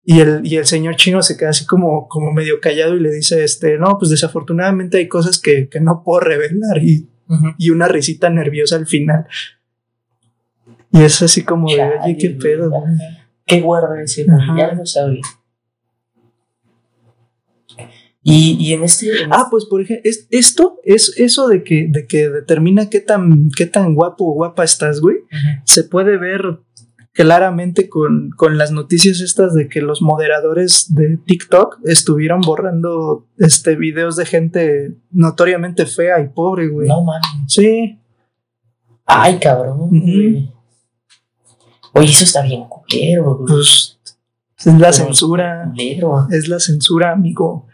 [0.04, 3.12] Y el, y el señor chino se queda así como, como medio callado y le
[3.12, 7.08] dice, este, no, pues desafortunadamente hay cosas que, que no puedo revelar y,
[7.58, 9.26] y una risita nerviosa al final.
[10.90, 12.70] Y es así como de, oye, qué pedo.
[13.46, 14.26] ¿Qué guarda ese.
[14.58, 15.20] Ya lo sabía.
[18.22, 19.22] Y, y en este.
[19.22, 23.00] en Ah, pues por ejemplo, es, esto es eso de que, de que determina qué
[23.00, 25.16] tan, qué tan guapo o guapa estás, güey.
[25.30, 25.62] este-.
[25.64, 26.60] Se puede ver
[27.12, 33.76] claramente con, con las noticias estas de que los moderadores de TikTok estuvieron borrando este
[33.76, 36.88] videos de gente notoriamente fea y pobre, güey.
[36.88, 37.26] No mames.
[37.48, 37.98] Sí,
[39.04, 39.88] Ay, cabrón.
[39.90, 40.50] Güey.
[41.92, 43.48] Oye, eso está bien culero, güey.
[43.48, 43.98] pues
[44.58, 45.72] es la Pero censura.
[46.30, 47.66] Es la censura, amigo.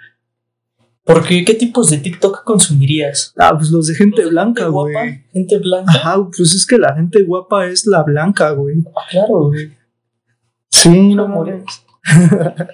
[1.09, 1.43] ¿Por qué?
[1.43, 3.33] ¿Qué tipos de TikTok consumirías?
[3.39, 5.25] Ah, pues los de gente ¿Los de blanca, güey.
[5.33, 5.91] ¿Gente blanca?
[5.91, 8.85] Ajá, pues es que la gente guapa es la blanca, güey.
[8.95, 9.75] Ah, claro, güey.
[10.71, 11.47] Sí, No.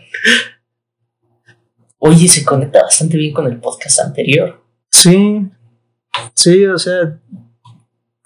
[1.98, 4.61] Oye, se conecta bastante bien con el podcast anterior.
[4.90, 5.48] Sí,
[6.35, 7.20] sí, o sea,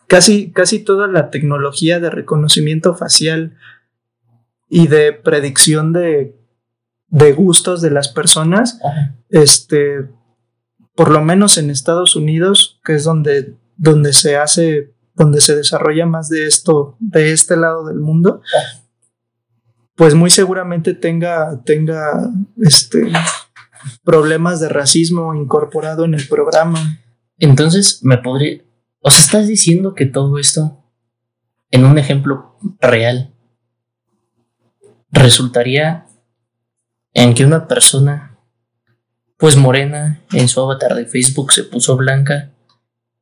[0.06, 3.58] casi, casi toda la tecnología de reconocimiento facial
[4.70, 6.37] y de predicción de,
[7.08, 9.16] de gustos de las personas, Ajá.
[9.30, 10.08] este,
[10.94, 16.06] por lo menos en Estados Unidos, que es donde, donde se hace, donde se desarrolla
[16.06, 18.42] más de esto, de este lado del mundo,
[19.94, 22.30] pues muy seguramente tenga, tenga,
[22.62, 23.10] este,
[24.04, 26.98] problemas de racismo incorporado en el programa.
[27.38, 28.62] Entonces, me podría.
[29.00, 30.84] O sea, estás diciendo que todo esto,
[31.70, 33.34] en un ejemplo real,
[35.10, 36.06] resultaría
[37.14, 38.38] en que una persona,
[39.36, 42.52] pues morena, en su avatar de Facebook se puso blanca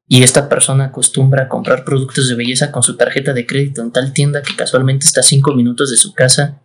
[0.09, 3.93] y esta persona acostumbra a comprar productos de belleza con su tarjeta de crédito en
[3.93, 6.61] tal tienda que casualmente está a cinco minutos de su casa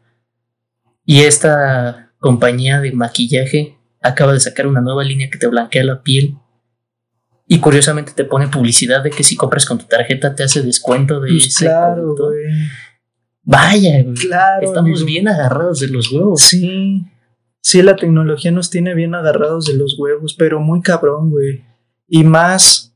[1.05, 6.01] y esta compañía de maquillaje acaba de sacar una nueva línea que te blanquea la
[6.01, 6.37] piel.
[7.47, 11.19] Y curiosamente te pone publicidad de que si compras con tu tarjeta te hace descuento
[11.19, 12.15] de Pues ese claro.
[13.43, 14.13] Vaya, güey.
[14.13, 14.65] Claro.
[14.65, 15.05] Estamos amigo.
[15.05, 16.41] bien agarrados de los huevos.
[16.41, 17.03] Sí.
[17.61, 21.63] Sí, la tecnología nos tiene bien agarrados de los huevos, pero muy cabrón, güey.
[22.07, 22.95] Y más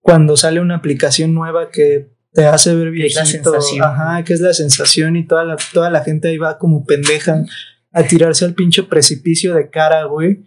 [0.00, 3.52] cuando sale una aplicación nueva que te hace ver Que es la viejito.
[3.52, 3.84] sensación.
[3.84, 7.44] Ajá, que es la sensación y toda la, toda la gente ahí va como pendeja
[7.92, 10.42] a tirarse al pinche precipicio de cara, güey.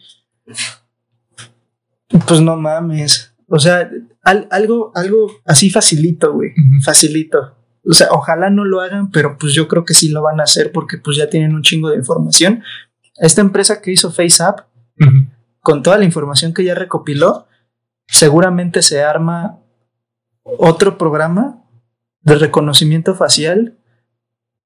[2.28, 3.34] Pues no mames.
[3.48, 3.90] O sea,
[4.24, 6.52] al- algo, algo así facilito, güey.
[6.84, 7.56] Facilito.
[7.88, 10.44] O sea, ojalá no lo hagan, pero pues yo creo que sí lo van a
[10.44, 12.62] hacer porque pues ya tienen un chingo de información.
[13.20, 14.62] Esta empresa que hizo FaceApp,
[15.00, 15.28] Ujú.
[15.62, 17.48] con toda la información que ya recopiló,
[18.08, 19.60] seguramente se arma
[20.44, 21.64] otro programa
[22.22, 23.78] de reconocimiento facial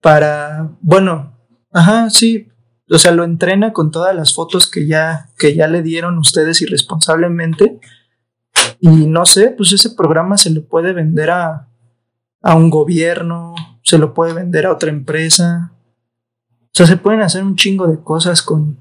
[0.02, 1.38] para, bueno,
[1.72, 2.50] ajá, sí,
[2.90, 6.62] o sea, lo entrena con todas las fotos que ya, que ya le dieron ustedes
[6.62, 7.80] irresponsablemente.
[8.80, 11.68] Y no sé, pues ese programa se lo puede vender a,
[12.42, 15.73] a un gobierno, se lo puede vender a otra empresa.
[16.74, 18.80] O sea, se pueden hacer un chingo de cosas con,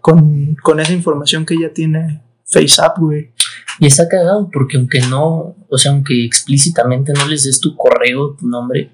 [0.00, 3.32] con, con esa información que ya tiene FaceApp, güey.
[3.80, 8.36] Y está cagado porque aunque no, o sea, aunque explícitamente no les des tu correo,
[8.38, 8.92] tu nombre,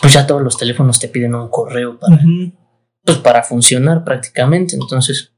[0.00, 2.18] pues ya todos los teléfonos te piden un correo para,
[3.04, 4.76] pues para funcionar prácticamente.
[4.76, 5.34] Entonces,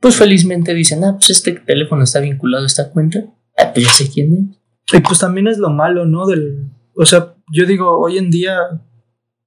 [0.00, 3.24] pues felizmente dicen, ah, pues este teléfono está vinculado a esta cuenta.
[3.58, 4.96] Ah, pues ya sé quién es.
[4.96, 6.26] Y pues también es lo malo, ¿no?
[6.26, 8.58] Del, o sea, yo digo, hoy en día,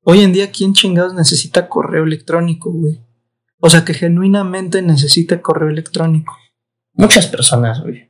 [0.10, 3.00] hoy en día, ¿quién chingados necesita correo electrónico, güey?
[3.60, 6.36] O sea, que genuinamente necesita correo electrónico.
[6.94, 8.10] Muchas personas, güey.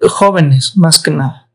[0.00, 1.50] Jóvenes, más que nada.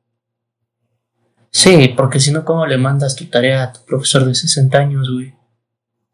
[1.50, 5.10] Sí, porque si no, ¿cómo le mandas tu tarea a tu profesor de 60 años,
[5.12, 5.34] güey?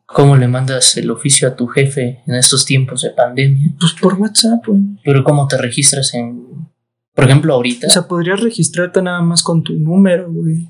[0.06, 3.74] ¿Cómo le mandas el oficio a tu jefe en estos tiempos de pandemia?
[3.80, 4.82] Pues por WhatsApp, güey.
[5.04, 6.70] Pero ¿cómo te registras en...
[7.14, 7.88] Por ejemplo, ahorita...
[7.88, 10.70] O sea, podrías registrarte nada más con tu número, güey.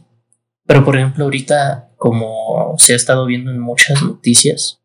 [0.67, 4.81] Pero por ejemplo, ahorita, como se ha estado viendo en muchas noticias,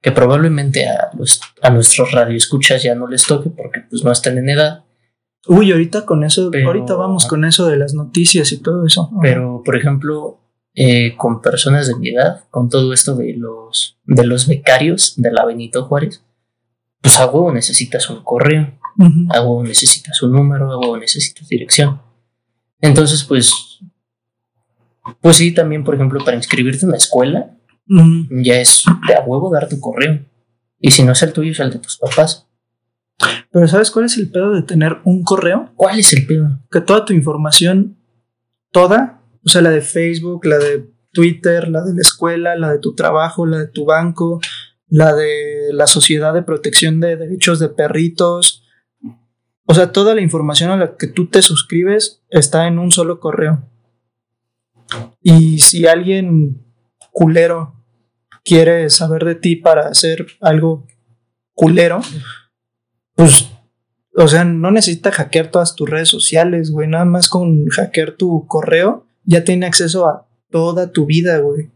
[0.00, 4.38] que probablemente a, los, a nuestros radioescuchas ya no les toque porque pues no están
[4.38, 4.84] en edad,
[5.48, 9.10] Uy, ahorita con eso, Pero- ahorita vamos con eso de las noticias y todo eso.
[9.20, 10.38] Pero por ejemplo,
[10.72, 15.32] eh, con personas de mi edad, con todo esto de los, de los becarios de
[15.32, 16.22] la Benito Juárez,
[17.00, 19.26] pues a huevo necesitas un correo, Ujú.
[19.30, 22.00] a huevo necesitas un número, a huevo necesitas dirección.
[22.80, 23.71] Entonces, pues,
[25.20, 27.56] pues sí, también, por ejemplo, para inscribirte en una escuela,
[27.86, 30.24] ya es de a huevo dar tu correo.
[30.78, 32.48] Y si no es el tuyo, es el de tus papás.
[33.50, 35.70] Pero ¿sabes cuál es el pedo de tener un correo?
[35.76, 36.60] ¿Cuál es el pedo?
[36.70, 37.98] que toda tu información,
[38.70, 42.78] toda, o sea, la de Facebook, la de Twitter, la de la escuela, la de
[42.78, 44.40] tu trabajo, la de tu banco,
[44.88, 48.62] la de la Sociedad de Protección de Derechos de Perritos,
[49.66, 53.20] o sea, toda la información a la que tú te suscribes está en un solo
[53.20, 53.68] correo.
[55.22, 56.64] Y si alguien
[57.10, 57.74] culero
[58.44, 60.86] quiere saber de ti para hacer algo
[61.54, 62.00] culero,
[63.14, 63.48] pues
[64.14, 66.86] o sea, no necesita hackear todas tus redes sociales, güey.
[66.88, 71.70] Nada más con hackear tu correo ya tiene acceso a toda tu vida, güey.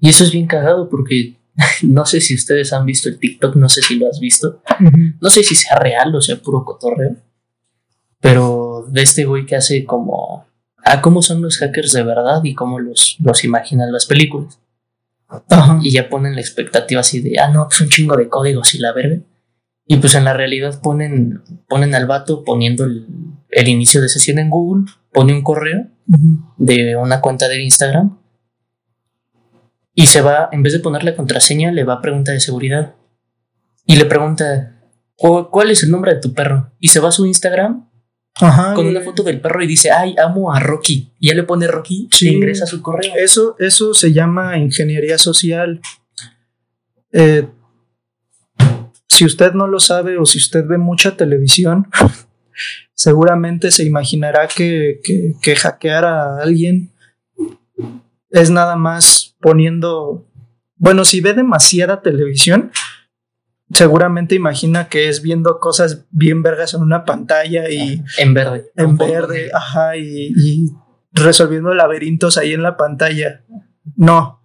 [0.00, 1.36] Y eso es bien cagado porque
[1.82, 4.62] no sé si ustedes han visto el TikTok, no sé si lo has visto.
[5.20, 7.16] No sé si sea real o sea puro cotorreo.
[8.20, 10.46] Pero de este güey que hace como...
[10.84, 14.60] Ah, cómo son los hackers de verdad y cómo los, los imaginan las películas.
[15.48, 15.78] Ajá.
[15.82, 18.78] Y ya ponen la expectativa así de, ah, no, pues un chingo de códigos y
[18.78, 19.20] la verga.
[19.86, 23.06] Y pues en la realidad ponen, ponen al vato poniendo el,
[23.50, 25.86] el inicio de sesión en Google, pone un correo
[26.58, 28.18] de una cuenta de Instagram
[29.94, 32.94] y se va, en vez de poner la contraseña, le va a pregunta de seguridad
[33.86, 34.80] y le pregunta,
[35.16, 36.72] "¿Cu- ¿cuál es el nombre de tu perro?
[36.78, 37.88] Y se va a su Instagram
[38.40, 38.74] Ajá.
[38.74, 41.12] con una foto del perro y dice, ay, amo a Rocky.
[41.20, 42.28] Y ya le pone Rocky Sí.
[42.28, 43.12] e ingresa su correo.
[43.16, 45.80] Eso, eso se llama ingeniería social.
[47.12, 47.46] Eh,
[49.08, 51.86] si usted no lo sabe o si usted ve mucha televisión,
[52.94, 56.90] seguramente se imaginará que, que, que hackear a alguien
[58.30, 60.26] es nada más poniendo.
[60.76, 62.72] Bueno, si ve demasiada televisión,
[63.70, 68.66] seguramente imagina que es viendo cosas bien vergas en una pantalla y En verde.
[68.76, 70.70] en verde, ajá, y, y
[71.12, 73.44] resolviendo laberintos ahí en la pantalla.
[73.96, 74.40] No,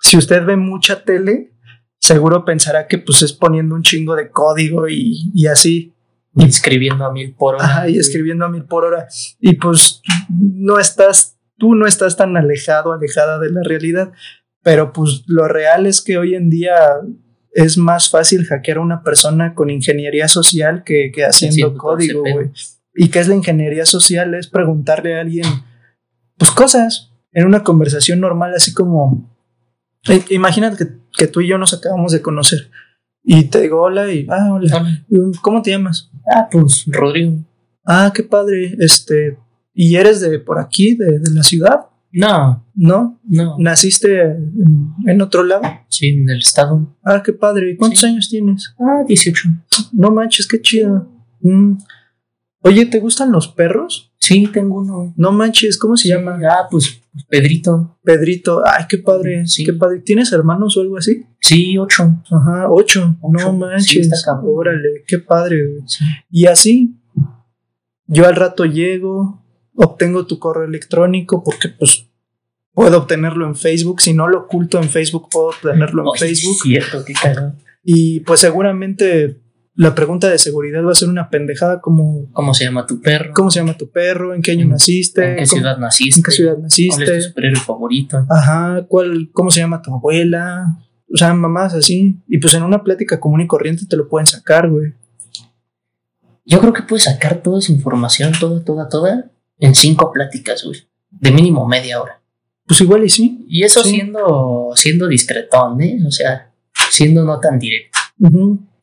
[0.00, 1.52] si usted ve mucha tele,
[1.98, 5.94] seguro pensará que pues es poniendo un chingo de código y, y así,
[6.34, 7.64] Y escribiendo a mil por hora.
[7.64, 9.06] ajá, y escribiendo a mil por hora.
[9.38, 10.00] Y pues
[10.30, 14.12] no estás, tú no estás tan alejado, alejada de la realidad.
[14.62, 16.74] Pero pues lo real es que hoy en día
[17.52, 22.50] es más fácil hackear a una persona con ingeniería social que, que haciendo código, güey.
[22.94, 24.34] ¿Y qué es la ingeniería social?
[24.34, 25.46] Es preguntarle a alguien,
[26.36, 29.34] pues cosas, en una conversación normal, así como,
[30.08, 32.70] eh, imagínate que, que tú y yo nos acabamos de conocer
[33.24, 35.30] y te digo hola y, ah, hola, Hola.
[35.42, 36.10] ¿cómo te llamas?
[36.34, 37.38] Ah, pues Rodrigo.
[37.84, 39.38] Ah, qué padre, este,
[39.74, 41.86] ¿y eres de por aquí, de, de la ciudad?
[42.12, 43.20] No, ¿No?
[43.24, 43.56] no.
[43.58, 45.62] ¿Naciste en, en otro lado?
[45.88, 46.94] Sí, en el estado.
[47.02, 48.06] Ah, qué padre, ¿cuántos Sí.
[48.06, 48.74] años tienes?
[48.78, 49.48] Ah, 18.
[49.92, 51.08] No manches, qué chido.
[51.40, 51.78] Mm.
[52.64, 54.12] Oye, ¿te gustan los perros?
[54.18, 55.12] Sí, tengo uno.
[55.16, 56.38] No manches, ¿cómo se llama?
[56.48, 57.98] Ah, pues Pedrito.
[58.04, 58.62] Pedrito.
[58.64, 59.46] Ay, qué padre.
[59.46, 59.64] Sí.
[59.64, 59.98] Qué padre.
[60.00, 61.24] ¿Tienes hermanos o algo así?
[61.40, 62.22] Sí, 8.
[62.30, 63.16] Ajá, ocho.
[63.20, 63.32] Ocho.
[63.32, 63.96] No Sí, manches.
[64.12, 64.52] está cabrón.
[64.54, 65.56] Órale, qué padre.
[65.66, 65.82] güey.
[66.30, 66.94] Y así,
[68.06, 69.41] yo al rato llego,
[69.74, 72.08] obtengo tu correo electrónico porque pues
[72.74, 74.00] puedo obtenerlo en Facebook.
[74.00, 76.56] Si no lo oculto en Facebook, puedo obtenerlo en Facebook.
[76.62, 77.54] cierto, qué cagado.
[77.84, 79.40] Y pues seguramente
[79.74, 83.32] la pregunta de seguridad va a ser una pendejada como ¿Cómo se llama tu perro?
[83.34, 84.34] ¿cómo se llama tu perro?
[84.34, 85.24] ¿En qué año ¿En- naciste?
[85.30, 86.20] ¿En qué ¿Cómo- ciudad naciste?
[86.20, 87.20] ¿En qué ciudad ¿Cuál es tu naciste?
[87.22, 88.26] superhéroe favorito?
[88.30, 90.78] Ajá, ¿cuál, ¿cómo se llama tu abuela?
[91.12, 92.20] O sea, mamás así.
[92.28, 94.92] Y pues en una plática común y corriente te lo pueden sacar, güey.
[96.44, 99.30] Yo creo que puedes sacar toda esa información, toda, toda, toda,
[99.62, 100.80] en cinco pláticas, güey.
[101.10, 102.20] De mínimo media hora.
[102.66, 103.44] Pues igual y sí.
[103.48, 103.90] Y eso Sí.
[103.90, 105.98] siendo, siendo discretón, ¿eh?
[106.06, 106.52] O sea,
[106.90, 107.98] siendo no tan directo.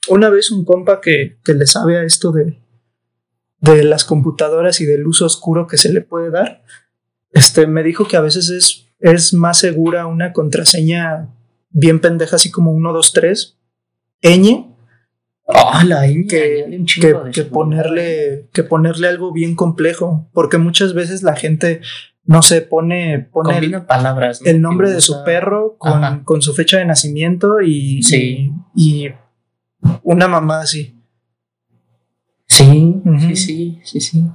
[0.09, 2.59] Una vez un compa que, que le sabe a esto de,
[3.61, 6.63] de las computadoras y del uso oscuro que se le puede dar,
[7.31, 11.29] este, me dijo que a veces es, es más segura una contraseña
[11.69, 13.57] bien pendeja, así como 1, 2, 3,
[14.23, 14.68] ñ,
[15.51, 16.83] Ah, la ñ, que,
[17.33, 21.81] que, ponerle, que ponerle algo bien complejo, porque muchas veces la gente,
[22.23, 24.41] no sé, pone, pone el, palabras.
[24.43, 24.51] ¿no?
[24.51, 28.51] el nombre de su perro con, con su fecha de nacimiento y, Sí.
[28.75, 29.13] y, y
[30.03, 30.95] una mamá así.
[32.45, 34.25] Sí, sí, sí, sí, sí.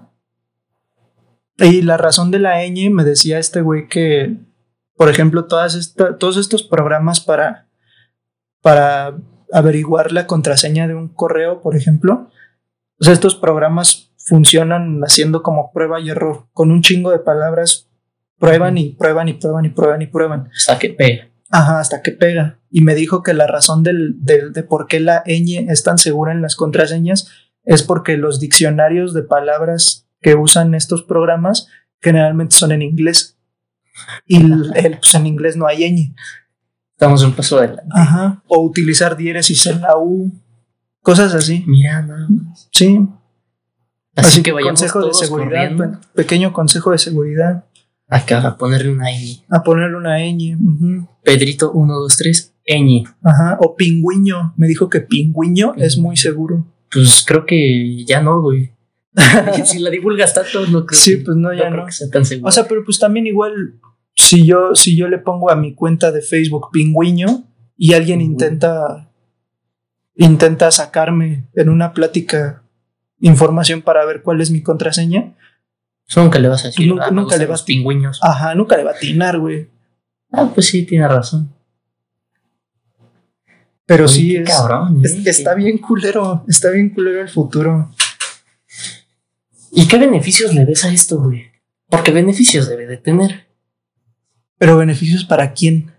[1.59, 4.36] Y la razón de la ñ me decía este güey que,
[4.97, 7.69] por ejemplo, todas esta, todos estos programas para,
[8.62, 9.16] para
[9.55, 12.29] averiguar la contraseña de un correo, por ejemplo,
[13.01, 17.89] o sea, estos programas funcionan haciendo como prueba y error, con un chingo de palabras,
[18.39, 20.49] prueban y prueban y prueban y prueban y prueban.
[20.57, 21.29] Hasta que pega.
[21.51, 22.59] Ajá, hasta que pega.
[22.71, 25.99] Y me dijo que la razón del, del- de por qué la ñ es tan
[25.99, 27.31] segura en las contraseñas
[27.63, 31.69] es porque los diccionarios de palabras que usan estos programas
[32.01, 33.39] generalmente son en inglés.
[34.27, 36.15] Y el, el, pues en inglés no hay ñ.
[36.95, 37.83] Estamos un paso adelante.
[37.93, 38.43] Ajá.
[38.47, 40.33] O utilizar diéresis en la U.
[41.03, 41.65] Cosas así.
[41.66, 42.69] Mira, nada más.
[42.73, 43.01] Sí.
[44.16, 45.51] Así, que vayamos consejo de seguridad.
[45.77, 47.65] corriendo Pequeño consejo de seguridad.
[48.09, 49.45] acá a ponerle una ñ.
[49.51, 50.57] A ponerle una ñ.
[51.25, 53.05] Pedrito 1, 2, 3, ñ.
[53.23, 53.59] Ajá.
[53.61, 54.55] O pingüiño.
[54.57, 56.65] Me dijo que pingüiño es muy seguro.
[56.93, 58.71] Pues creo que ya no, güey.
[59.65, 61.85] si la divulgas tanto, no creo Sí, que, pues no, ya no.
[61.87, 62.49] que sea tan seguro.
[62.49, 63.81] O sea, pero pues también igual,
[64.25, 67.45] si yo, si yo le pongo a mi cuenta de Facebook pingüiño
[67.77, 69.11] y alguien intenta,
[70.17, 72.63] intenta sacarme en una plática
[73.21, 75.35] información para ver cuál es mi contraseña,
[76.17, 78.21] nunca le vas a decir, Nunca- ah, nunca le vas- pingüiños.
[78.23, 79.69] ajá, nunca le va a atinar, güey.
[80.33, 81.51] Ah, pues sí, tiene razón.
[83.87, 85.23] Pero sí, qué es, cabrón, es- ¿eh?
[85.27, 87.91] está bien culero, está bien culero el futuro.
[89.73, 91.45] ¿Y qué beneficios le ves a esto, güey?
[91.89, 93.44] Porque beneficios debe de tener.
[94.59, 95.93] Pero beneficios para quién?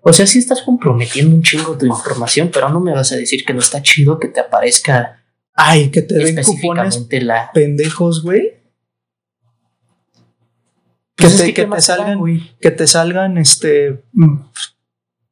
[0.00, 3.44] O sea, sí estás comprometiendo un chingo tu información, pero no me vas a decir
[3.44, 5.24] que no está chido que te aparezca
[5.54, 7.50] Ay, que te den cupones la.
[7.52, 8.62] pendejos, güey.
[11.16, 12.20] Que Pues es te, ¿qué que te más da, salgan,
[12.60, 14.38] que te salgan este mm,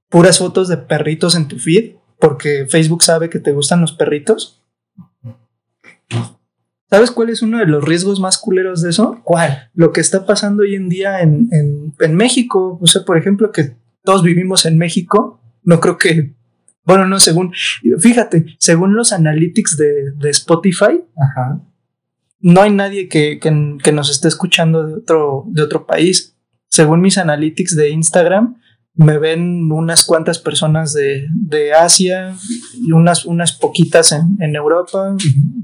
[0.09, 4.62] puras fotos de perritos en tu feed, porque Facebook sabe que te gustan los perritos.
[6.93, 9.19] ¿Sabes cuál es uno de los riesgos más culeros de eso?
[9.24, 9.70] ¿Cuál?
[9.73, 12.78] Lo que está pasando hoy en día en, en, en México.
[12.82, 15.40] O sea, por ejemplo, que todos vivimos en México.
[15.64, 16.35] No creo que.
[16.85, 17.55] Bueno, no, según.
[17.98, 21.62] Fíjate, según los analytics de, de Spotify, Ajá.
[22.40, 26.36] no hay nadie que, que- que nos esté escuchando de otro, de otro país.
[26.69, 28.56] Según mis analytics de Instagram,
[28.94, 32.36] me ven unas cuantas personas de, de Asia
[32.74, 35.16] y unas, unas poquitas en, en Europa,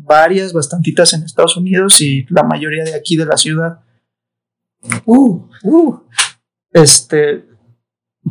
[0.05, 3.81] varias, bastantitas en Estados Unidos y la mayoría de aquí de la ciudad.
[5.05, 6.01] Uh, uh.
[6.73, 7.45] Este,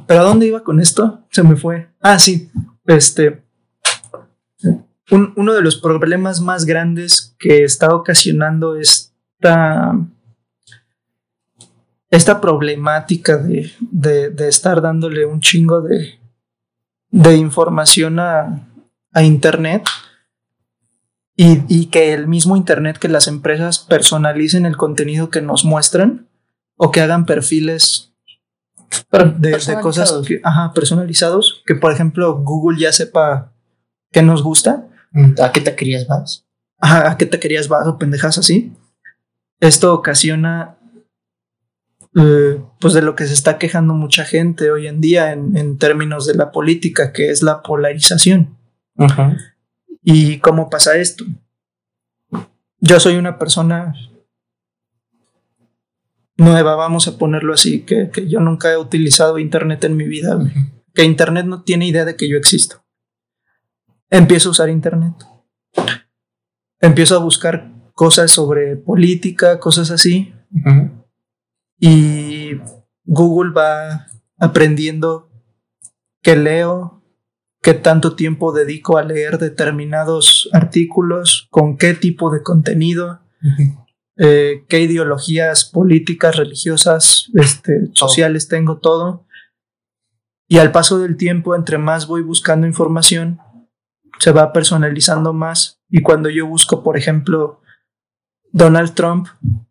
[0.07, 1.25] ¿pero a dónde iba con esto?
[1.31, 1.89] Se me fue.
[2.01, 2.49] Ah, sí.
[2.85, 3.43] Este,
[5.11, 9.93] un- uno de los problemas más grandes que está ocasionando esta,
[12.09, 16.19] esta problemática de, de, de estar dándole un chingo de,
[17.09, 18.67] de información a,
[19.11, 19.85] a Internet
[21.35, 26.27] y, y, que el mismo Internet, que las empresas personalicen el contenido que nos muestran
[26.77, 28.15] o que hagan perfiles
[29.11, 33.53] de, de cosas que, ajá, personalizados, que por ejemplo Google ya sepa
[34.11, 34.87] qué nos gusta.
[35.41, 36.47] ¿A qué taquerías vas?
[36.79, 38.73] Ajá, ¿A qué taquerías vas o pendejas así?
[39.59, 40.76] Esto ocasiona
[42.19, 45.77] eh, pues de lo que se está quejando mucha gente hoy en día en, en
[45.77, 48.57] términos de la política, que es la polarización.
[48.97, 49.37] Ajá.
[50.01, 51.25] ¿Y cómo pasa esto?
[52.79, 53.93] Yo soy una persona
[56.37, 60.39] nueva, vamos a ponerlo así, que, que yo nunca he utilizado Internet en mi vida,
[60.93, 62.83] que Internet no tiene idea de que yo existo.
[64.09, 65.13] Empiezo a usar Internet.
[66.79, 70.33] Empiezo a buscar cosas sobre política, cosas así.
[70.65, 70.96] Ajá.
[71.79, 72.53] Y
[73.05, 75.29] Google va aprendiendo
[76.21, 77.03] que leo,
[77.61, 83.21] qué tanto tiempo dedico a leer determinados artículos, con qué tipo de contenido,
[84.17, 89.25] eh, qué ideologías políticas, religiosas, este, sociales tengo, todo.
[90.47, 93.39] Y al paso del tiempo, entre más voy buscando información,
[94.19, 95.81] se va personalizando más.
[95.89, 97.61] Y cuando yo busco, por ejemplo,
[98.51, 99.27] Donald Trump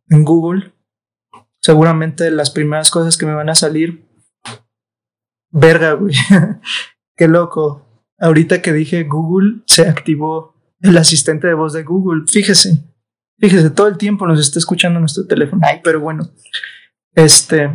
[0.09, 0.73] en Google,
[1.67, 4.07] seguramente las primeras cosas que me van a salir,
[5.51, 6.15] verga, güey,
[7.17, 8.05] qué loco.
[8.21, 12.23] Ahorita que dije Google, se activó el asistente de voz de Google.
[12.29, 12.85] Fíjese,
[13.41, 15.61] fíjese, todo el tiempo nos está escuchando nuestro teléfono.
[15.67, 15.81] Ay.
[15.83, 16.31] Pero bueno,
[17.17, 17.69] este,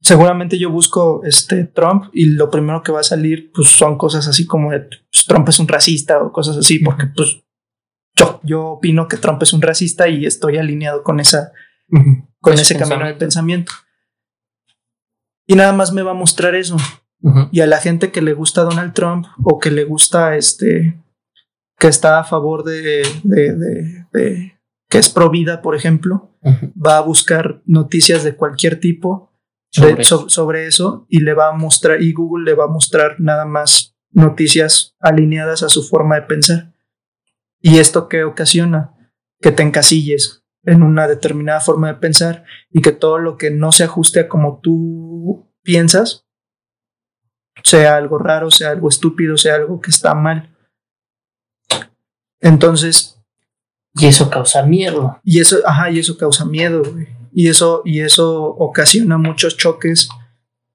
[0.00, 4.28] seguramente yo busco este Trump y lo primero que va a salir pues son cosas
[4.28, 7.42] así como de pues, Trump es un racista o cosas así porque pues
[8.14, 11.50] yo, yo opino que Trump es un racista y estoy alineado con esa
[12.40, 13.72] Con Ese camino de pensamiento.
[15.46, 16.76] Y nada más me va a mostrar eso.
[17.52, 21.00] Y a la gente que le gusta Donald Trump o que le gusta este
[21.78, 26.30] que está a favor de, de, de, de que es pro vida, por ejemplo,
[26.74, 29.30] va a buscar noticias de cualquier tipo
[29.70, 33.16] Sobre so- sobre eso y le va a mostrar, y Google le va a mostrar
[33.18, 36.72] nada más noticias alineadas a su forma de pensar.
[37.60, 38.94] ¿Y esto qué ocasiona?
[39.40, 43.72] Que te encasilles en una determinada forma de pensar y que todo lo que no
[43.72, 46.26] se ajuste a como tú piensas,
[47.62, 50.54] sea algo raro, sea algo estúpido, sea algo que está mal.
[52.40, 53.20] Entonces,
[53.94, 55.20] Y eso causa miedo.
[55.22, 57.06] y eso, ajá, y eso causa miedo, güey.
[57.32, 60.08] Y eso, y eso ocasiona muchos choques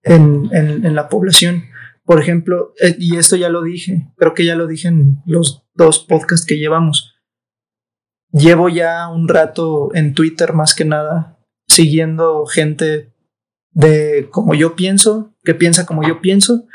[0.03, 1.65] en, en, en la población.
[2.03, 5.63] Por ejemplo, eh, y esto ya lo dije, creo que ya lo dije en los
[5.75, 7.13] dos podcasts que llevamos.
[8.31, 13.13] Llevo ya un rato en Twitter más que nada siguiendo gente
[13.71, 16.65] de como yo pienso, que piensa como yo pienso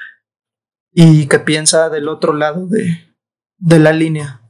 [0.93, 3.15] y que piensa del otro lado de,
[3.59, 4.41] de la línea.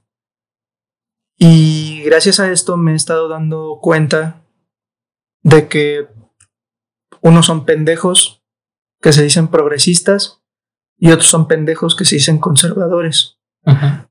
[1.36, 4.44] Y gracias a esto me he estado dando cuenta
[5.42, 6.06] de que
[7.20, 8.42] unos son pendejos
[9.00, 10.42] que se dicen progresistas
[10.96, 13.38] y otros son pendejos que se dicen conservadores.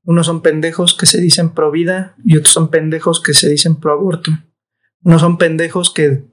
[0.02, 3.76] Unos son pendejos que se dicen pro vida y otros son pendejos que se dicen
[3.76, 4.32] pro aborto.
[5.02, 6.24] Unos son pendejos que,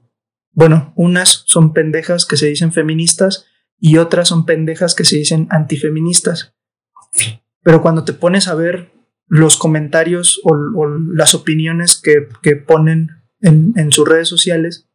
[0.52, 3.46] bueno, unas son pendejas que se dicen feministas
[3.78, 6.54] y otras son pendejas que se dicen antifeministas.
[7.62, 8.92] Pero cuando te pones a ver
[9.26, 14.88] los comentarios o, o las opiniones que, que ponen en, en sus redes sociales,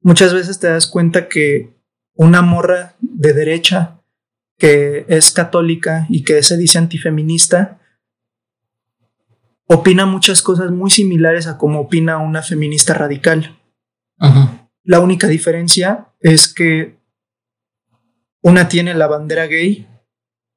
[0.00, 1.76] muchas veces te das cuenta que
[2.14, 3.97] una morra de derecha
[4.58, 7.80] que es católica y que se dice antifeminista,
[9.66, 13.58] opina muchas cosas muy similares a como opina una feminista radical.
[14.18, 14.68] Ajá.
[14.82, 16.98] La única diferencia es que
[18.42, 19.86] una tiene la bandera gay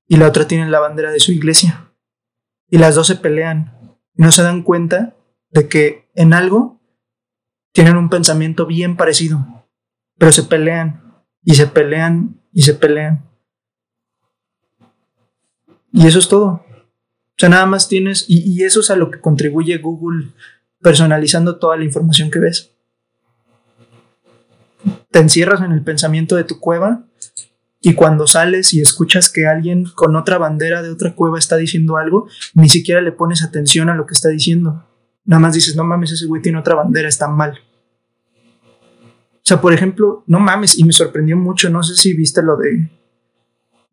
[0.08, 1.94] y la otra tiene la bandera de su iglesia.
[2.70, 3.98] Y las dos se pelean.
[4.16, 5.16] Y no se dan cuenta
[5.50, 6.82] de que en algo
[7.74, 9.46] tienen un pensamiento bien parecido.
[10.18, 13.31] Pero se pelean y se pelean y se pelean.
[15.94, 16.48] Y eso es todo.
[16.48, 20.30] O sea, nada más tienes, y, eso es a lo que contribuye Google
[20.80, 22.72] personalizando toda la información que ves.
[25.12, 27.04] Te encierras en el pensamiento de tu cueva
[27.82, 31.98] y cuando sales y escuchas que alguien con otra bandera de otra cueva está diciendo
[31.98, 34.86] algo, ni siquiera le pones atención a lo que está diciendo.
[35.26, 37.60] Nada más dices, no mames, ese güey tiene otra bandera, está mal.
[39.36, 42.56] O sea, por ejemplo, no mames, y me sorprendió mucho, no sé si viste lo
[42.58, 42.90] de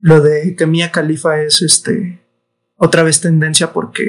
[0.01, 2.23] lo de que Mia Khalifa es este
[2.77, 4.05] otra vez tendencia porque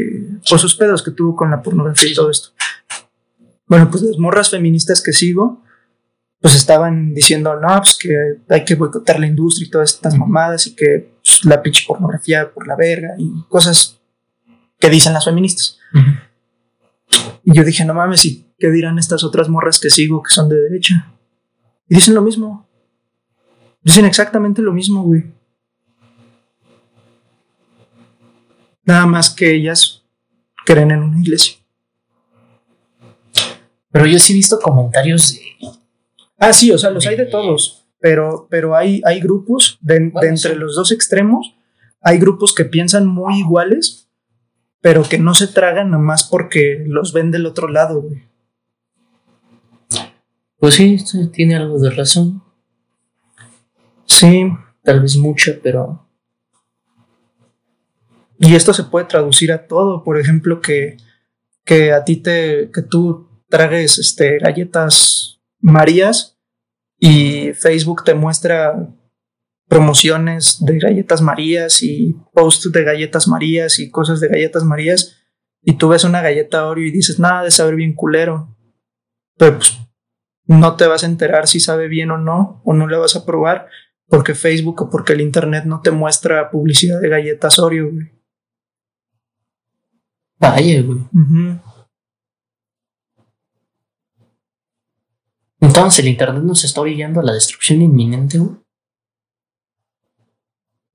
[0.48, 2.50] por sus pedos que tuvo con la pornografía y todo esto.
[3.66, 5.64] Bueno, pues las morras feministas que sigo
[6.42, 8.16] pues estaban diciendo, no, pues que
[8.48, 12.52] hay que boicotear la industria y todas estas mamadas y que pues, la pinche pornografía
[12.52, 14.00] por la verga y cosas
[14.80, 15.78] que dicen las feministas.
[17.44, 20.48] Y yo dije, no mames, ¿y qué dirán estas otras morras que sigo que son
[20.48, 21.14] de derecha?
[21.90, 22.70] Y dicen lo mismo.
[23.82, 25.26] Dicen exactamente lo mismo, güey.
[28.90, 30.04] Nada más que ellas
[30.66, 31.58] creen en una iglesia.
[33.92, 35.42] Pero yo sí he visto comentarios de...
[36.40, 37.86] Ah, sí, o sea, los hay de todos.
[38.00, 40.56] Pero, pero hay, hay grupos de, entre sí.
[40.56, 41.56] los dos extremos.
[42.02, 44.10] Hay grupos que piensan muy iguales,
[44.82, 48.24] pero que no se tragan nada más porque los ven del otro lado, güey.
[50.58, 52.42] Pues sí, sí, tiene algo de razón.
[54.08, 54.52] Sí,
[54.82, 56.09] Tal vez mucha, pero...
[58.40, 60.04] Y esto se puede traducir a todo.
[60.04, 60.98] Por ejemplo, que,
[61.66, 66.40] que a ti te, que tú tragues este, galletas Marías
[66.98, 68.90] y Facebook te muestra
[69.68, 75.18] promociones de galletas Marías y posts de galletas Marías y cosas de galletas Marías
[75.62, 78.56] y tú ves una galleta Oreo y dices, nada de saber bien culero.
[79.38, 79.78] Pero pues
[80.46, 83.26] no te vas a enterar si sabe bien o no, o no la vas a
[83.26, 83.68] probar
[84.08, 88.19] porque Facebook o porque el Internet no te muestra publicidad de galletas Oreo, güey.
[90.40, 91.00] Vaya, güey.
[95.62, 98.56] Entonces, el internet nos está orillando a la destrucción inminente, güey.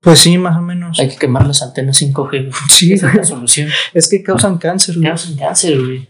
[0.01, 0.99] Pues sí, más o menos.
[0.99, 2.51] Hay que quemar las antenas 5G, güey.
[2.69, 3.69] Sí, Esa es la solución.
[3.93, 4.95] es que causan cáncer.
[4.95, 5.07] güey.
[5.07, 6.09] Causan cáncer, güey.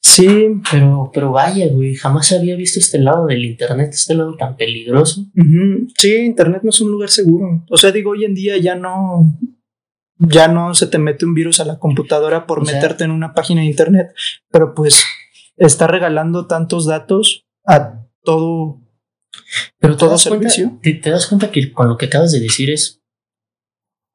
[0.00, 4.56] Sí, Pero, pero vaya, güey, jamás había visto este lado del internet, este lado tan
[4.56, 5.26] peligroso.
[5.98, 7.64] sí, Internet no es un lugar seguro.
[7.68, 9.36] O sea, digo, hoy en día ya no,
[10.18, 13.10] ya no se te mete un virus a la computadora por O sea- meterte en
[13.10, 14.14] una página de Internet,
[14.50, 15.02] pero pues
[15.56, 18.80] está regalando tantos datos a todo.
[19.78, 20.78] Pero ¿te Todo das cuenta- servicio.
[20.82, 23.02] te, te das cuenta que con lo que acabas de decir es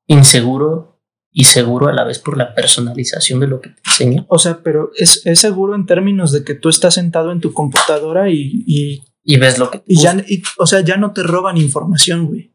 [0.08, 1.00] inseguro
[1.34, 4.26] y seguro a la vez por la personalización de lo que te enseña.
[4.28, 7.54] O sea, pero es, es seguro en términos de que tú estás sentado en tu
[7.54, 11.14] computadora y, y, Y ves lo que te y ya, y- o sea, ya no
[11.14, 12.54] te roban información, güey.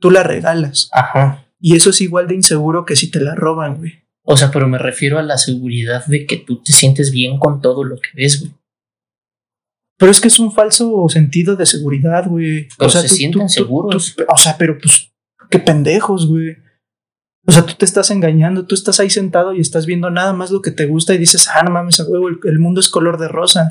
[0.00, 0.88] Tú la regalas.
[0.92, 1.45] Ajá.
[1.60, 3.92] Y eso es igual de inseguro que si te la roban, güey.
[4.22, 7.60] O sea, pero me refiero a la seguridad de que tú te sientes bien con
[7.60, 8.52] todo lo que ves, güey.
[9.98, 12.68] Pero es que es un falso sentido de seguridad, güey.
[12.76, 14.16] Pero se sienten seguros.
[14.28, 15.12] o sea, pero pues,
[15.48, 16.56] qué pendejos, güey.
[17.46, 20.50] O sea, tú te estás engañando, tú estás ahí sentado y estás viendo nada más
[20.50, 22.88] lo que te gusta y dices, ah, no mames, a huevo, el, el mundo es
[22.88, 23.68] color de rosa.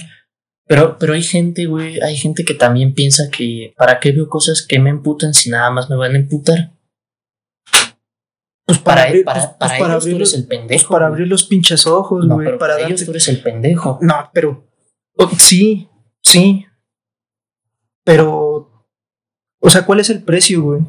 [0.67, 4.65] Pero, pero hay gente, güey, hay gente que también piensa que ¿para qué veo cosas
[4.67, 6.74] que me emputan si nada más me van a emputar?
[8.65, 10.67] Pues Para, abrir- para, pues- pues para, para ellos tú abrir eres los- el pendejo.
[10.67, 13.99] pues para abrir los pinches ojos, No, pero para para ellos tú eres el pendejo.
[14.01, 14.65] No, pero
[15.17, 15.87] oh, sí,
[16.23, 16.65] sí.
[18.03, 18.85] Pero,
[19.59, 20.81] o sea, ¿cuál es el precio, güey?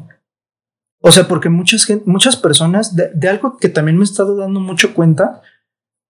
[1.01, 4.59] O sea, porque muchas, muchas personas, de, de algo que también me he estado dando
[4.59, 5.41] mucho cuenta,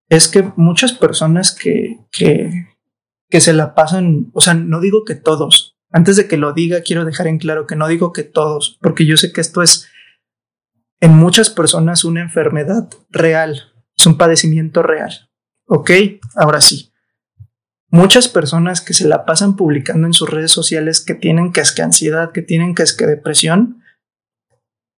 [0.10, 2.49] es que muchas personas que, que,
[3.30, 6.81] que se la pasan, o sea, no digo que todos, antes de que lo diga,
[6.81, 9.88] quiero dejar en claro que no digo que todos, porque yo sé que esto es
[10.99, 15.32] en muchas personas una enfermedad real, es un padecimiento real.
[15.65, 15.91] Ok,
[16.36, 16.94] ahora sí.
[17.90, 21.72] Muchas personas que se la pasan publicando en sus redes sociales que tienen que es
[21.72, 23.82] que ansiedad, que tienen que es que depresión,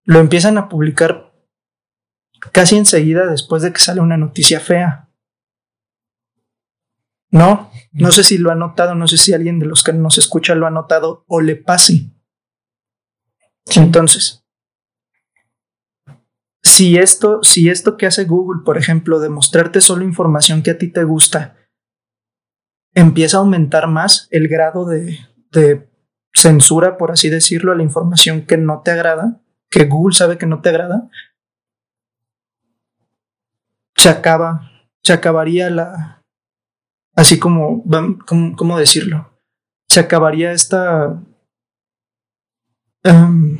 [0.04, 1.34] lo empiezan a publicar
[2.52, 5.10] casi enseguida después de que sale una noticia fea.
[7.30, 10.16] No, no sé si lo ha notado, no sé si alguien de los que nos
[10.16, 12.10] escucha lo ha notado o le pase.
[13.76, 14.47] Entonces,
[16.68, 20.78] si esto, si esto que hace Google, por ejemplo, de mostrarte solo información que a
[20.78, 21.56] ti te gusta,
[22.94, 25.18] empieza a aumentar más el grado de,
[26.34, 29.40] censura, por así decirlo, a la información que no te agrada,
[29.70, 31.08] que Google sabe que no te agrada,
[33.96, 34.70] se acaba,
[35.02, 36.22] se acabaría la,
[37.16, 39.30] así como, vam- ¿cómo, cómo decirlo?
[39.88, 41.20] Se acabaría esta,
[43.04, 43.58] em,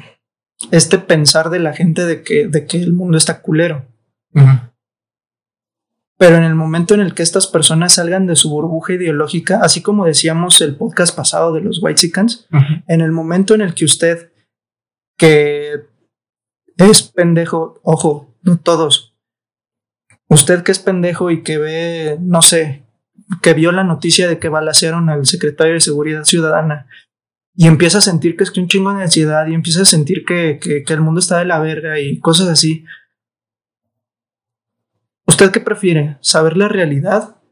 [0.70, 3.86] este pensar de la gente de que, de que el mundo está culero.
[6.16, 9.82] Pero en el momento en el que estas personas salgan de su burbuja ideológica, así
[9.82, 12.82] como decíamos el podcast pasado de los Whitesicans, Ujú.
[12.88, 14.32] en el momento en el que usted,
[15.16, 15.74] que
[16.76, 19.14] es pendejo, ojo, no todos,
[20.28, 22.82] usted que es pendejo y que ve, no sé,
[23.40, 26.88] que vio la noticia de que balacearon al secretario de Seguridad Ciudadana
[27.60, 30.24] y empieza a sentir que es que un chingo de ansiedad y empieza a sentir
[30.24, 32.84] que, que, que el mundo está de la verga y cosas así.
[35.26, 36.18] ¿Usted qué prefiere?
[36.20, 37.42] ¿Saber la realidad?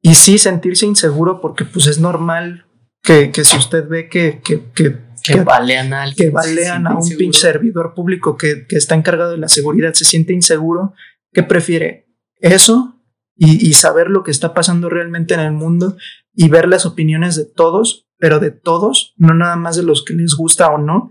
[0.00, 2.66] Y sí sentirse inseguro porque pues es normal
[3.02, 6.28] que, que si usted ve que, que, que, Que balean a alguien.
[6.28, 7.18] que balean a un inseguro.
[7.18, 10.94] pinche servidor público que, que está encargado de la seguridad, se siente inseguro,
[11.32, 12.06] ¿qué prefiere?
[12.38, 13.02] ¿Eso?
[13.34, 15.96] Y, y saber lo que está pasando realmente en el mundo
[16.32, 20.14] y ver las opiniones de todos, pero de todos, no nada más de los que
[20.14, 21.10] les gusta o no,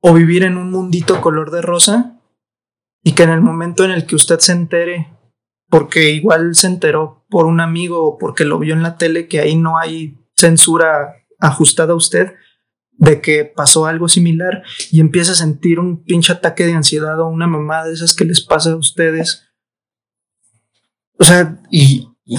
[0.00, 2.20] o vivir en un mundito color de rosa
[3.02, 5.08] y que en el momento en el que usted se entere,
[5.68, 9.40] porque igual se enteró por un amigo o porque lo vio en la tele, que
[9.40, 12.34] ahí no hay censura ajustada a usted,
[12.92, 17.28] de que pasó algo similar y empieza a sentir un pinche ataque de ansiedad o
[17.28, 19.48] una mamada de esas que les pasa a ustedes.
[21.18, 22.36] O sea, Y, y,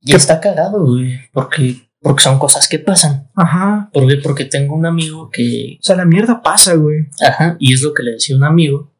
[0.00, 3.30] y está cagado, güey, porque, porque son cosas que pasan.
[3.34, 3.90] ajá.
[3.92, 7.06] Porque, porque tengo un amigo que, O sea, la mierda pasa, güey.
[7.26, 8.92] ajá, y es lo que le decía un amigo,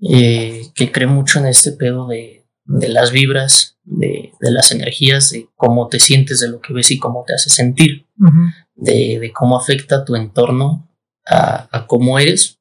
[0.00, 5.30] eh, que cree mucho en este pedo de, de las vibras, de, de las energías,
[5.30, 8.40] de cómo te sientes, de lo que ves y cómo te hace sentir, Ujú.
[8.74, 10.88] de, de cómo afecta tu entorno
[11.26, 12.58] a, a cómo eres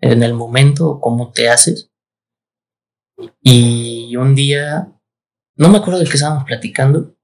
[0.00, 1.90] en el momento cómo te haces.
[3.42, 4.92] Y un día,
[5.56, 7.14] no me acuerdo de qué estábamos platicando,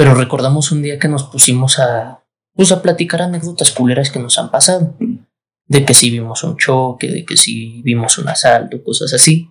[0.00, 2.24] pero recordamos un día que nos pusimos a,
[2.54, 4.96] pues a platicar anécdotas culeras que nos han pasado.
[5.66, 9.50] De que si vimos un choque, de que si vimos un asalto, cosas así.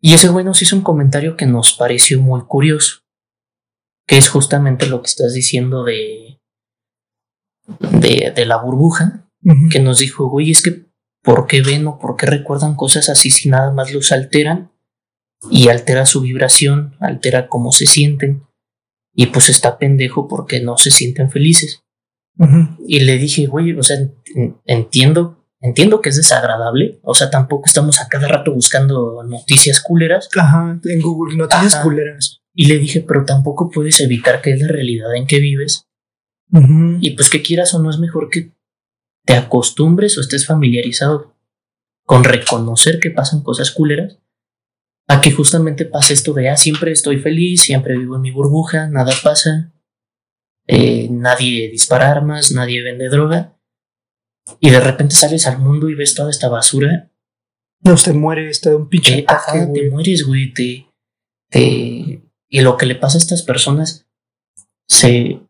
[0.00, 3.00] Y ese güey nos hizo un comentario que nos pareció muy curioso.
[4.06, 6.40] Que es justamente lo que estás diciendo de,
[7.90, 9.28] de, de la burbuja.
[9.72, 10.86] Que nos dijo, güey, es que
[11.24, 14.70] ¿por qué ven o por qué recuerdan cosas así si nada más los alteran?
[15.50, 18.46] Y altera su vibración, altera cómo se sienten.
[19.22, 21.82] Y pues está pendejo porque no se sienten felices.
[22.86, 23.98] Y le dije, güey, o sea,
[24.34, 27.00] en- entiendo, entiendo que es desagradable.
[27.02, 30.30] O sea, tampoco estamos a cada rato buscando noticias culeras.
[30.38, 31.82] Ajá, en Google, noticias Ajá.
[31.82, 32.40] culeras.
[32.54, 35.86] Y le dije, pero tampoco puedes evitar que es la realidad en que vives.
[37.00, 38.52] Y pues que quieras o no es mejor que
[39.26, 41.36] te acostumbres o estés familiarizado
[42.06, 44.18] con reconocer que pasan cosas culeras.
[45.10, 48.86] A que justamente pase esto de, ah, siempre estoy feliz, siempre vivo en mi burbuja,
[48.88, 49.72] nada pasa.
[50.66, 53.58] eh, nadie dispara armas, nadie vende droga.
[54.60, 57.10] Y de repente sales al mundo y ves toda esta basura
[57.82, 59.82] No, usted muere, está de un pinche te, ataque, ajá, güey.
[59.82, 60.52] te mueres, güey.
[60.52, 60.86] Te,
[61.50, 62.22] te-
[62.52, 64.06] y lo que le pasa a estas personas
[64.88, 65.40] se,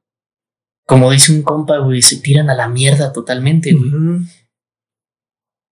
[0.87, 3.91] como dice un compa, güey, se tiran a la mierda totalmente, güey.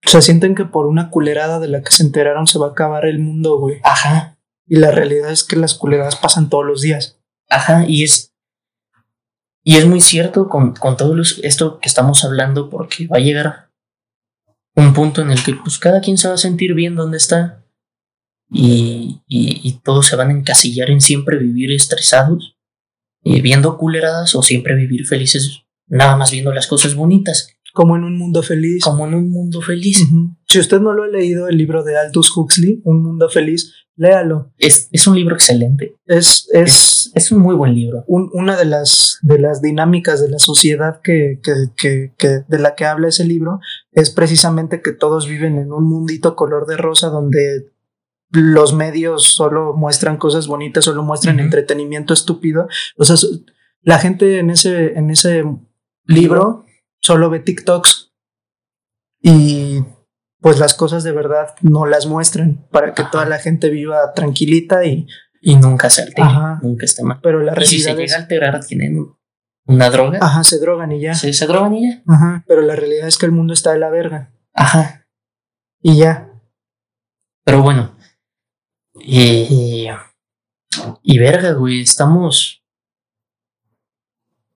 [0.07, 2.71] O sea, sienten que por una culerada de la que se enteraron se va a
[2.71, 3.81] acabar el mundo, güey.
[3.85, 7.19] Ajá, Y la realidad es que las culeradas pasan todos los días.
[7.49, 8.33] ajá, y es,
[9.63, 13.21] y es muy cierto con, con todo los- esto que estamos hablando, porque va a
[13.21, 13.71] llegar
[14.77, 17.65] un punto en el que pues cada quien se va a sentir bien donde está
[18.51, 22.57] y, y, y todos se van a encasillar en siempre vivir estresados,
[23.23, 28.05] y viendo culeradas o siempre vivir felices, nada más viendo las cosas bonitas, Como en
[28.05, 28.83] un mundo feliz.
[28.83, 30.07] como en un mundo feliz.
[30.47, 34.53] Si usted no lo ha leído, el libro de Aldous Huxley, Un Mundo Feliz, léalo.
[34.59, 38.05] Es, es un libro excelente, Es, es es un muy buen libro.
[38.09, 42.59] un- una de las, de las dinámicas de la sociedad que, que, que, que- de
[42.59, 43.59] la que habla ese libro
[43.93, 47.71] es precisamente que todos viven en un mundito color de rosa donde
[48.31, 52.67] los medios solo muestran cosas bonitas, solo muestran entretenimiento estúpido.
[52.97, 53.17] O sea,
[53.83, 55.45] la gente en ese, en ese
[56.07, 56.64] libro
[57.05, 58.13] solo ve TikToks
[59.21, 59.85] y
[60.41, 63.11] pues las cosas de verdad no las muestran para que Ajá.
[63.11, 65.07] toda la gente viva tranquilita y
[65.41, 66.61] Y nunca se altera, Ajá.
[66.63, 67.21] nunca esté mal.
[67.23, 69.15] pero la Y si se realidad llega a alterar, tienen
[69.67, 71.15] una droga, ajá, se drogan y ya.
[71.15, 72.03] se, se drogan y ya.
[72.07, 74.33] Ajá, pero la realidad es que el mundo está de la verga.
[74.55, 75.07] Ajá.
[75.83, 76.31] Y ya.
[77.45, 77.95] Pero bueno.
[78.95, 79.89] Y,
[81.03, 82.64] y verga, güey, estamos.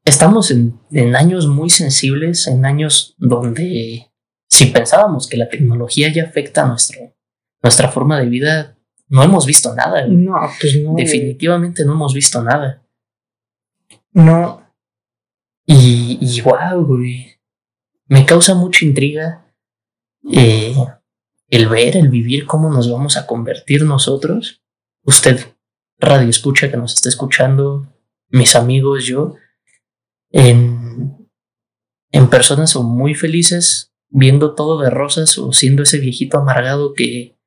[0.09, 4.11] Estamos en, en años muy sensibles, en años donde
[4.49, 7.15] si pensábamos que la tecnología ya afecta a nuestro,
[7.63, 8.79] nuestra forma de vida,
[9.09, 10.07] no hemos visto nada.
[10.09, 10.95] No, pues no.
[10.97, 12.83] Definitivamente no hemos visto nada.
[14.13, 14.63] No.
[15.67, 17.39] Y, y wow, güey.
[18.07, 19.45] Me causa mucha intriga
[20.33, 20.75] eh,
[21.49, 24.63] el ver, el vivir cómo nos vamos a convertir nosotros.
[25.03, 25.39] Usted,
[25.99, 27.93] radio escucha que nos está escuchando,
[28.31, 29.35] mis amigos, yo,
[30.31, 31.29] en,
[32.11, 37.39] en personas o muy felices, viendo todo de rosas o siendo ese viejito amargado que,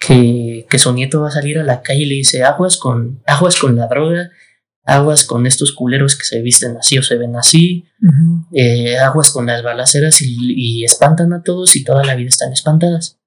[0.00, 3.22] que, que su nieto va a salir a la calle y le dice aguas con,
[3.26, 4.30] aguas con la droga,
[4.84, 7.86] aguas con estos culeros que se visten así o se ven así,
[8.52, 12.52] eh, aguas con las balaceras y, y espantan a todos y toda la vida están
[12.52, 13.18] espantadas.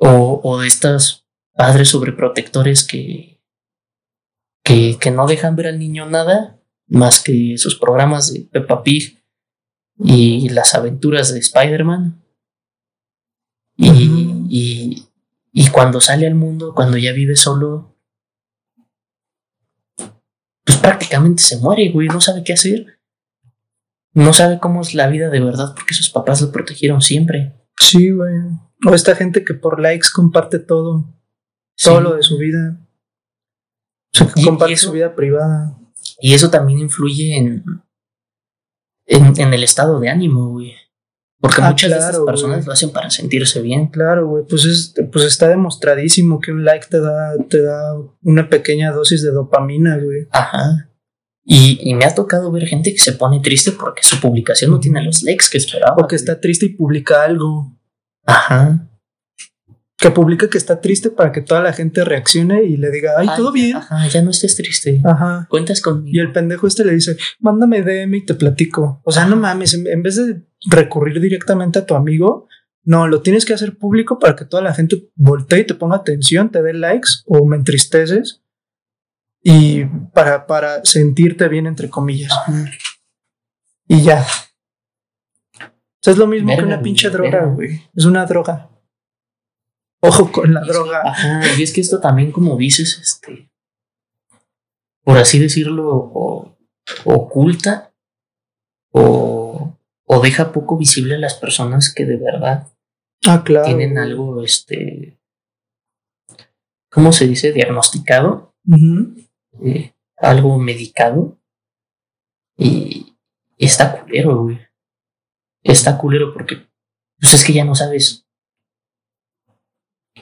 [0.00, 3.37] O, o de estos padres sobreprotectores que,
[4.68, 9.22] que, que no dejan ver al niño nada más que sus programas de Peppa Pig
[10.04, 12.22] y las aventuras de Spider-Man.
[13.76, 14.46] Y, Ujú.
[14.50, 15.08] y,
[15.52, 17.96] y cuando sale al mundo, cuando ya vive solo,
[20.64, 22.98] pues prácticamente se muere, güey, no sabe qué hacer.
[24.14, 27.54] No sabe cómo es la vida de verdad porque sus papás lo protegieron siempre.
[27.78, 28.34] Sí, güey.
[28.86, 31.14] O esta gente que por likes comparte todo,
[31.76, 31.88] Sí.
[31.90, 32.80] todo lo de su vida.
[34.36, 35.74] Y- comparte eso- su vida privada.
[36.20, 37.64] Y eso también influye en,
[39.06, 40.72] en, en el estado de ánimo, güey.
[41.40, 42.66] Porque Ah, muchas de estas claro, personas güey.
[42.66, 43.86] lo hacen para sentirse bien.
[43.88, 48.48] Claro, güey, pues, es, pues está demostradísimo que un like te da, te da una
[48.48, 50.26] pequeña dosis de dopamina, güey.
[50.32, 50.90] Ajá.
[51.44, 54.80] Y, y me ha tocado ver gente que se pone triste porque su publicación no
[54.80, 55.94] tiene los likes que esperaba.
[55.94, 56.20] O que güey.
[56.20, 57.78] está triste y publica algo.
[58.26, 58.87] Ajá.
[59.98, 63.28] Que publica que está triste para que toda la gente reaccione y le diga, ay,
[63.36, 63.76] todo bien.
[63.76, 65.02] Ajá, ya no estés triste.
[65.04, 65.46] Ajá.
[65.50, 66.08] Cuentas conmigo.
[66.12, 69.00] Y el pendejo este le dice, mándame DM y te platico.
[69.04, 72.46] O sea, no mames, en, en vez de recurrir directamente a tu amigo,
[72.84, 75.96] no, lo tienes que hacer público para que toda la gente voltee y te ponga
[75.96, 78.42] atención, te dé likes o me entristeces
[79.42, 79.84] y
[80.14, 82.32] para, para sentirte bien, entre comillas.
[83.86, 84.26] Y ya.
[85.60, 87.82] O sea, es lo mismo que una pinche droga, güey.
[87.94, 88.70] Es una droga.
[90.00, 91.02] Ojo con la Y es- droga.
[91.04, 93.50] Ajá, y es que esto también, como dices, este,
[95.04, 96.56] por así decirlo, o-
[97.04, 97.92] oculta
[98.92, 102.68] o, o deja poco visible a las personas que de verdad
[103.26, 103.66] Ah, claro.
[103.66, 105.18] tienen algo, este,
[106.90, 107.52] ¿cómo se dice?
[107.52, 108.54] Diagnosticado,
[109.64, 111.38] eh, algo medicado.
[112.56, 113.16] Y,
[113.56, 114.58] y está culero, güey.
[115.62, 116.56] Está culero porque,
[117.20, 118.26] pues es que ya no sabes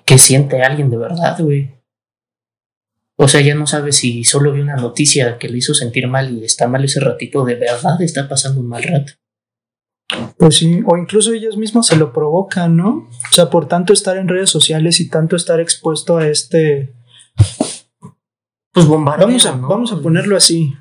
[0.05, 1.77] qué siente alguien de verdad, güey.
[3.19, 6.31] O sea, ya no sabes si solo vio una noticia que le hizo sentir mal
[6.31, 9.13] y está mal ese ratito, de verdad está pasando un mal rato.
[10.37, 13.09] Pues sí, o incluso ellos mismos se lo provocan, ¿no?
[13.09, 16.95] O sea, por tanto estar en redes sociales y tanto estar expuesto a este...
[18.73, 19.69] Pues bombardeo, Vamos a, ¿no?
[19.69, 20.75] vamos a ponerlo así.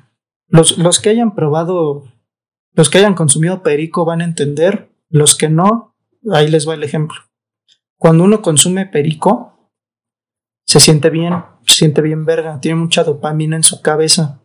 [0.48, 2.04] Los, los que hayan probado,
[2.74, 5.96] los que hayan consumido perico van a entender, los que no,
[6.30, 7.16] ahí les va el ejemplo.
[7.98, 9.70] Cuando uno consume perico,
[10.66, 11.34] se siente bien,
[11.66, 14.42] se siente bien verga, tiene mucha dopamina en su cabeza.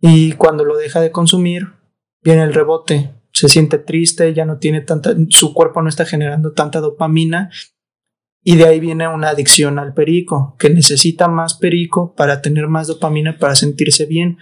[0.00, 1.74] Y cuando lo deja de consumir,
[2.22, 6.52] viene el rebote, se siente triste, ya no tiene tanta, su cuerpo no está generando
[6.52, 7.50] tanta dopamina
[8.46, 12.86] y de ahí viene una adicción al perico, que necesita más perico para tener más
[12.86, 14.36] dopamina para sentirse bien.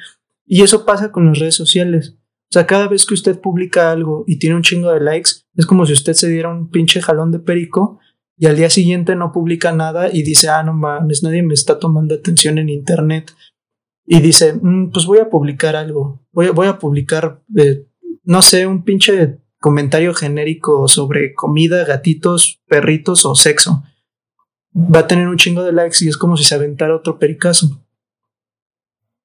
[0.45, 2.17] Y eso pasa con las redes sociales.
[2.19, 5.67] O sea, cada vez que usted publica algo y tiene un chingo de likes, es
[5.67, 8.01] como si usted se diera un pinche jalón de perico
[8.37, 11.79] y al día siguiente no publica nada y dice, ah, no mames, nadie me está
[11.79, 13.33] tomando atención en internet.
[14.05, 17.87] Y dice, "Mm, pues voy a publicar algo, voy, a- publicar, eh,
[18.25, 23.85] no sé, un pinche comentario genérico sobre comida, gatitos, perritos o sexo.
[24.75, 27.81] Va a tener un chingo de likes y es como si se aventara otro pericazo.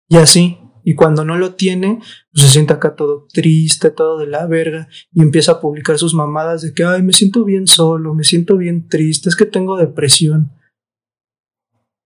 [0.09, 0.59] Y así.
[0.89, 1.99] Y cuando no lo tiene,
[2.31, 6.13] pues se siente acá todo triste, todo de la verga, y empieza a publicar sus
[6.13, 9.75] mamadas de que, ay, me siento bien solo, me siento bien triste, es que tengo
[9.75, 10.53] depresión.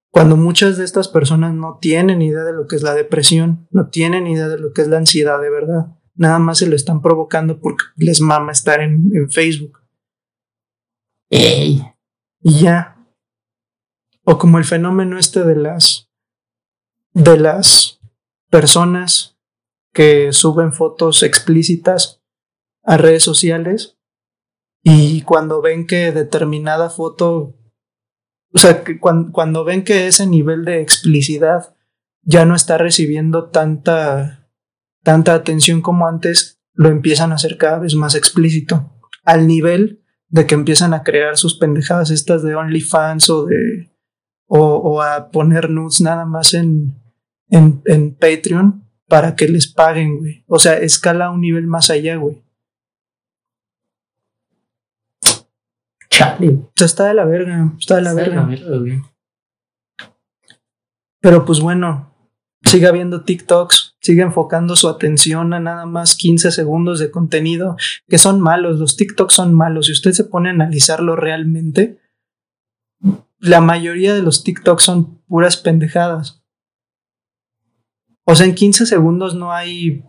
[0.10, 3.90] Cuando muchas de estas personas no tienen idea de lo que es la depresión, no
[3.90, 7.04] tienen idea de lo que es la ansiedad de verdad, nada más se lo están
[7.04, 9.78] provocando porque les mama estar en, Facebook.
[11.30, 11.84] Ey,
[12.42, 12.98] Y ya.
[14.24, 16.10] O como el fenómeno este de las
[17.14, 17.91] de las
[18.52, 19.40] personas
[19.94, 22.22] que suben fotos explícitas
[22.84, 23.98] a redes sociales
[24.84, 27.56] y cuando ven que determinada foto,
[28.54, 31.76] o sea, que cuan- cuando, ven que ese nivel de explicidad
[32.24, 34.38] ya no está recibiendo tanta
[35.04, 40.46] tanta atención como antes, lo empiezan a hacer cada vez más explícito, al nivel de
[40.46, 43.92] que empiezan a crear sus pendejadas estas de OnlyFans o de
[44.46, 47.01] o, o a poner nudes nada más en,
[47.52, 50.44] en, en Patreon para que les paguen, güey.
[50.48, 52.42] O sea, escala a un nivel más allá, güey.
[56.12, 56.50] chale.
[56.50, 58.42] O sea, está de la verga, está de la Está de verga.
[58.42, 59.02] la verga, güey.
[61.20, 62.14] Pero pues bueno,
[62.64, 68.18] siga viendo TikToks, sigue enfocando su atención a nada más 15 segundos de contenido que
[68.18, 68.80] son malos.
[68.80, 69.86] Los TikToks son malos.
[69.88, 72.00] Si usted se pone a analizarlo realmente,
[73.40, 76.41] la mayoría de los TikToks son puras pendejadas.
[78.26, 80.04] O sea, en 15 segundos no hay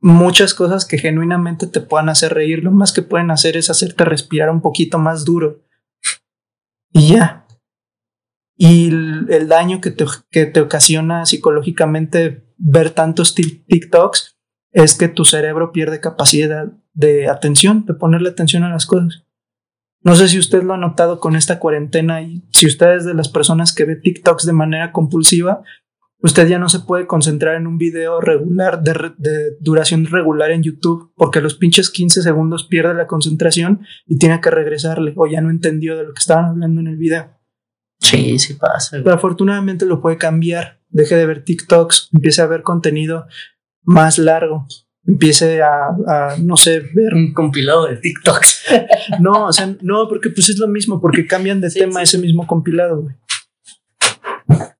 [0.00, 2.62] muchas cosas que genuinamente te puedan hacer reír.
[2.62, 5.62] Lo más que pueden hacer es hacerte respirar un poquito más duro.
[6.92, 7.46] Y ya.
[8.56, 14.38] y el, daño que te, que te ocasiona psicológicamente ver tantos TikToks
[14.72, 19.24] es que tu cerebro pierde capacidad de atención, de ponerle atención a las cosas.
[20.02, 23.14] No sé si usted lo ha notado con esta cuarentena y si usted es de
[23.14, 25.62] las personas que ve TikToks de manera compulsiva,
[26.24, 30.50] usted ya no se puede concentrar en un video regular de, re- de duración regular
[30.50, 35.12] en YouTube porque a los pinches 15 segundos pierde la concentración y tiene que regresarle
[35.16, 37.30] o ya no entendió de lo que estaban hablando en el video.
[38.00, 38.96] Sí, sí pasa.
[38.96, 39.04] güey.
[39.04, 40.80] Pero afortunadamente lo puede cambiar.
[40.88, 43.26] Deje de ver TikToks, empiece a ver contenido
[43.82, 44.66] más largo.
[45.06, 47.12] Empiece a, a, no sé, ver.
[47.14, 48.64] Un compilado de TikToks.
[49.20, 52.04] No, o sea, no, porque pues es lo mismo, porque cambian de Sí, tema sí.
[52.04, 53.14] ese mismo compilado, güey.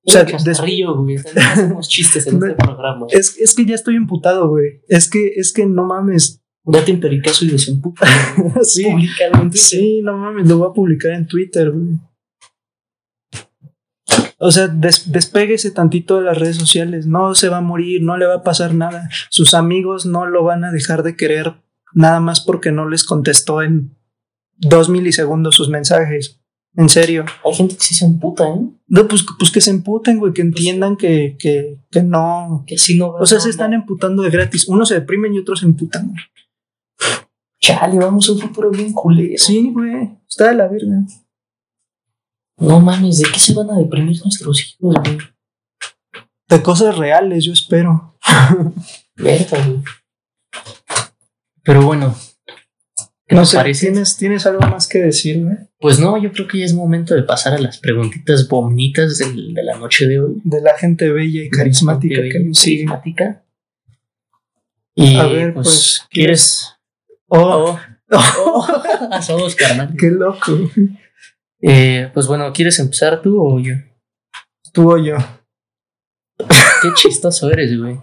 [0.07, 1.17] O sea, güey.
[1.35, 3.07] Hacemos chistes en este programa.
[3.09, 4.81] Es, es que ya estoy emputado, güey.
[4.87, 6.41] Es que, es que no mames.
[6.67, 8.07] Date en pericazo y desemputa.
[8.63, 9.57] Sí, Públicalo en Twitter.
[9.59, 11.99] sí, no mames, lo voy a publicar en Twitter, güey.
[14.37, 17.07] O sea, des- despéguese tantito de las redes sociales.
[17.07, 19.09] No se va a morir, no le va a pasar nada.
[19.29, 21.53] Sus amigos no lo van a dejar de querer
[21.93, 23.95] nada más porque no les contestó en
[24.57, 26.41] dos milisegundos sus mensajes.
[26.77, 27.25] En serio.
[27.45, 28.59] Hay gente que sí se emputa, ¿eh?
[28.87, 32.63] No, pues, pues que se emputen, güey, que entiendan que, que, que no.
[32.67, 34.67] Que sí no O sea, se están emputando de gratis.
[34.67, 36.13] Unos se deprimen y otros se emputan.
[37.61, 39.33] Chale, vamos a un futuro bien culero.
[39.37, 40.17] Sí, güey.
[40.27, 41.05] Está de la verga.
[42.57, 45.17] No mames, ¿de qué se van a deprimir nuestros hijos, güey?
[46.47, 48.17] De cosas reales, yo espero.
[49.15, 49.83] Verga, güey.
[51.63, 52.15] Pero bueno.
[53.27, 53.87] ¿Qué No sé, parece?
[53.87, 55.55] ¿tienes, ¿tienes algo más que decir, güey?
[55.79, 59.53] Pues no, yo creo que ya es momento de pasar a las preguntitas bonitas del-
[59.53, 60.41] de la noche de hoy.
[60.43, 62.85] De la gente bella y carismática que nos sigue.
[62.85, 63.43] carismática.
[64.93, 66.71] Y A ver, pues, pues, ¿quieres?
[67.27, 67.79] Oh,
[68.11, 68.67] Oh,
[69.23, 69.95] somos carnal.
[69.97, 70.71] qué loco.
[71.61, 73.73] Eh, pues bueno, ¿quieres empezar tú o yo?
[74.71, 75.17] Tú o yo.
[76.83, 77.97] Qué chistoso eres, güey.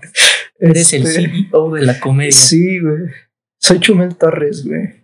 [0.58, 2.32] Eres el Este, CEO de la comedia.
[2.32, 3.10] Sí, güey.
[3.60, 5.01] Soy Chumel Torres, güey.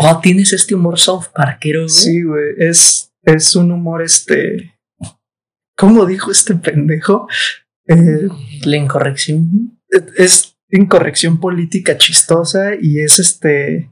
[0.00, 1.88] Oh, tienes este humor soft parquero, güey.
[1.88, 2.54] Sí, güey.
[2.58, 4.78] Es, es un humor, este.
[5.76, 7.28] ¿Cómo dijo este pendejo?
[7.86, 8.28] Eh,
[8.64, 9.80] La incorrección.
[10.16, 13.90] es incorrección política chistosa y es este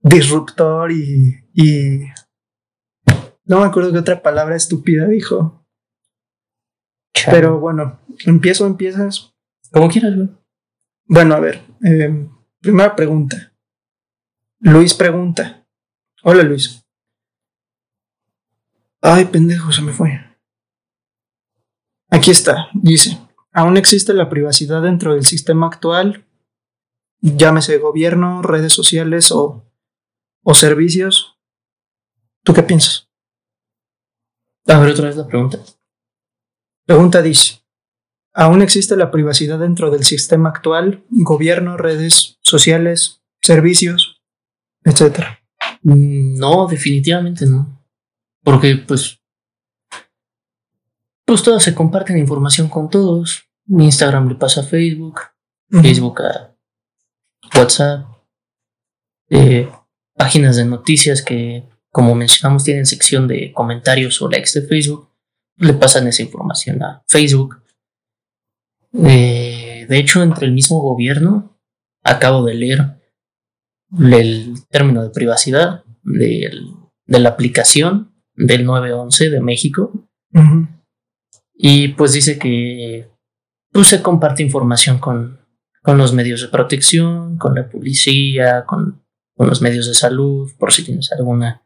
[0.00, 2.00] disruptor y, y
[3.44, 5.64] no me acuerdo qué otra palabra estúpida dijo.
[7.30, 9.32] Pero bueno, empiezo, empiezas.
[9.72, 10.28] Como quieras, güey.
[11.06, 12.28] Bueno, a ver, eh,
[12.60, 13.52] primera pregunta.
[14.60, 15.66] Luis pregunta.
[16.22, 16.82] Hola Luis.
[19.02, 20.18] Ay, pendejo, se me fue.
[22.10, 23.18] Aquí está, dice.
[23.52, 26.26] Aún existe la privacidad dentro del sistema actual,
[27.20, 29.64] llámese gobierno, redes sociales o,
[30.42, 31.38] o servicios.
[32.42, 33.10] ¿Tú qué piensas?
[34.66, 35.58] A ver otra vez la pregunta.
[36.86, 37.62] Pregunta dice.
[38.32, 44.15] ¿Aún existe la privacidad dentro del sistema actual, gobierno, redes sociales, servicios,
[44.86, 45.38] etcétera?
[45.82, 47.84] Mm, No, definitivamente no.
[48.42, 49.20] Porque, pues.
[51.26, 53.42] Pues todos se comparten información con todos.
[53.68, 55.20] Instagram le pasa a Facebook,
[55.68, 56.54] Facebook a
[57.52, 58.06] WhatsApp,
[59.28, 59.68] eh,
[60.14, 65.10] páginas de noticias que, como mencionamos, tienen sección de comentarios o likes de Facebook,
[65.56, 67.60] le pasan esa información a Facebook.
[68.92, 71.58] Eh, de hecho, entre el mismo gobierno,
[72.04, 73.05] acabo de leer
[74.10, 76.70] el término de privacidad del-
[77.06, 79.92] de la aplicación del 911 de México
[81.54, 83.08] y pues dice que
[83.72, 85.40] pues, se comparte información con,
[85.82, 89.04] con los medios de protección, con la policía, con,
[89.36, 91.62] con los medios de salud, por si tienes alguna,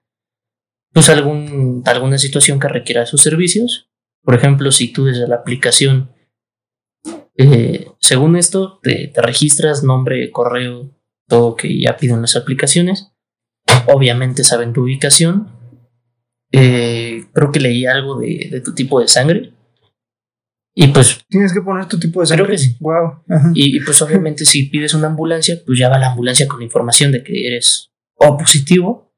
[0.93, 3.91] pues algún, alguna situación que requiera sus servicios.
[4.23, 6.11] Por ejemplo, si tú desde la aplicación,
[7.37, 10.91] eh, según esto, te, te registras nombre, correo,
[11.31, 13.13] todo que ya piden las aplicaciones.
[13.87, 15.49] Obviamente saben tu ubicación.
[16.53, 19.55] Eh, creo que leí algo de, de tu tipo de sangre.
[20.75, 22.53] Y pues Tienes que poner tu tipo de Creo sangre.
[22.53, 22.77] que sí.
[22.81, 23.23] Wow.
[23.55, 27.13] Y, y, pues obviamente si pides una ambulancia, pues ya va la ambulancia con información
[27.13, 29.15] de que eres O positivo.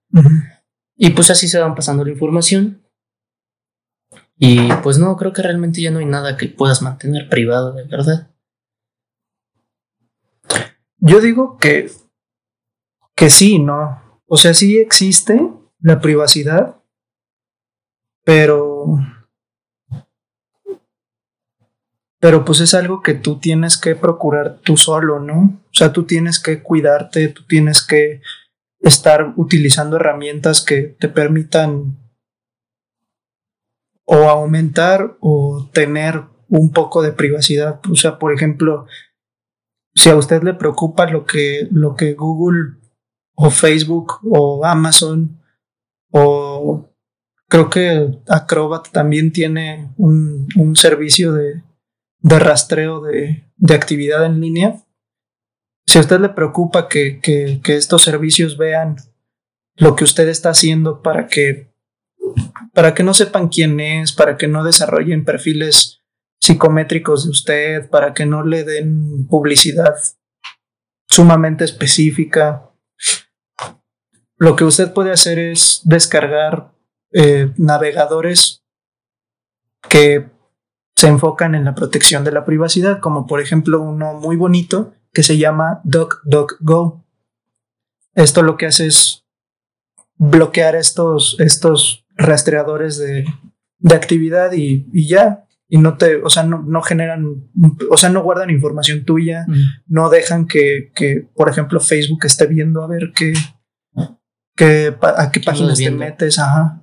[0.96, 2.82] Y pues así se van pasando la información.
[4.38, 7.84] Y pues no, creo que realmente ya no hay nada que puedas mantener privado de
[7.84, 8.30] verdad.
[10.98, 11.90] Yo digo que,
[13.22, 14.02] que sí, ¿no?
[14.26, 16.82] O sea, sí existe la privacidad,
[18.24, 18.98] pero...
[22.18, 25.60] Pero pues es algo que tú tienes que procurar tú solo, ¿no?
[25.62, 28.22] O sea, tú tienes que cuidarte, tú tienes que
[28.80, 31.96] estar utilizando herramientas que te permitan
[34.04, 37.78] o aumentar o tener un poco de privacidad.
[37.88, 38.86] O sea, por ejemplo,
[39.94, 42.81] si a usted le preocupa lo que, lo que Google
[43.34, 45.40] o Facebook o Amazon
[46.10, 46.88] o
[47.48, 51.62] creo que Acrobat también tiene un, un servicio de,
[52.20, 54.82] de rastreo de, de, actividad en línea.
[55.86, 58.96] Si a usted le preocupa que, que, que estos servicios vean
[59.76, 61.72] lo que usted está haciendo para que
[62.72, 66.02] para que no sepan quién es, para que no desarrollen perfiles
[66.40, 69.94] psicométricos de usted, para que no le den publicidad
[71.08, 72.71] sumamente específica.
[74.42, 76.72] Lo que usted puede hacer es descargar
[77.12, 78.64] eh, navegadores
[79.88, 80.30] que
[80.96, 85.22] se enfocan en la protección de la privacidad, como por ejemplo uno muy bonito que
[85.22, 87.06] se llama DuckDuckGo.
[88.16, 89.24] Esto lo que hace es
[90.16, 93.24] bloquear estos, estos rastreadores de,
[93.78, 95.46] de actividad y, y, ya.
[95.68, 97.48] Y no te, o sea, no, no generan,
[97.88, 99.54] o sea, no guardan información tuya, mm.
[99.86, 103.34] no dejan que, que, por ejemplo, Facebook esté viendo a ver qué,
[104.56, 106.82] qué a qué páginas te metes, ajá.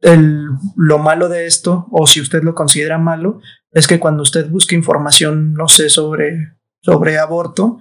[0.00, 3.40] El, lo malo de esto, o si usted lo considera malo,
[3.70, 7.78] es que cuando usted busque información, no sé, sobre, sobre aborto,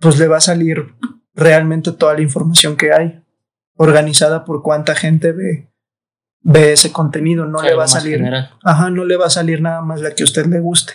[0.00, 0.94] pues le va a salir
[1.34, 3.22] realmente toda la información que hay,
[3.76, 5.70] organizada por cuánta gente ve,
[6.40, 8.24] ve ese contenido, no le va a salir,
[8.62, 10.94] ajá, no le va a salir nada más la que a usted le guste.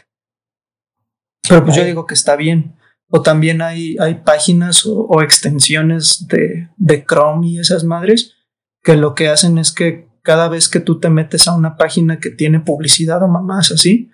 [1.47, 2.75] Pero pues yo digo que está bien.
[3.09, 8.33] O también hay, hay páginas o, extensiones de, de, Chrome y esas madres
[8.81, 12.19] que lo que hacen es que cada vez que tú te metes a una página
[12.19, 14.09] que tiene publicidad o mamás así,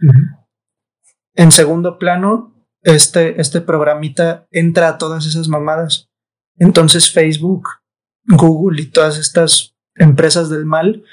[1.35, 6.09] en segundo plano, este, este programita entra a todas esas mamadas.
[6.57, 7.67] Entonces Facebook,
[8.25, 11.03] Google y todas estas empresas del mal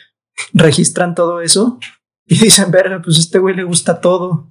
[0.52, 1.78] registran todo eso
[2.26, 4.50] y dicen, verga, pues a este güey le gusta todo.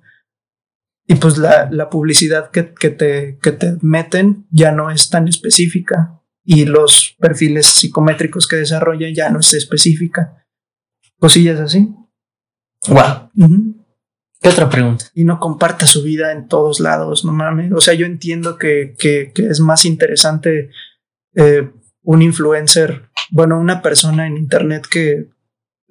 [1.07, 5.27] Y pues la, la publicidad que, que, te, que te meten ya no es tan
[5.27, 10.45] específica y los perfiles psicométricos que desarrollan ya no es específica.
[11.19, 11.89] Cosillas así.
[12.87, 13.31] Wow.
[14.41, 15.05] ¿Qué otra pregunta?
[15.13, 17.71] Y no comparta su vida en todos lados, no mames.
[17.71, 20.69] O sea, yo entiendo que, que, que es más interesante
[21.33, 21.71] eh,
[22.03, 25.29] un influencer, bueno, una persona en internet que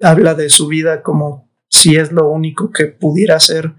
[0.01, 3.73] habla de su vida como si es lo único que pudiera hacer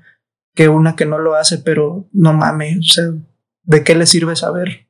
[0.57, 3.05] que una que no lo hace, pero no mames, o sea,
[3.63, 4.89] ¿de qué le sirve saber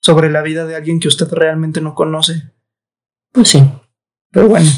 [0.00, 2.52] sobre la vida de alguien que usted realmente no conoce?
[3.32, 3.62] Pues sí.
[4.30, 4.70] Pero bueno,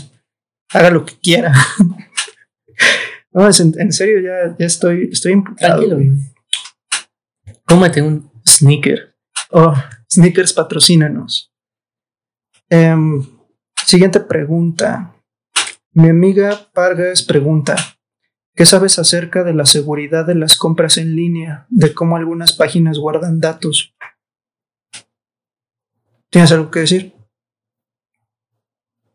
[0.70, 1.52] haga lo que quiera.
[3.32, 5.86] no, en, en, serio, ya, ya estoy, estoy imputado.
[5.86, 6.16] Tranquilo.
[7.66, 9.14] Cómate un sneaker.
[9.50, 9.74] Oh,
[10.10, 11.52] sneakers patrocínanos.
[12.70, 13.26] Um,
[13.84, 15.14] siguiente pregunta.
[15.92, 17.76] Mi amiga Vargas pregunta,
[18.55, 22.99] ¿qué sabes acerca de la seguridad de las compras en línea, de cómo algunas páginas
[22.99, 23.95] guardan datos?
[26.31, 27.15] ¿Tienes algo que decir?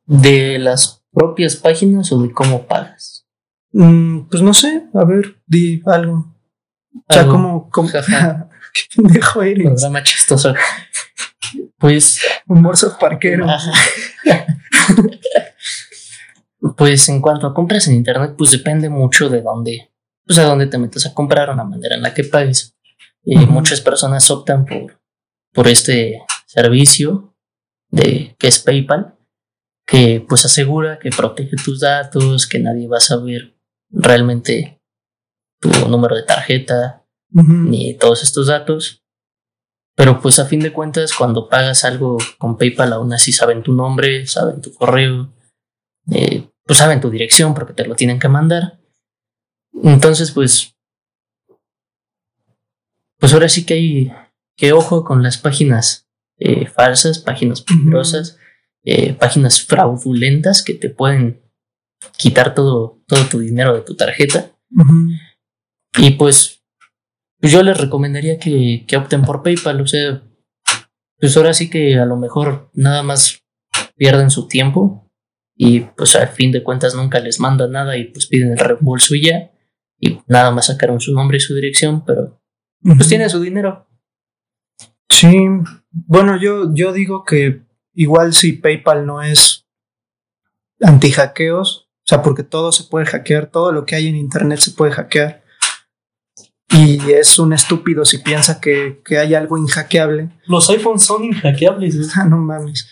[0.06, 3.28] ¿De las propias páginas o de cómo pagas?
[3.72, 6.36] Mm, pues no sé, a ver, di algo.
[7.08, 9.66] O sea, como ¿Qué pendejo eres?
[9.66, 10.54] Programa chistoso.
[11.78, 12.22] Pues...
[12.48, 13.46] Humor parquero.
[16.76, 19.92] Pues en cuanto a compras en internet, pues depende mucho de dónde,
[20.26, 22.76] pues a dónde te metes a comprar o la manera en la que pagues.
[23.24, 25.00] Y Muchas personas optan por,
[25.54, 27.36] por este servicio
[27.90, 29.18] de que es PayPal,
[29.86, 33.58] que pues asegura que protege tus datos, que nadie va a saber
[33.90, 34.82] realmente
[35.60, 39.04] tu número de tarjeta ni todos estos datos.
[39.96, 43.74] Pero pues a fin de cuentas, cuando pagas algo con PayPal, aún así saben tu
[43.74, 45.34] nombre, saben tu correo,
[46.12, 48.80] eh, pues saben tu dirección porque te lo tienen que mandar.
[49.84, 50.76] Entonces, pues,
[53.18, 54.12] pues ahora sí que hay
[54.56, 58.38] que ojo con las páginas eh, falsas, páginas peligrosas,
[58.84, 61.42] eh, páginas fraudulentas que te pueden
[62.18, 64.52] quitar todo, todo tu dinero de tu tarjeta.
[65.98, 66.64] Y pues,
[67.40, 69.82] pues, yo les recomendaría que, que opten por PayPal.
[69.82, 70.22] O sea,
[71.18, 73.44] pues ahora sí que a lo mejor nada más
[73.96, 75.07] pierden su tiempo
[75.58, 79.16] y pues al fin de cuentas nunca les manda nada y pues piden el reembolso
[79.16, 79.52] y ya.
[80.00, 82.40] Y nada más sacaron su nombre y su dirección, pero
[82.82, 83.88] pues tienen su dinero.
[85.10, 85.36] Sí,
[85.90, 87.64] bueno, yo, yo digo que
[87.94, 89.68] igual si PayPal no es
[90.80, 94.60] anti hackeos, o sea, porque todo se puede hackear, todo lo que hay en Internet
[94.60, 95.44] se puede hackear.
[96.70, 100.30] Y es un estúpido si piensa que, que hay algo inhackeable.
[100.46, 102.14] Los iPhones son inhackeables.
[102.16, 102.88] Ah, no mames.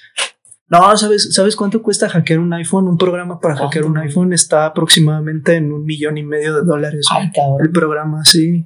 [0.68, 2.88] No, ¿sabes, ¿sabes cuánto cuesta hackear un iPhone?
[2.88, 7.06] Un programa para hackear un iPhone está aproximadamente en un millón y medio de dólares.
[7.12, 7.60] Ay, cabrón.
[7.62, 8.66] El programa, sí.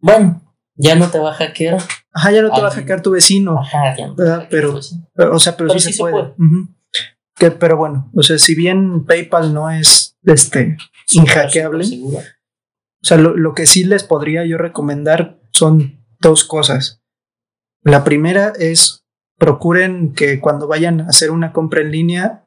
[0.00, 0.42] Bueno,
[0.74, 1.78] ya no te va a hackear.
[2.12, 3.60] Ajá, ya no te va a hackear tu vecino.
[3.60, 4.16] Ajá, ya no.
[4.16, 4.48] ¿verdad?
[4.50, 4.80] Pero,
[5.14, 6.34] pero, o sea, pero, Pero sí, sí se se puede.
[7.36, 10.76] que, pero bueno, o sea, si bien PayPal no es este
[11.12, 17.02] inhackeable, o sea, lo, lo que sí les podría yo recomendar son dos cosas.
[17.82, 19.05] La primera es
[19.38, 22.44] procuren que cuando vayan a hacer una compra en línea,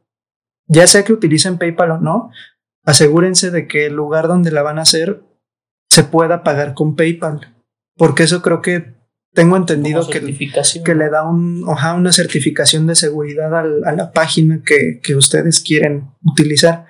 [0.68, 2.32] ya sea que utilicen PayPal o no,
[2.86, 5.24] asegúrense de que el lugar donde la van a hacer
[5.90, 7.56] se pueda pagar con PayPal.
[7.95, 8.95] Porque eso creo que
[9.34, 14.99] tengo entendido que, le da un, una certificación de seguridad al- a la página que,
[15.03, 16.86] que ustedes quieren utilizar.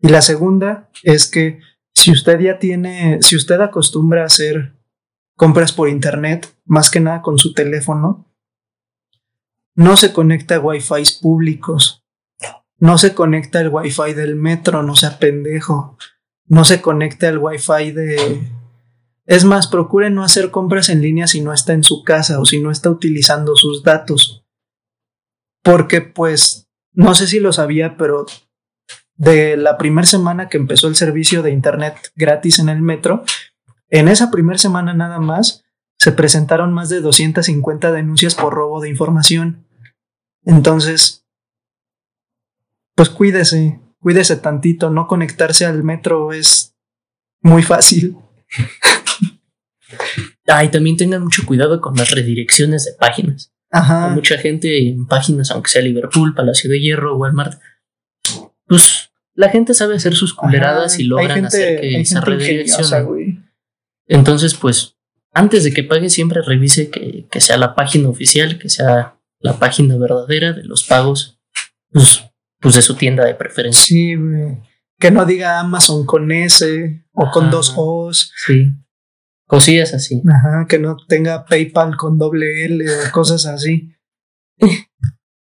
[0.00, 1.60] Y la segunda es que
[1.94, 4.74] si usted ya tiene, si usted acostumbra a hacer
[5.36, 8.29] compras por internet, más que nada con su teléfono,
[9.74, 12.04] no se conecta a Wi-Fi públicos.
[12.78, 15.98] No se conecta al Wi-Fi del metro, no sea pendejo.
[16.46, 18.50] No se conecta al Wi-Fi de,
[19.30, 22.44] es más, procure no hacer compras en línea si no está en su casa o
[22.44, 24.44] si no está utilizando sus datos.
[25.62, 28.26] Porque pues, no sé si lo sabía, pero
[29.14, 33.22] de la primera semana que empezó el servicio de Internet gratis en el metro,
[33.88, 35.62] en esa primera semana nada más
[36.00, 39.66] se presentaron más de 250 denuncias por robo de información.
[40.44, 41.26] Entonces,
[42.94, 46.74] pues cuídese, cuídese tantito, no conectarse al metro es
[47.42, 48.16] muy fácil.
[50.46, 53.52] Ah, y también tengan mucho cuidado con las redirecciones de páginas.
[53.70, 54.08] Hay Ajá.
[54.08, 57.60] mucha gente en páginas, aunque sea Liverpool, Palacio de Hierro, Walmart,
[58.66, 63.38] pues la gente sabe hacer sus culeradas Ajá, y logran gente, hacer que se güey.
[64.08, 64.96] Entonces, pues,
[65.32, 69.58] antes de que pague, siempre revise que, que sea la página oficial, que sea la
[69.58, 71.40] página verdadera de los pagos,
[71.90, 72.24] pues,
[72.60, 73.82] pues de su tienda de preferencia.
[73.82, 74.58] Sí, güey.
[74.98, 78.32] Que no diga Amazon con S o con dos O's.
[78.46, 78.74] Sí.
[79.46, 80.22] Cosillas así.
[80.28, 83.94] Ajá, que no tenga PayPal con doble L o cosas así.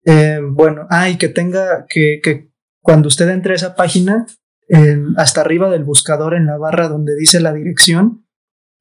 [0.07, 2.51] Eh, bueno, ah, y que tenga que, que
[2.81, 4.27] cuando usted entre a esa página,
[4.67, 8.27] en- hasta arriba del buscador en la barra donde dice la dirección,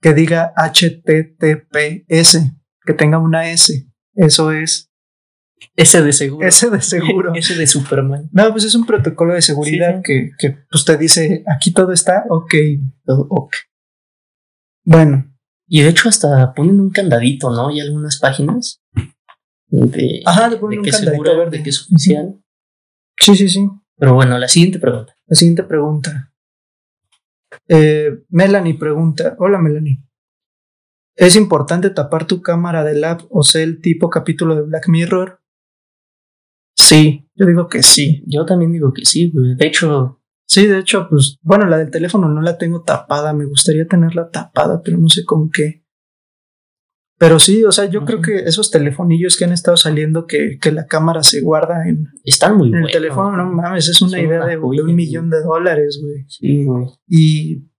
[0.02, 2.40] que diga HTTPS,
[2.86, 3.88] que tenga una S.
[4.16, 4.90] Eso es
[5.76, 6.48] Ese de seguro.
[6.48, 7.34] S de seguro.
[7.36, 8.30] Ese de Superman.
[8.32, 12.26] No, pues es un protocolo de seguridad Sí, que, que usted dice, aquí todo está,
[12.30, 12.54] ok.
[13.06, 13.54] Todo ok.
[14.86, 15.26] Bueno,
[15.68, 17.70] Y de hecho hasta ponen un candadito, ¿no?
[17.72, 18.82] Y algunas páginas
[19.68, 21.58] de, Ajá, le ponen de un que segura, verde.
[21.58, 22.42] de que es oficial.
[23.20, 23.68] sí, sí, sí.
[23.98, 25.14] Pero bueno, la siguiente pregunta.
[25.28, 26.34] La siguiente pregunta.
[27.70, 30.04] Eh, Melanie pregunta, hola Melanie.
[31.16, 35.40] ¿Es importante tapar tu cámara de lab o cel tipo capítulo de Black Mirror?
[36.76, 38.24] Sí, yo digo que sí.
[38.26, 39.56] Yo también digo que sí, güey.
[39.56, 40.20] De hecho,
[40.52, 44.32] Sí, de hecho, pues, bueno, la del teléfono no la tengo tapada, me gustaría tenerla
[44.32, 45.86] tapada, pero no sé con qué.
[47.20, 50.72] Pero sí, o sea, yo creo que esos telefonillos que han estado saliendo que, que
[50.72, 54.38] la cámara se guarda en, están muy en el teléfono, no mames, es una idea
[54.38, 56.24] una de, joya, un millón de dólares, güey.
[56.30, 56.88] Sí, güey.
[57.08, 57.70] Y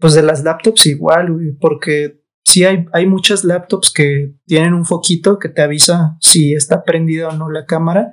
[0.00, 4.84] pues de las laptops igual, güey, porque sí hay, hay muchas laptops que tienen un
[4.84, 8.12] foquito que te avisa si está prendida o no la cámara,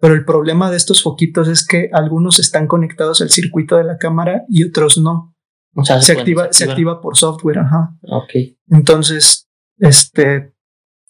[0.00, 3.98] pero el problema de estos foquitos es que algunos están conectados al circuito de la
[3.98, 5.34] cámara y otros no.
[5.74, 7.94] O sea, Se activa, se activa por software, ajá.
[8.00, 8.56] Ok.
[8.68, 9.45] Entonces,
[9.78, 10.54] este,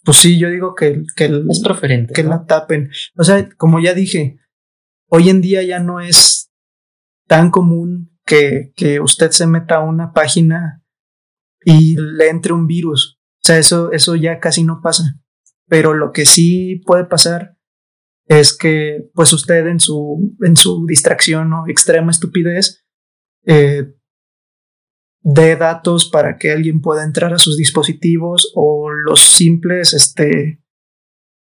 [0.03, 2.13] pues sí, yo digo que, que, el- Es preferente.
[2.13, 2.29] que ¿no?
[2.31, 2.89] la tapen.
[3.17, 4.39] O sea, como ya dije,
[5.09, 6.51] hoy en día ya no es
[7.27, 10.83] tan común que, que usted se meta a una página
[11.63, 13.19] y le entre un virus.
[13.43, 15.03] O sea, eso, eso ya casi no pasa.
[15.67, 17.57] Pero lo que sí puede pasar
[18.25, 22.85] es que, pues usted en su, en su distracción o extrema estupidez,
[23.45, 23.93] eh,
[25.21, 30.63] dé datos para que alguien pueda entrar a sus dispositivos o los simples, este,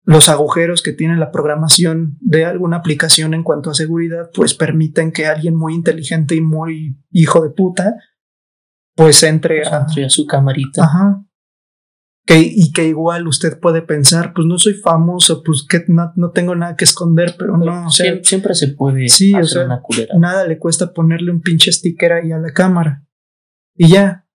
[0.03, 5.11] los agujeros que tiene la programación de alguna aplicación en cuanto a seguridad, pues permiten
[5.11, 7.95] que alguien muy inteligente y muy hijo de puta,
[8.95, 9.85] pues entre Pues a...
[9.87, 10.83] entre a su camarita.
[10.83, 11.25] Ajá.
[12.23, 16.29] Que, y que igual usted puede pensar, pues no soy famoso, pues que no, no
[16.29, 19.37] tengo nada que esconder, pero Pero no, o sea, siempre, siempre se puede Sí, o
[19.37, 20.13] hacer sea, una culera.
[20.19, 23.03] nada le cuesta ponerle un pinche sticker ahí a la cámara.
[23.75, 24.27] Y ya.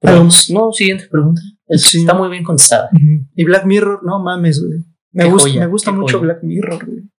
[0.00, 1.40] Pero, pues, no, siguiente pregunta.
[1.66, 1.98] Es- Sí.
[2.00, 2.88] Está muy bien contestada.
[3.34, 4.80] Y Black Mirror, no mames, güey.
[5.12, 6.32] Me, Qué gusta, joya, me gusta qué mucho joya.
[6.32, 7.10] Black Mirror, güey.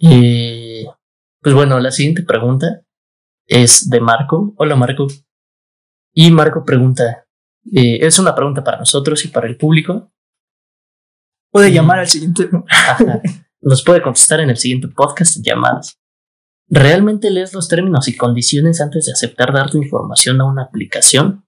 [0.00, 0.86] Eh,
[1.42, 2.82] pues bueno, la siguiente pregunta
[3.46, 4.54] es de Marco.
[4.56, 5.06] Hola Marco.
[6.14, 7.26] Y Marco pregunta,
[7.72, 10.10] eh, es una pregunta para nosotros y para el público.
[11.50, 11.74] Puede Mm.
[11.74, 12.48] llamar al siguiente.
[12.68, 13.20] Ajá.
[13.60, 15.98] Nos puede contestar en el siguiente podcast llamadas.
[16.70, 21.44] ¿Realmente lees los términos y condiciones antes de aceptar dar tu información a una aplicación?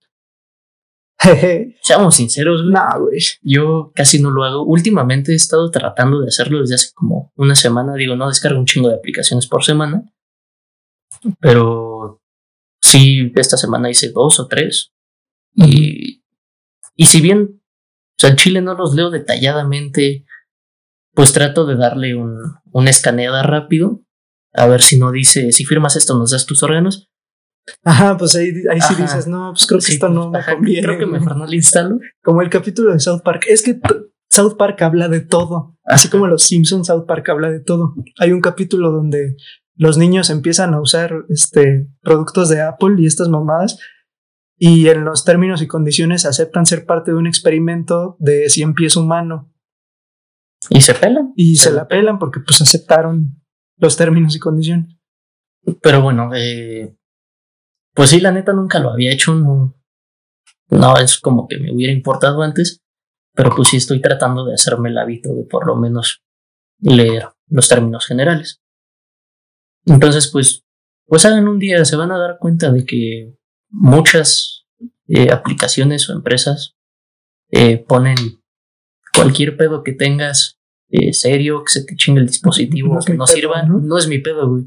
[1.18, 1.76] Jeje.
[1.82, 2.72] Seamos sinceros, güey.
[2.72, 3.20] no, güey.
[3.42, 4.64] Yo casi no lo hago.
[4.64, 7.94] Últimamente he estado tratando de hacerlo desde hace como una semana.
[7.94, 10.02] Digo, no descargo un chingo de aplicaciones por semana.
[11.40, 12.22] Pero
[12.80, 14.92] sí, esta semana hice dos o tres.
[15.54, 16.24] Y,
[16.96, 20.24] y si bien, o sea, en Chile no los leo detalladamente,
[21.12, 22.38] pues trato de darle un,
[22.72, 24.00] una escaneada rápido.
[24.52, 27.08] A ver si no dice, si firmas esto, nos das tus órganos.
[27.84, 29.02] Ajá, pues ahí, ahí sí Ajá.
[29.02, 30.86] dices, no, pues creo que Sí, esto no me conviene.
[30.86, 31.98] Creo que mejor no le instalo.
[32.22, 33.44] Como el capítulo de South Park.
[33.48, 33.80] Es que
[34.28, 35.76] South Park habla de todo.
[35.84, 37.94] Así como los Simpsons, South Park habla de todo.
[38.18, 39.36] Hay un capítulo donde
[39.76, 43.78] los niños empiezan a usar este productos de Apple y estas mamadas.
[44.56, 48.96] Y en los términos y condiciones aceptan ser parte de un experimento de 100 pies
[48.96, 49.52] humano.
[50.68, 51.32] Y se pelan.
[51.34, 53.39] Y Se se la la pelan porque pues aceptaron
[53.80, 54.96] los términos y condiciones.
[55.82, 56.96] Pero bueno, eh,
[57.94, 59.34] pues sí, la neta nunca lo había hecho.
[59.34, 62.82] No, es como que me hubiera importado antes.
[63.34, 66.22] Pero pues sí estoy tratando de hacerme el hábito de por lo menos
[66.80, 68.60] leer los términos generales.
[69.86, 70.64] Entonces, pues,
[71.06, 73.34] pues hagan un día, se van a dar cuenta de que
[73.68, 74.66] muchas
[75.08, 76.76] eh, aplicaciones o empresas
[77.50, 78.16] eh, ponen
[79.14, 80.59] cualquier pedo que tengas
[80.90, 83.78] eh, serio, que se te chingue el dispositivo, No que no pedo, sirva, ¿no?
[83.78, 83.98] ¿no?
[83.98, 84.64] es mi pedo, güey.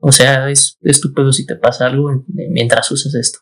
[0.00, 3.38] O sea, es, es tu pedo si te pasa algo en- mientras usas esto.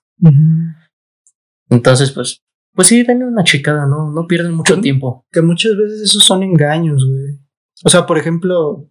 [1.68, 2.42] Entonces, pues,
[2.74, 4.10] pues sí, denle una checada, ¿no?
[4.12, 5.26] No pierden mucho tiempo.
[5.30, 7.40] Que muchas veces esos son engaños, güey.
[7.84, 8.90] O sea, por ejemplo,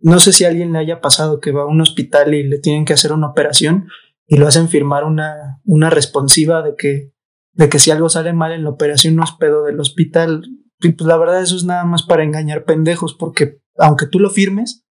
[0.00, 2.58] no sé si a alguien le haya pasado que va a un hospital y le
[2.58, 3.88] tienen que hacer una operación
[4.26, 7.12] y lo hacen firmar una, una responsiva de que,
[7.52, 10.42] de que si algo sale mal en la operación no es pedo del hospital.
[10.80, 14.30] Y pues la verdad eso es nada más para engañar pendejos porque aunque tú lo
[14.30, 14.84] firmes,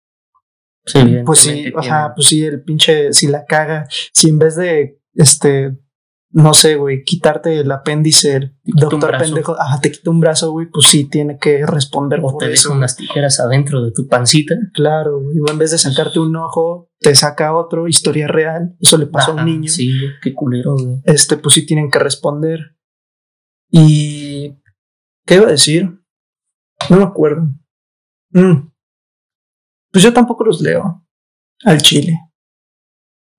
[0.87, 5.01] Sí, pues sí, ajá, pues sí, el pinche, si la caga, si en vez de,
[5.15, 5.77] este,
[6.31, 10.67] no sé, güey, quitarte el apéndice, el doctor pendejo, ajá, te quita un brazo, güey,
[10.71, 12.69] pues sí, tiene que responder O por te eso.
[12.69, 14.55] deja unas tijeras adentro de tu pancita.
[14.73, 18.97] Claro, güey, o en vez de sacarte un ojo, te saca otro, historia real, eso
[18.97, 19.69] le pasó a Ajá, un niño.
[19.69, 19.91] Sí,
[20.21, 21.01] qué culero, güey.
[21.03, 22.59] Este, pues sí tienen que responder.
[23.69, 24.55] Y,
[25.27, 25.99] ¿qué iba a decir?
[26.89, 27.43] No me acuerdo.
[28.31, 28.71] Mm.
[29.91, 31.05] Pues yo tampoco los leo
[31.63, 32.19] al chile.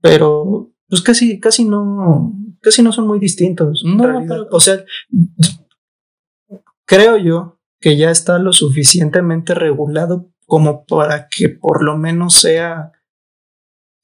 [0.00, 3.82] Pero, pues casi, casi no, casi no son muy distintos.
[3.84, 4.84] No, pero- O sea,
[6.86, 12.92] creo yo que ya está lo suficientemente regulado como para que por lo menos sea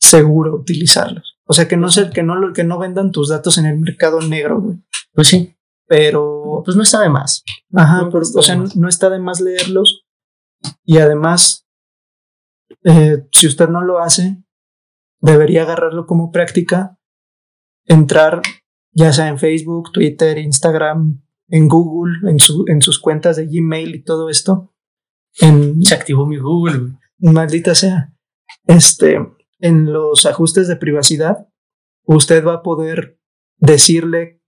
[0.00, 1.38] seguro utilizarlos.
[1.46, 4.20] O sea, que no sé, que no, que no vendan tus datos en el mercado
[4.20, 4.76] negro, güey.
[5.12, 5.56] Pues sí,
[5.86, 7.44] Pero pues no está de más.
[7.74, 8.76] Ajá, No pero, está o sea, no, más.
[8.76, 10.04] no está de más leerlos.
[10.84, 11.66] Y además,
[12.84, 14.42] eh, si usted no lo hace,
[15.20, 16.98] debería agarrarlo como práctica,
[17.84, 18.42] entrar
[18.92, 23.94] ya sea en Facebook, Twitter, Instagram, en Google, en, su, en sus cuentas de Gmail
[23.94, 24.74] y todo esto,
[25.40, 28.14] en Se activó mi Google, maldita sea,
[28.66, 29.18] este,
[29.58, 31.48] en los ajustes de privacidad,
[32.04, 33.18] usted va a poder
[33.56, 34.42] decirle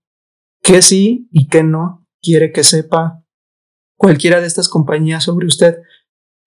[0.67, 3.23] que sí y que no quiere que sepa
[3.95, 5.77] cualquiera de estas compañías sobre usted.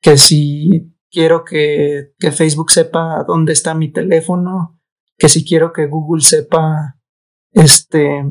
[0.03, 4.79] Que si quiero que, que Facebook sepa dónde está mi teléfono,
[5.17, 6.99] que si quiero que Google sepa
[7.53, 8.25] este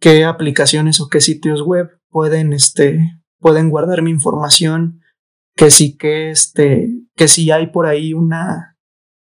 [0.00, 3.00] qué aplicaciones o qué sitios web pueden este
[3.40, 5.00] pueden guardar mi información
[5.56, 8.77] que sí que este que si hay por ahí una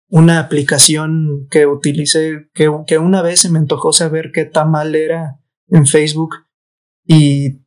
[0.08, 5.40] una aplicación que utilice que, que una vez se me antojó saber qué tamal era
[5.68, 6.34] en Facebook
[7.04, 7.62] y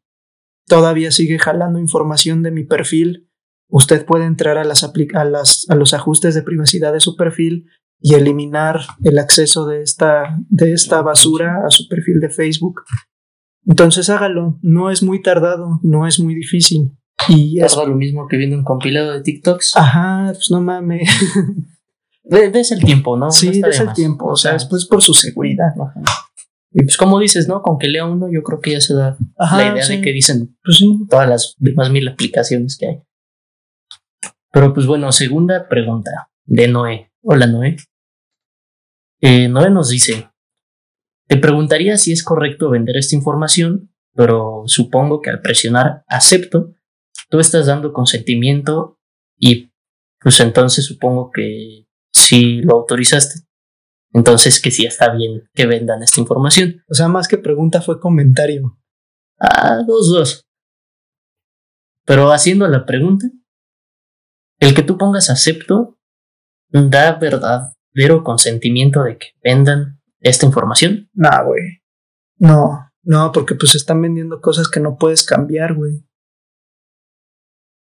[0.68, 3.30] todavía sigue jalando información de mi perfil.
[3.68, 7.66] Usted puede entrar a las, a las a los ajustes de privacidad de su perfil
[8.02, 12.82] y eliminar el acceso de esta de esta basura a su perfil de Facebook.
[13.66, 14.58] Entonces hágalo.
[14.62, 16.96] No es muy tardado no es muy difícil.
[17.28, 19.76] Y es lo mismo que viendo un compilado de TikToks.
[19.76, 21.10] Ajá, pues no mames.
[22.30, 23.26] Ves el tiempo, ¿no?
[23.26, 24.28] No sí, es el tiempo.
[24.28, 25.70] O sea, después por su seguridad.
[25.82, 26.02] Ajá.
[26.72, 27.62] Y pues como dices, ¿no?
[27.64, 29.98] Con que lea uno, yo creo que ya se da Ajá, la idea sí.
[29.98, 31.00] de que dicen Pues sí.
[31.10, 33.02] todas las demás mil aplicaciones que hay.
[34.52, 37.12] Pero pues bueno, segunda pregunta de Noé.
[37.24, 37.78] Hola Noé.
[39.22, 40.30] Eh, Noé nos dice,
[41.28, 46.74] te preguntaría si es correcto vender esta información, pero supongo que al presionar acepto,
[47.30, 49.00] tú estás dando consentimiento
[49.38, 49.72] y
[50.20, 51.88] pues entonces supongo que
[52.30, 53.42] si lo autorizaste.
[54.14, 56.84] Entonces que sí está bien que vendan esta información.
[56.88, 58.78] O sea, más que pregunta fue comentario.
[59.40, 60.46] Ah, dos, dos.
[62.06, 63.28] Pero haciendo la pregunta,
[64.60, 65.98] el que tú pongas acepto
[66.70, 71.10] da verdadero consentimiento de que vendan esta información.
[71.14, 71.82] Nah, güey.
[72.38, 76.06] No, no, porque pues están vendiendo cosas que no puedes cambiar, güey.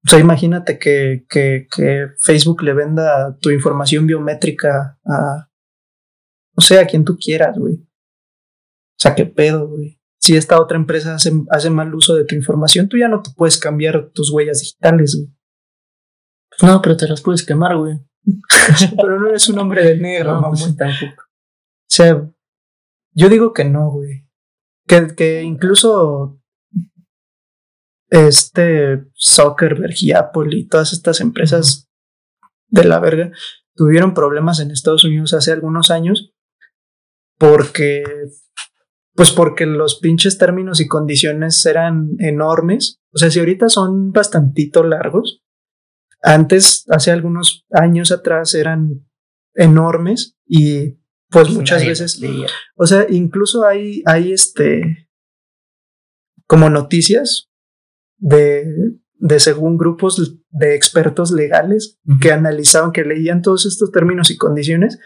[0.05, 5.49] O sea, imagínate que, que, que Facebook le venda tu información biométrica a,
[6.55, 7.75] o sea, a quien tú quieras, güey.
[7.75, 9.99] O sea, qué pedo, güey.
[10.19, 13.31] Si esta otra empresa hace, hace mal uso de tu información, tú ya no te
[13.35, 15.35] puedes cambiar tus huellas digitales, güey.
[16.63, 17.99] No, pero te las puedes quemar, güey.
[18.97, 20.57] pero no eres un hombre de negro, No, mamón.
[20.59, 21.23] pues, tampoco.
[21.23, 22.29] O sea,
[23.13, 24.27] yo digo que no, güey.
[24.87, 26.40] Que, que incluso
[28.11, 31.89] este Zuckerberg y Apple y todas estas empresas
[32.67, 33.31] de la verga
[33.73, 36.33] tuvieron problemas en Estados Unidos hace algunos años
[37.39, 38.03] porque
[39.15, 43.01] pues porque los pinches términos y condiciones eran enormes.
[43.13, 45.41] O sea, si ahorita son bastantito largos,
[46.21, 49.07] antes, hace algunos años atrás, eran
[49.53, 52.47] enormes y pues muchas Nadie veces leía.
[52.75, 55.09] o sea, incluso hay, hay este,
[56.47, 57.50] como noticias
[58.21, 58.65] de,
[59.15, 64.99] de según grupos de expertos legales que analizaban, que leían todos estos términos y condiciones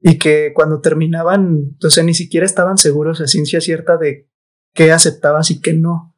[0.00, 4.28] y que cuando terminaban, o sea, ni siquiera estaban seguros a ciencia cierta de
[4.74, 6.14] qué aceptabas y qué no.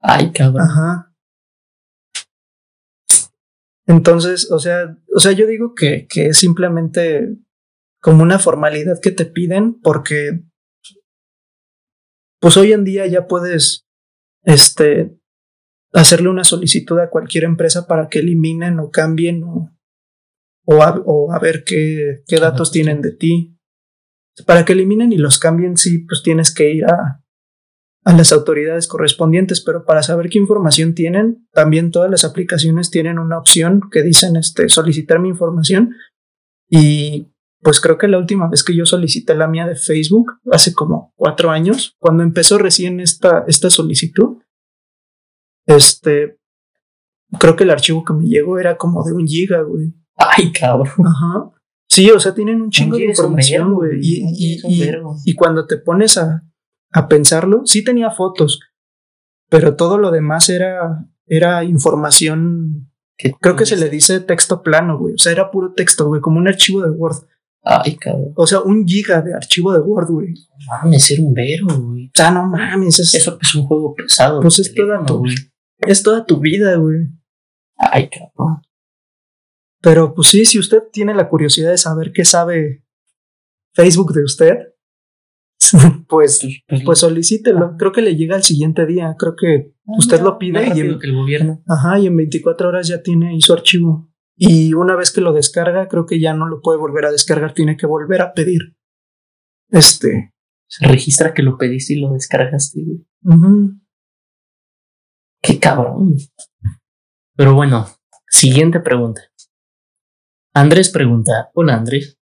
[0.00, 0.62] Ay, cabrón.
[0.62, 1.14] Ajá.
[3.86, 7.36] Entonces, o sea, o sea, yo digo que, que es simplemente
[8.00, 10.42] como una formalidad que te piden porque
[12.40, 13.86] pues hoy en día ya puedes
[14.42, 15.16] este
[15.92, 19.70] hacerle una solicitud a cualquier empresa para que eliminen o cambien o,
[20.64, 23.58] o, a, o a ver qué, qué datos datos tienen de ti.
[24.46, 27.22] Para que eliminen y los cambien, sí, pues tienes que ir a,
[28.04, 33.18] a las autoridades correspondientes, pero para saber qué información tienen, también todas las aplicaciones tienen
[33.18, 35.90] una opción que dicen este, solicitar mi información.
[36.68, 40.72] Y pues creo que la última vez que yo solicité la mía de Facebook, hace
[40.72, 44.38] como cuatro años, cuando empezó recién esta, esta solicitud,
[45.66, 46.38] este,
[47.38, 49.92] creo que el archivo que me llegó era como de un giga, güey.
[50.16, 50.88] Ay, cabrón.
[51.06, 51.50] Ajá.
[51.88, 53.98] Sí, o sea, tienen un chingo de información, güey.
[54.00, 54.90] Y, y, y-
[55.26, 56.42] y cuando te pones a,
[56.92, 58.60] a pensarlo, sí tenía fotos,
[59.50, 62.90] pero todo lo demás era, era información.
[63.18, 64.20] ¿Qué Creo que se le dice?
[64.20, 65.14] texto plano, güey.
[65.14, 67.26] O sea, era puro texto, güey, como un archivo de Word.
[67.62, 68.32] Ay, cabrón.
[68.36, 70.34] O sea, un giga de archivo de Word, güey.
[70.66, 72.06] Mames, era un vergo, güey.
[72.06, 74.40] O sea, no mames, es, Eso es un juego pesado.
[74.40, 74.82] Pues es tu-
[75.18, 75.34] güey.
[75.86, 77.08] Es toda tu vida, güey.
[77.76, 78.62] Ay, cabrón.
[79.80, 82.84] Pero pues sí, si usted tiene la curiosidad de saber qué sabe
[83.74, 84.54] Facebook de usted,
[86.08, 86.40] pues,
[86.84, 87.76] Pues, solicítelo.
[87.78, 89.14] Creo que le llega al siguiente día.
[89.18, 91.62] Creo que usted lo pide y en- que el gobierno.
[91.66, 94.08] Ajá, y en 24 horas ya tiene ahí su archivo.
[94.36, 97.54] Y una vez que lo descarga, creo que ya no lo puede volver a descargar,
[97.54, 98.76] tiene que volver a pedir.
[99.70, 100.32] Este.
[100.68, 103.06] Se registra que lo pediste y lo descargaste, güey.
[103.24, 103.81] ujú.
[105.42, 106.16] Qué cabrón.
[107.36, 107.88] Pero bueno,
[108.28, 109.22] siguiente pregunta.
[110.54, 112.18] Andrés pregunta, hola Andrés.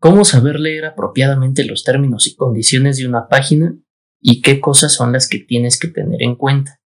[0.00, 3.76] ¿Cómo saber leer apropiadamente los términos y condiciones de una página
[4.20, 6.80] y qué cosas son las que tienes que tener en cuenta?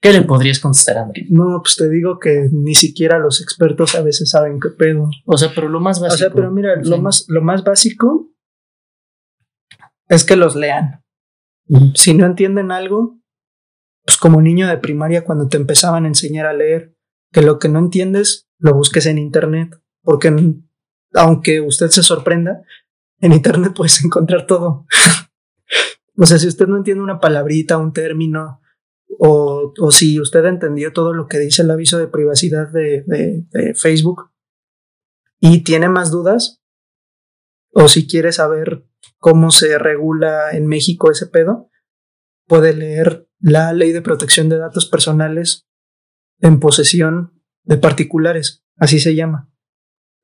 [0.00, 1.26] ¿Qué le podrías contestar a Andrés?
[1.28, 5.10] No, pues te digo que ni siquiera los expertos a veces saben qué pedo.
[5.26, 6.18] O sea, pero lo más O básico.
[6.18, 8.30] sea, pero mira, o lo más, lo más básico
[10.08, 11.02] es que los lean.
[11.94, 13.18] Si no entienden algo,
[14.04, 16.94] pues como niño de primaria cuando te empezaban a enseñar a leer,
[17.30, 20.34] que lo que no entiendes lo busques en internet, porque
[21.14, 22.62] aunque usted se sorprenda,
[23.20, 24.86] en internet puedes encontrar todo.
[26.16, 28.60] o sea, si usted no entiende una palabrita, un término,
[29.18, 34.30] o, si usted entendió todo lo que dice el aviso de privacidad de Facebook
[35.40, 36.62] y tiene más dudas,
[37.72, 38.86] o si quiere saber
[39.18, 41.70] cómo se regula en México ese pedo,
[42.46, 45.68] puede leer la ley de protección de datos personales
[46.40, 49.50] en posesión de particulares, así se llama.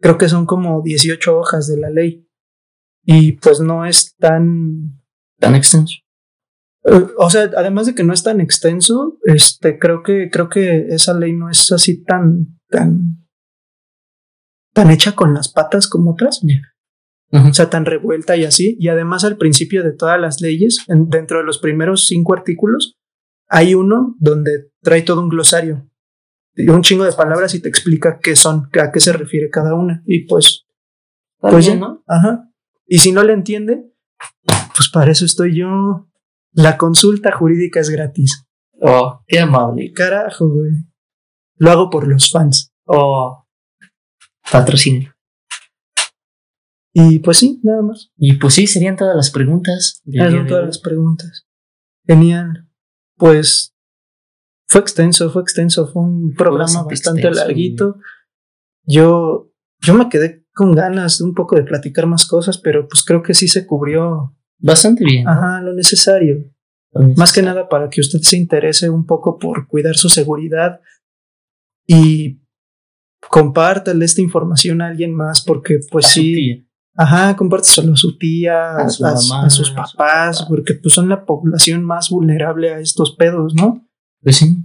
[0.01, 2.29] Creo que son como 18 hojas de la ley
[3.05, 5.01] y pues no es tan...
[5.39, 5.95] Tan extenso.
[6.85, 10.87] eh, O sea, además de que no es tan extenso, este, creo que, creo que
[10.89, 13.27] esa ley no es así tan, tan,
[14.73, 16.43] tan hecha con las patas como otras.
[17.37, 18.77] O sea, tan revuelta y así.
[18.79, 22.97] Y además al principio de todas las leyes, en- dentro de los primeros cinco artículos,
[23.49, 25.89] hay uno donde trae todo un glosario,
[26.57, 30.03] un chingo de palabras y te explica qué son, a qué se refiere cada una.
[30.07, 30.65] Y pues,
[31.41, 32.05] pues bien, ya, ¿no?
[32.07, 32.51] ajá.
[32.87, 33.91] Y si no le entiende,
[34.77, 36.09] pues para eso estoy yo.
[36.53, 38.47] La consulta jurídica es gratis.
[38.81, 39.93] Oh, qué amable.
[39.93, 40.71] Carajo, güey.
[41.57, 42.73] Lo hago por los fans.
[42.87, 43.45] Oh,
[44.53, 45.14] patrocinio.
[46.97, 48.13] Y pues sí, nada más.
[48.17, 50.01] Y pues sí, serían todas las preguntas.
[50.05, 51.47] de todas las preguntas.
[52.07, 52.69] Genial.
[53.17, 53.75] Pues
[54.69, 57.99] fue extenso, fue extenso, fue un programa bastante larguito.
[58.87, 59.51] Yo,
[59.81, 63.23] yo me quedé con ganas de un poco de platicar más cosas, pero pues creo
[63.23, 65.25] que sí se cubrió, Bastante bien.
[65.25, 65.31] ¿no?
[65.31, 66.45] ajá, lo necesario.
[67.17, 70.81] Más que nada para que usted se interese un poco por cuidar su seguridad
[71.89, 72.41] y
[73.29, 76.69] compártale esta información a alguien más, porque pues a sí.
[76.97, 80.49] Ajá, compárteselo a su tía, a, su a- mamá, a sus a su papás, papá.
[80.49, 83.87] porque pues son la población más vulnerable a estos pedos, ¿no?
[84.23, 84.57] Pues sí.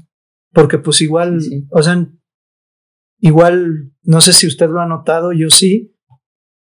[0.54, 1.68] Porque pues igual, Sí, sí.
[1.72, 2.08] o sea,
[3.20, 5.96] igual, no sé si usted lo ha notado, yo sí,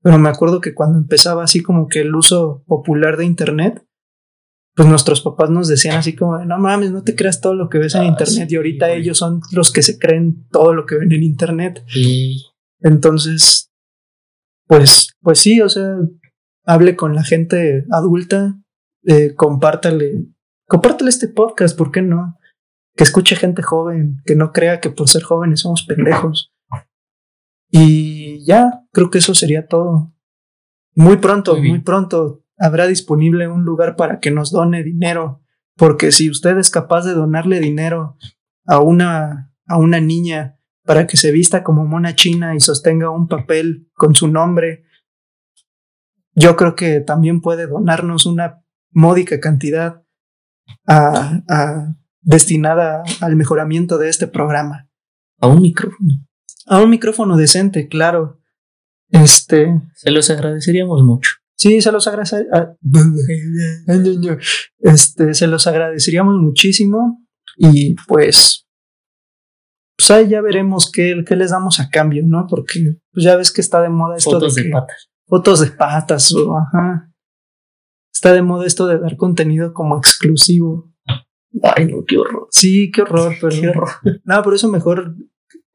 [0.02, 3.86] pero me acuerdo que cuando empezaba así como que el uso popular de Internet,
[4.76, 7.80] pues nuestros papás nos decían así como, no mames, no te creas todo lo que
[7.80, 9.02] ves en Ah, Internet sí, y ahorita güey.
[9.02, 11.84] ellos son los que se creen todo lo que ven en Internet.
[11.96, 12.46] Y
[12.82, 13.72] Entonces,
[14.68, 15.96] pues, pues sí, o sea,
[16.66, 18.60] hable con la gente adulta,
[19.04, 20.26] eh, compártale,
[20.68, 22.38] compártale este podcast, ¿por qué no?
[22.96, 26.54] Que escuche gente joven, que no crea que por ser jóvenes somos pendejos.
[27.72, 30.14] Y ya, creo que eso sería todo.
[30.96, 35.41] Muy pronto, Muy pronto habrá disponible un lugar para que nos done dinero,
[35.78, 38.18] porque si usted es capaz de donarle dinero
[38.66, 43.28] a una, a una niña para que se vista como mona china y sostenga un
[43.28, 44.84] papel con su nombre,
[46.35, 48.61] yo creo que también puede donarnos una
[48.91, 50.03] módica cantidad
[50.88, 54.88] a- a- destinada al mejoramiento de este programa.
[55.41, 56.14] a un micrófono.
[56.68, 58.41] A un micrófono decente, claro.
[59.10, 61.31] Este, Se los agradeceríamos mucho.
[61.57, 62.76] sí, se los agradece- a-
[64.80, 67.26] este, se los agradeceríamos muchísimo
[67.57, 68.68] y pues,
[69.97, 72.45] pues ahí ya veremos qué, qué les damos a cambio, ¿no?
[72.49, 75.09] Porque pues ya ves que está de moda esto Fotos de, de que- patas.
[75.30, 77.06] Fotos de patas o ajá.
[78.14, 80.91] Está de moda esto de dar contenido como exclusivo.
[81.64, 82.47] Ay, no, qué horror.
[82.51, 83.89] Sí, qué horror, pero Qué horror.
[84.26, 85.15] no, por eso mejor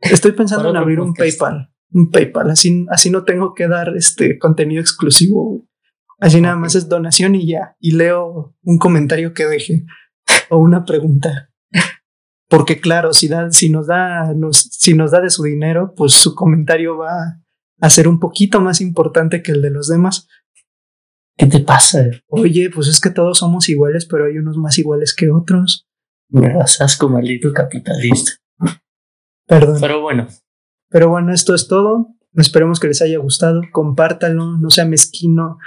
[0.00, 1.14] estoy pensando en abrir un.
[1.14, 5.44] PayPal, un PayPal, así así no tengo que dar este contenido exclusivo.
[5.44, 5.68] güey.
[6.20, 9.84] Así nada más es donación y ya, y leo un comentario que deje
[10.50, 11.50] o una pregunta.
[12.48, 16.12] Porque claro, si da si nos da nos, si nos da de su dinero, pues
[16.12, 17.40] su comentario va
[17.80, 20.28] a ser un poquito más importante que el de los demás.
[21.36, 22.04] ¿Qué te pasa?
[22.28, 25.88] Oye, pues es que todos somos iguales, pero hay unos más iguales que otros.
[26.28, 28.32] Me das asco, maldito capitalista.
[29.46, 29.78] Perdón.
[29.80, 30.28] Pero bueno,
[30.88, 32.08] Pero bueno, esto es todo.
[32.34, 33.62] Esperemos que les haya gustado.
[33.72, 35.58] Compártanlo, no sea mezquino.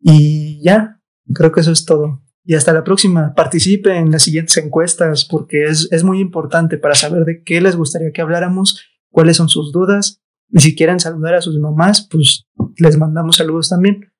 [0.00, 1.00] Y ya,
[1.34, 2.22] creo que eso es todo.
[2.44, 3.34] Y hasta la próxima.
[3.34, 7.76] Participe en las siguientes encuestas porque es, es muy importante para saber de qué les
[7.76, 10.22] gustaría que habláramos, cuáles son sus dudas.
[10.54, 12.46] Si quieren saludar a sus mamás, pues
[12.76, 14.12] les mandamos saludos también.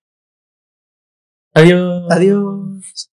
[1.55, 2.07] adiós.
[2.11, 3.10] Adiós.